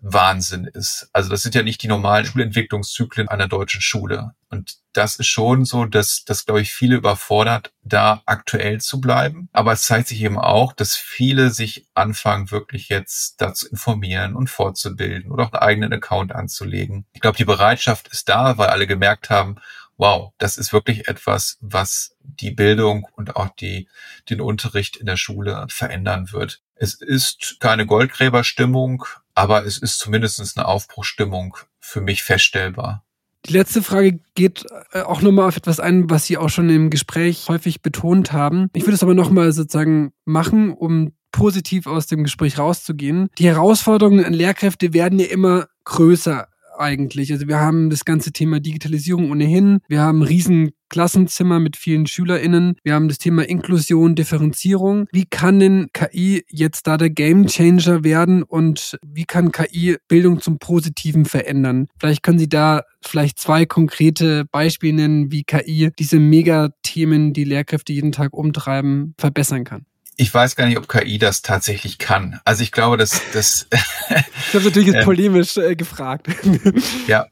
Wahnsinn 0.02 0.66
ist. 0.66 1.10
Also 1.12 1.30
das 1.30 1.42
sind 1.42 1.56
ja 1.56 1.64
nicht 1.64 1.82
die 1.82 1.88
normalen 1.88 2.26
Schulentwicklungszyklen 2.26 3.28
einer 3.28 3.48
deutschen 3.48 3.82
Schule. 3.82 4.34
Und 4.50 4.76
das 4.94 5.18
ist 5.18 5.28
schon 5.28 5.66
so, 5.66 5.86
dass 5.86 6.24
das, 6.26 6.46
glaube 6.46 6.62
ich, 6.62 6.74
viele 6.74 6.96
überfordert, 6.96 7.74
da 7.84 8.22
aktuell 8.26 8.80
zu 8.80 9.02
bleiben. 9.02 9.50
Aber 9.52 9.74
es 9.74 9.84
zeigt 9.84 10.08
sich 10.08 10.22
eben 10.22 10.38
auch, 10.38 10.74
dass 10.74 10.96
viele 10.96 11.50
sich 11.50 11.88
anfangen, 11.94 12.52
wirklich 12.52 12.90
jetzt 12.90 13.42
dazu 13.42 13.68
informieren 13.68 14.36
und 14.36 14.50
fortzubilden 14.50 15.32
oder 15.32 15.46
auch 15.46 15.54
einen 15.54 15.64
eigenen 15.64 15.94
Account 15.94 16.34
anzulegen. 16.34 17.06
Ich 17.14 17.22
glaube, 17.22 17.38
die 17.38 17.46
Bereitschaft 17.46 18.08
ist 18.10 18.30
da, 18.30 18.58
weil 18.58 18.70
alle 18.70 18.88
gemerkt 18.88 19.30
haben, 19.30 19.58
wow, 19.98 20.32
das 20.38 20.58
ist 20.58 20.74
wirklich 20.74 21.08
etwas, 21.08 21.58
was 21.60 22.16
die 22.22 22.52
Bildung 22.52 23.08
und 23.14 23.36
auch 23.36 23.50
die, 23.50 23.90
den 24.30 24.42
Unterricht 24.42 24.96
in 24.98 25.08
der 25.08 25.18
Schule 25.18 25.66
verändern 25.70 26.32
wird. 26.32 26.62
Es 26.76 26.94
ist 26.94 27.58
keine 27.60 27.88
Goldgräberstimmung, 27.88 29.06
aber 29.38 29.66
es 29.66 29.78
ist 29.78 30.00
zumindest 30.00 30.58
eine 30.58 30.68
Aufbruchstimmung 30.68 31.58
für 31.80 32.02
mich 32.02 32.24
feststellbar. 32.24 33.04
Die 33.46 33.54
letzte 33.54 33.84
Frage 33.84 34.20
geht 34.34 34.66
äh, 34.94 35.02
auch 35.02 35.22
nochmal 35.22 35.48
auf 35.48 35.58
etwas 35.58 35.80
ein, 35.80 36.10
was 36.10 36.26
Sie 36.26 36.38
auch 36.38 36.50
schon 36.50 36.70
im 36.72 36.90
Gespräch 36.90 37.48
häufig 37.48 37.84
betont 37.84 38.34
haben. 38.34 38.70
Ich 38.74 38.84
würde 38.84 38.96
es 38.96 39.04
aber 39.04 39.14
nochmal 39.14 39.52
sozusagen 39.52 40.12
machen, 40.26 40.74
um 40.74 41.14
positiv 41.32 41.86
aus 41.86 42.08
dem 42.08 42.24
Gespräch 42.24 42.58
rauszugehen. 42.58 43.30
Die 43.38 43.46
Herausforderungen 43.46 44.26
an 44.26 44.34
Lehrkräfte 44.34 44.94
werden 44.94 45.20
ja 45.20 45.28
immer 45.28 45.68
größer 45.86 46.48
eigentlich. 46.80 47.32
Also 47.32 47.48
wir 47.48 47.60
haben 47.60 47.90
das 47.90 48.06
ganze 48.06 48.32
Thema 48.32 48.60
Digitalisierung 48.60 49.32
ohnehin. 49.32 49.80
Wir 49.88 50.02
haben 50.02 50.22
riesen 50.22 50.72
Klassenzimmer 50.90 51.60
mit 51.60 51.76
vielen 51.76 52.08
SchülerInnen. 52.08 52.76
Wir 52.84 52.94
haben 52.94 53.08
das 53.08 53.18
Thema 53.18 53.48
Inklusion, 53.48 54.16
Differenzierung. 54.16 55.08
Wie 55.12 55.26
kann 55.26 55.60
denn 55.60 55.88
KI 55.94 56.44
jetzt 56.50 56.88
da 56.88 56.98
der 56.98 57.10
Gamechanger 57.10 58.04
werden 58.04 58.44
und 58.44 58.98
wie 59.06 59.26
kann 59.26 59.52
KI 59.52 59.98
Bildung 60.08 60.42
zum 60.42 60.60
Positiven 60.60 61.26
verändern? 61.26 61.88
Vielleicht 62.00 62.24
können 62.24 62.40
Sie 62.40 62.50
da 62.50 62.84
vielleicht 63.04 63.40
zwei 63.40 63.66
konkrete 63.66 64.46
Beispiele 64.46 64.94
nennen, 64.94 65.32
wie 65.32 65.44
KI 65.44 65.92
diese 66.00 66.20
Megathemen, 66.20 67.34
die 67.34 67.44
Lehrkräfte 67.44 67.94
jeden 67.94 68.12
Tag 68.12 68.34
umtreiben, 68.34 69.14
verbessern 69.18 69.64
kann 69.64 69.86
ich 70.18 70.34
weiß 70.34 70.56
gar 70.56 70.66
nicht, 70.66 70.78
ob 70.78 70.90
KI 70.90 71.20
das 71.20 71.44
tatsächlich 71.44 72.00
kann. 72.00 72.42
Also 72.44 72.64
ich 72.64 72.72
glaube, 72.72 72.98
dass 72.98 73.22
das. 73.34 73.68
ich 74.10 74.54
habe 74.54 74.66
natürlich 74.66 74.88
jetzt 74.88 74.98
ähm, 74.98 75.06
polemisch 75.06 75.58
äh, 75.58 75.76
gefragt. 75.76 76.28
ja, 77.08 77.28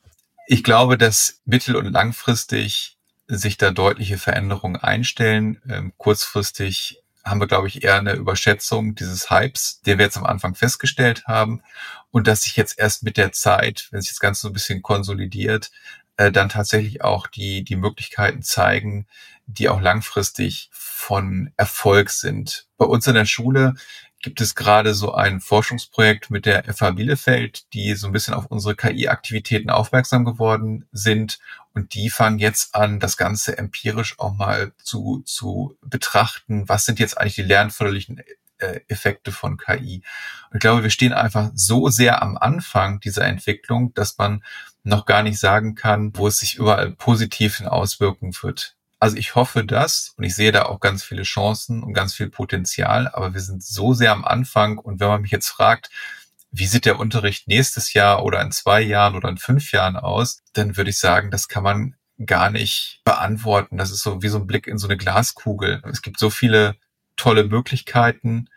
Ich 0.47 0.63
glaube, 0.63 0.97
dass 0.97 1.41
mittel- 1.45 1.75
und 1.75 1.91
langfristig 1.91 2.97
sich 3.27 3.57
da 3.57 3.71
deutliche 3.71 4.19
Veränderungen 4.19 4.75
einstellen. 4.75 5.59
Ähm, 5.67 5.93
kurzfristig 5.97 7.01
haben 7.23 7.41
wir, 7.41 7.47
glaube 7.47 7.67
ich, 7.67 7.83
eher 7.83 7.95
eine 7.95 8.13
Überschätzung 8.13 8.93
dieses 8.93 9.31
Hypes, 9.31 9.81
den 9.81 9.97
wir 9.97 10.05
jetzt 10.05 10.17
am 10.17 10.25
Anfang 10.25 10.53
festgestellt 10.53 11.25
haben. 11.25 11.63
Und 12.11 12.27
dass 12.27 12.43
sich 12.43 12.55
jetzt 12.55 12.77
erst 12.77 13.01
mit 13.01 13.17
der 13.17 13.31
Zeit, 13.31 13.87
wenn 13.89 14.01
sich 14.01 14.11
das 14.11 14.19
Ganze 14.19 14.41
so 14.43 14.49
ein 14.49 14.53
bisschen 14.53 14.83
konsolidiert, 14.83 15.71
äh, 16.17 16.31
dann 16.31 16.49
tatsächlich 16.49 17.03
auch 17.03 17.25
die, 17.25 17.63
die 17.63 17.75
Möglichkeiten 17.75 18.43
zeigen, 18.43 19.07
die 19.47 19.69
auch 19.69 19.81
langfristig 19.81 20.69
von 20.71 21.51
Erfolg 21.57 22.09
sind. 22.09 22.67
Bei 22.77 22.85
uns 22.85 23.07
in 23.07 23.15
der 23.15 23.25
Schule 23.25 23.75
gibt 24.25 24.41
es 24.41 24.55
gerade 24.55 24.95
so 24.95 25.13
ein 25.13 25.39
Forschungsprojekt 25.39 26.31
mit 26.31 26.47
der 26.47 26.63
FH 26.63 26.91
Bielefeld, 26.91 27.71
die 27.73 27.93
so 27.93 28.07
ein 28.07 28.13
bisschen 28.13 28.33
auf 28.33 28.47
unsere 28.47 28.75
KI-Aktivitäten 28.75 29.69
aufmerksam 29.69 30.25
geworden 30.25 30.87
sind. 30.91 31.37
Und 31.75 31.93
die 31.93 32.09
fangen 32.09 32.39
jetzt 32.39 32.73
an, 32.73 32.99
das 32.99 33.17
Ganze 33.17 33.57
empirisch 33.57 34.17
auch 34.17 34.33
mal 34.33 34.71
zu, 34.81 35.21
zu 35.25 35.77
betrachten. 35.81 36.67
Was 36.67 36.85
sind 36.85 36.97
jetzt 36.97 37.19
eigentlich 37.19 37.35
die 37.35 37.43
lernförderlichen 37.43 38.23
äh, 38.57 38.79
Effekte 38.87 39.31
von 39.31 39.57
KI? 39.57 40.01
Und 40.49 40.55
ich 40.55 40.61
glaube, 40.61 40.81
wir 40.81 40.89
stehen 40.89 41.13
einfach 41.13 41.51
so 41.53 41.89
sehr 41.89 42.23
am 42.23 42.35
Anfang 42.35 42.99
dieser 43.01 43.25
Entwicklung, 43.25 43.93
dass 43.93 44.17
man 44.17 44.43
noch 44.83 45.05
gar 45.05 45.21
nicht 45.21 45.39
sagen 45.39 45.75
kann, 45.75 46.17
wo 46.17 46.27
es 46.27 46.39
sich 46.39 46.55
überall 46.55 46.91
positiv 46.91 47.61
auswirken 47.61 48.33
wird. 48.41 48.75
Also 48.99 49.17
ich 49.17 49.35
hoffe 49.35 49.65
das 49.65 50.13
und 50.17 50.23
ich 50.23 50.35
sehe 50.35 50.51
da 50.51 50.63
auch 50.63 50.79
ganz 50.79 51.03
viele 51.03 51.23
Chancen 51.23 51.83
und 51.83 51.93
ganz 51.93 52.13
viel 52.13 52.29
Potenzial, 52.29 53.07
aber 53.07 53.33
wir 53.33 53.41
sind 53.41 53.63
so 53.63 53.93
sehr 53.93 54.11
am 54.11 54.25
Anfang 54.25 54.77
und 54.77 54.99
wenn 54.99 55.07
man 55.07 55.21
mich 55.21 55.31
jetzt 55.31 55.49
fragt, 55.49 55.89
wie 56.51 56.65
sieht 56.65 56.85
der 56.85 56.99
Unterricht 56.99 57.47
nächstes 57.47 57.93
Jahr 57.93 58.23
oder 58.23 58.41
in 58.41 58.51
zwei 58.51 58.81
Jahren 58.81 59.15
oder 59.15 59.27
in 59.27 59.37
fünf 59.37 59.73
Jahren 59.73 59.97
aus, 59.97 60.41
dann 60.53 60.77
würde 60.77 60.89
ich 60.89 60.97
sagen, 60.97 61.29
das 61.29 61.49
kann 61.49 61.63
man 61.63 61.95
gar 62.25 62.49
nicht 62.49 63.01
beantworten. 63.03 63.77
Das 63.77 63.91
ist 63.91 64.01
so 64.01 64.21
wie 64.21 64.29
so 64.29 64.37
ein 64.37 64.47
Blick 64.47 64.67
in 64.67 64.77
so 64.77 64.87
eine 64.87 64.95
Glaskugel. 64.95 65.81
Es 65.91 66.01
gibt 66.01 66.17
so 66.17 66.29
viele 66.29 66.77
tolle 67.17 67.43
Möglichkeiten 67.43 68.47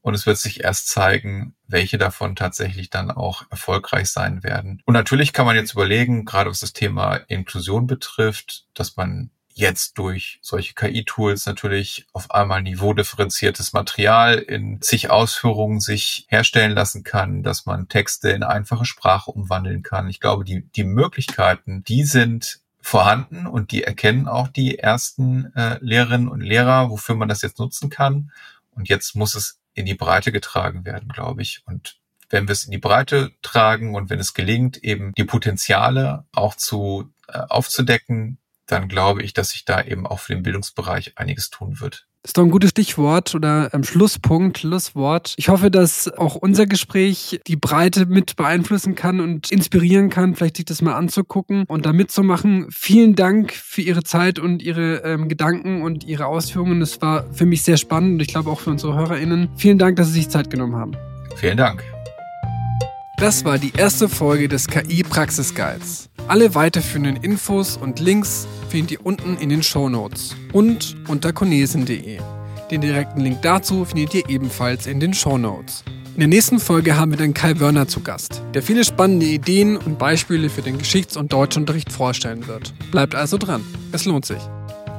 und 0.00 0.14
es 0.14 0.24
wird 0.24 0.38
sich 0.38 0.62
erst 0.62 0.88
zeigen, 0.88 1.54
welche 1.66 1.98
davon 1.98 2.36
tatsächlich 2.36 2.90
dann 2.90 3.10
auch 3.10 3.42
erfolgreich 3.50 4.08
sein 4.08 4.42
werden. 4.42 4.80
Und 4.86 4.94
natürlich 4.94 5.32
kann 5.32 5.46
man 5.46 5.56
jetzt 5.56 5.72
überlegen, 5.72 6.24
gerade 6.24 6.50
was 6.50 6.60
das 6.60 6.72
Thema 6.72 7.16
Inklusion 7.16 7.86
betrifft, 7.86 8.66
dass 8.74 8.96
man 8.96 9.30
jetzt 9.58 9.98
durch 9.98 10.38
solche 10.40 10.74
KI-Tools 10.74 11.46
natürlich 11.46 12.06
auf 12.12 12.30
einmal 12.30 12.62
niveaudifferenziertes 12.62 13.72
Material 13.72 14.38
in 14.38 14.80
zig 14.80 15.10
Ausführungen 15.10 15.80
sich 15.80 16.26
herstellen 16.28 16.72
lassen 16.72 17.02
kann, 17.02 17.42
dass 17.42 17.66
man 17.66 17.88
Texte 17.88 18.30
in 18.30 18.44
einfache 18.44 18.84
Sprache 18.84 19.32
umwandeln 19.32 19.82
kann. 19.82 20.08
Ich 20.08 20.20
glaube, 20.20 20.44
die, 20.44 20.62
die 20.76 20.84
Möglichkeiten, 20.84 21.82
die 21.82 22.04
sind 22.04 22.60
vorhanden 22.80 23.46
und 23.46 23.72
die 23.72 23.82
erkennen 23.82 24.28
auch 24.28 24.46
die 24.46 24.78
ersten 24.78 25.52
äh, 25.56 25.78
Lehrerinnen 25.80 26.28
und 26.28 26.40
Lehrer, 26.40 26.88
wofür 26.90 27.16
man 27.16 27.28
das 27.28 27.42
jetzt 27.42 27.58
nutzen 27.58 27.90
kann. 27.90 28.30
Und 28.70 28.88
jetzt 28.88 29.16
muss 29.16 29.34
es 29.34 29.58
in 29.74 29.86
die 29.86 29.94
Breite 29.94 30.30
getragen 30.30 30.84
werden, 30.84 31.08
glaube 31.08 31.42
ich. 31.42 31.62
Und 31.66 31.96
wenn 32.30 32.46
wir 32.46 32.52
es 32.52 32.64
in 32.64 32.70
die 32.70 32.78
Breite 32.78 33.32
tragen 33.42 33.96
und 33.96 34.08
wenn 34.08 34.20
es 34.20 34.34
gelingt, 34.34 34.76
eben 34.78 35.12
die 35.16 35.24
Potenziale 35.24 36.26
auch 36.32 36.54
zu 36.54 37.12
äh, 37.26 37.38
aufzudecken, 37.38 38.38
dann 38.68 38.88
glaube 38.88 39.22
ich, 39.22 39.34
dass 39.34 39.50
sich 39.50 39.64
da 39.64 39.82
eben 39.82 40.06
auch 40.06 40.20
für 40.20 40.34
den 40.34 40.42
Bildungsbereich 40.42 41.12
einiges 41.16 41.50
tun 41.50 41.80
wird. 41.80 42.06
Das 42.22 42.30
ist 42.30 42.38
doch 42.38 42.42
ein 42.42 42.50
gutes 42.50 42.70
Stichwort 42.70 43.34
oder 43.34 43.72
ähm, 43.72 43.84
Schlusspunkt, 43.84 44.58
Schlusswort. 44.58 45.34
Ich 45.36 45.48
hoffe, 45.48 45.70
dass 45.70 46.12
auch 46.18 46.34
unser 46.34 46.66
Gespräch 46.66 47.40
die 47.46 47.56
Breite 47.56 48.06
mit 48.06 48.36
beeinflussen 48.36 48.96
kann 48.96 49.20
und 49.20 49.50
inspirieren 49.52 50.10
kann, 50.10 50.34
vielleicht 50.34 50.56
sich 50.56 50.66
das 50.66 50.82
mal 50.82 50.94
anzugucken 50.94 51.64
und 51.68 51.86
da 51.86 51.92
mitzumachen. 51.92 52.66
Vielen 52.70 53.14
Dank 53.14 53.52
für 53.52 53.82
Ihre 53.82 54.02
Zeit 54.02 54.38
und 54.38 54.62
Ihre 54.62 55.04
ähm, 55.04 55.28
Gedanken 55.28 55.82
und 55.82 56.04
Ihre 56.04 56.26
Ausführungen. 56.26 56.80
Das 56.80 57.00
war 57.00 57.32
für 57.32 57.46
mich 57.46 57.62
sehr 57.62 57.76
spannend 57.76 58.14
und 58.14 58.20
ich 58.20 58.28
glaube 58.28 58.50
auch 58.50 58.60
für 58.60 58.70
unsere 58.70 58.94
HörerInnen. 58.94 59.48
Vielen 59.56 59.78
Dank, 59.78 59.96
dass 59.96 60.08
Sie 60.08 60.14
sich 60.14 60.28
Zeit 60.28 60.50
genommen 60.50 60.74
haben. 60.74 60.96
Vielen 61.36 61.56
Dank. 61.56 61.84
Das 63.18 63.44
war 63.44 63.58
die 63.58 63.72
erste 63.76 64.08
Folge 64.08 64.48
des 64.48 64.66
KI 64.66 65.02
Praxis 65.02 65.54
Guides. 65.54 66.07
Alle 66.28 66.54
weiterführenden 66.54 67.16
Infos 67.16 67.78
und 67.78 68.00
Links 68.00 68.46
findet 68.68 68.90
ihr 68.90 69.06
unten 69.06 69.38
in 69.38 69.48
den 69.48 69.62
Show 69.62 69.88
Notes 69.88 70.36
und 70.52 70.94
unter 71.08 71.32
konesen.de. 71.32 72.18
Den 72.70 72.80
direkten 72.82 73.22
Link 73.22 73.40
dazu 73.40 73.86
findet 73.86 74.12
ihr 74.12 74.28
ebenfalls 74.28 74.86
in 74.86 75.00
den 75.00 75.14
Show 75.14 75.38
Notes. 75.38 75.84
In 76.12 76.20
der 76.20 76.28
nächsten 76.28 76.60
Folge 76.60 76.98
haben 76.98 77.12
wir 77.12 77.16
dann 77.16 77.32
Kai 77.32 77.58
Wörner 77.60 77.88
zu 77.88 78.00
Gast, 78.00 78.42
der 78.52 78.62
viele 78.62 78.84
spannende 78.84 79.24
Ideen 79.24 79.78
und 79.78 79.98
Beispiele 79.98 80.50
für 80.50 80.60
den 80.60 80.76
Geschichts- 80.76 81.16
und 81.16 81.32
Deutschunterricht 81.32 81.90
vorstellen 81.90 82.46
wird. 82.46 82.74
Bleibt 82.90 83.14
also 83.14 83.38
dran, 83.38 83.64
es 83.92 84.04
lohnt 84.04 84.26
sich. 84.26 84.42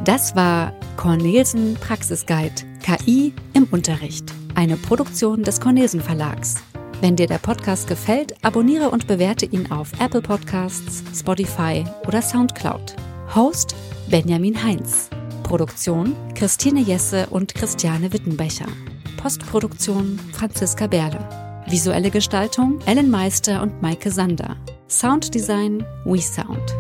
Das 0.06 0.36
war 0.36 0.74
Cornelsen 0.98 1.76
Praxisguide 1.76 2.56
KI 2.82 3.34
im 3.54 3.68
Unterricht, 3.70 4.34
eine 4.56 4.78
Produktion 4.78 5.44
des 5.44 5.60
Cornelsen 5.60 6.02
Verlags. 6.02 6.56
Wenn 7.02 7.16
dir 7.16 7.28
der 7.28 7.38
Podcast 7.38 7.88
gefällt, 7.88 8.36
abonniere 8.44 8.90
und 8.90 9.08
bewerte 9.08 9.46
ihn 9.46 9.72
auf 9.72 9.92
Apple 10.02 10.22
Podcasts, 10.22 11.02
Spotify 11.18 11.86
oder 12.06 12.22
Soundcloud. 12.22 12.96
Host 13.34 13.74
Benjamin 14.10 14.62
Heinz. 14.62 15.10
Produktion 15.44 16.14
Christine 16.36 16.82
Jesse 16.82 17.28
und 17.30 17.56
Christiane 17.56 18.12
Wittenbecher. 18.12 18.68
Postproduktion 19.16 20.20
Franziska 20.34 20.88
Berle. 20.88 21.20
Visuelle 21.68 22.12
Gestaltung 22.12 22.80
Ellen 22.86 23.10
Meister 23.10 23.62
und 23.62 23.82
Maike 23.82 24.12
Sander. 24.12 24.58
Sounddesign 24.90 25.86
WeSound. 26.04 26.76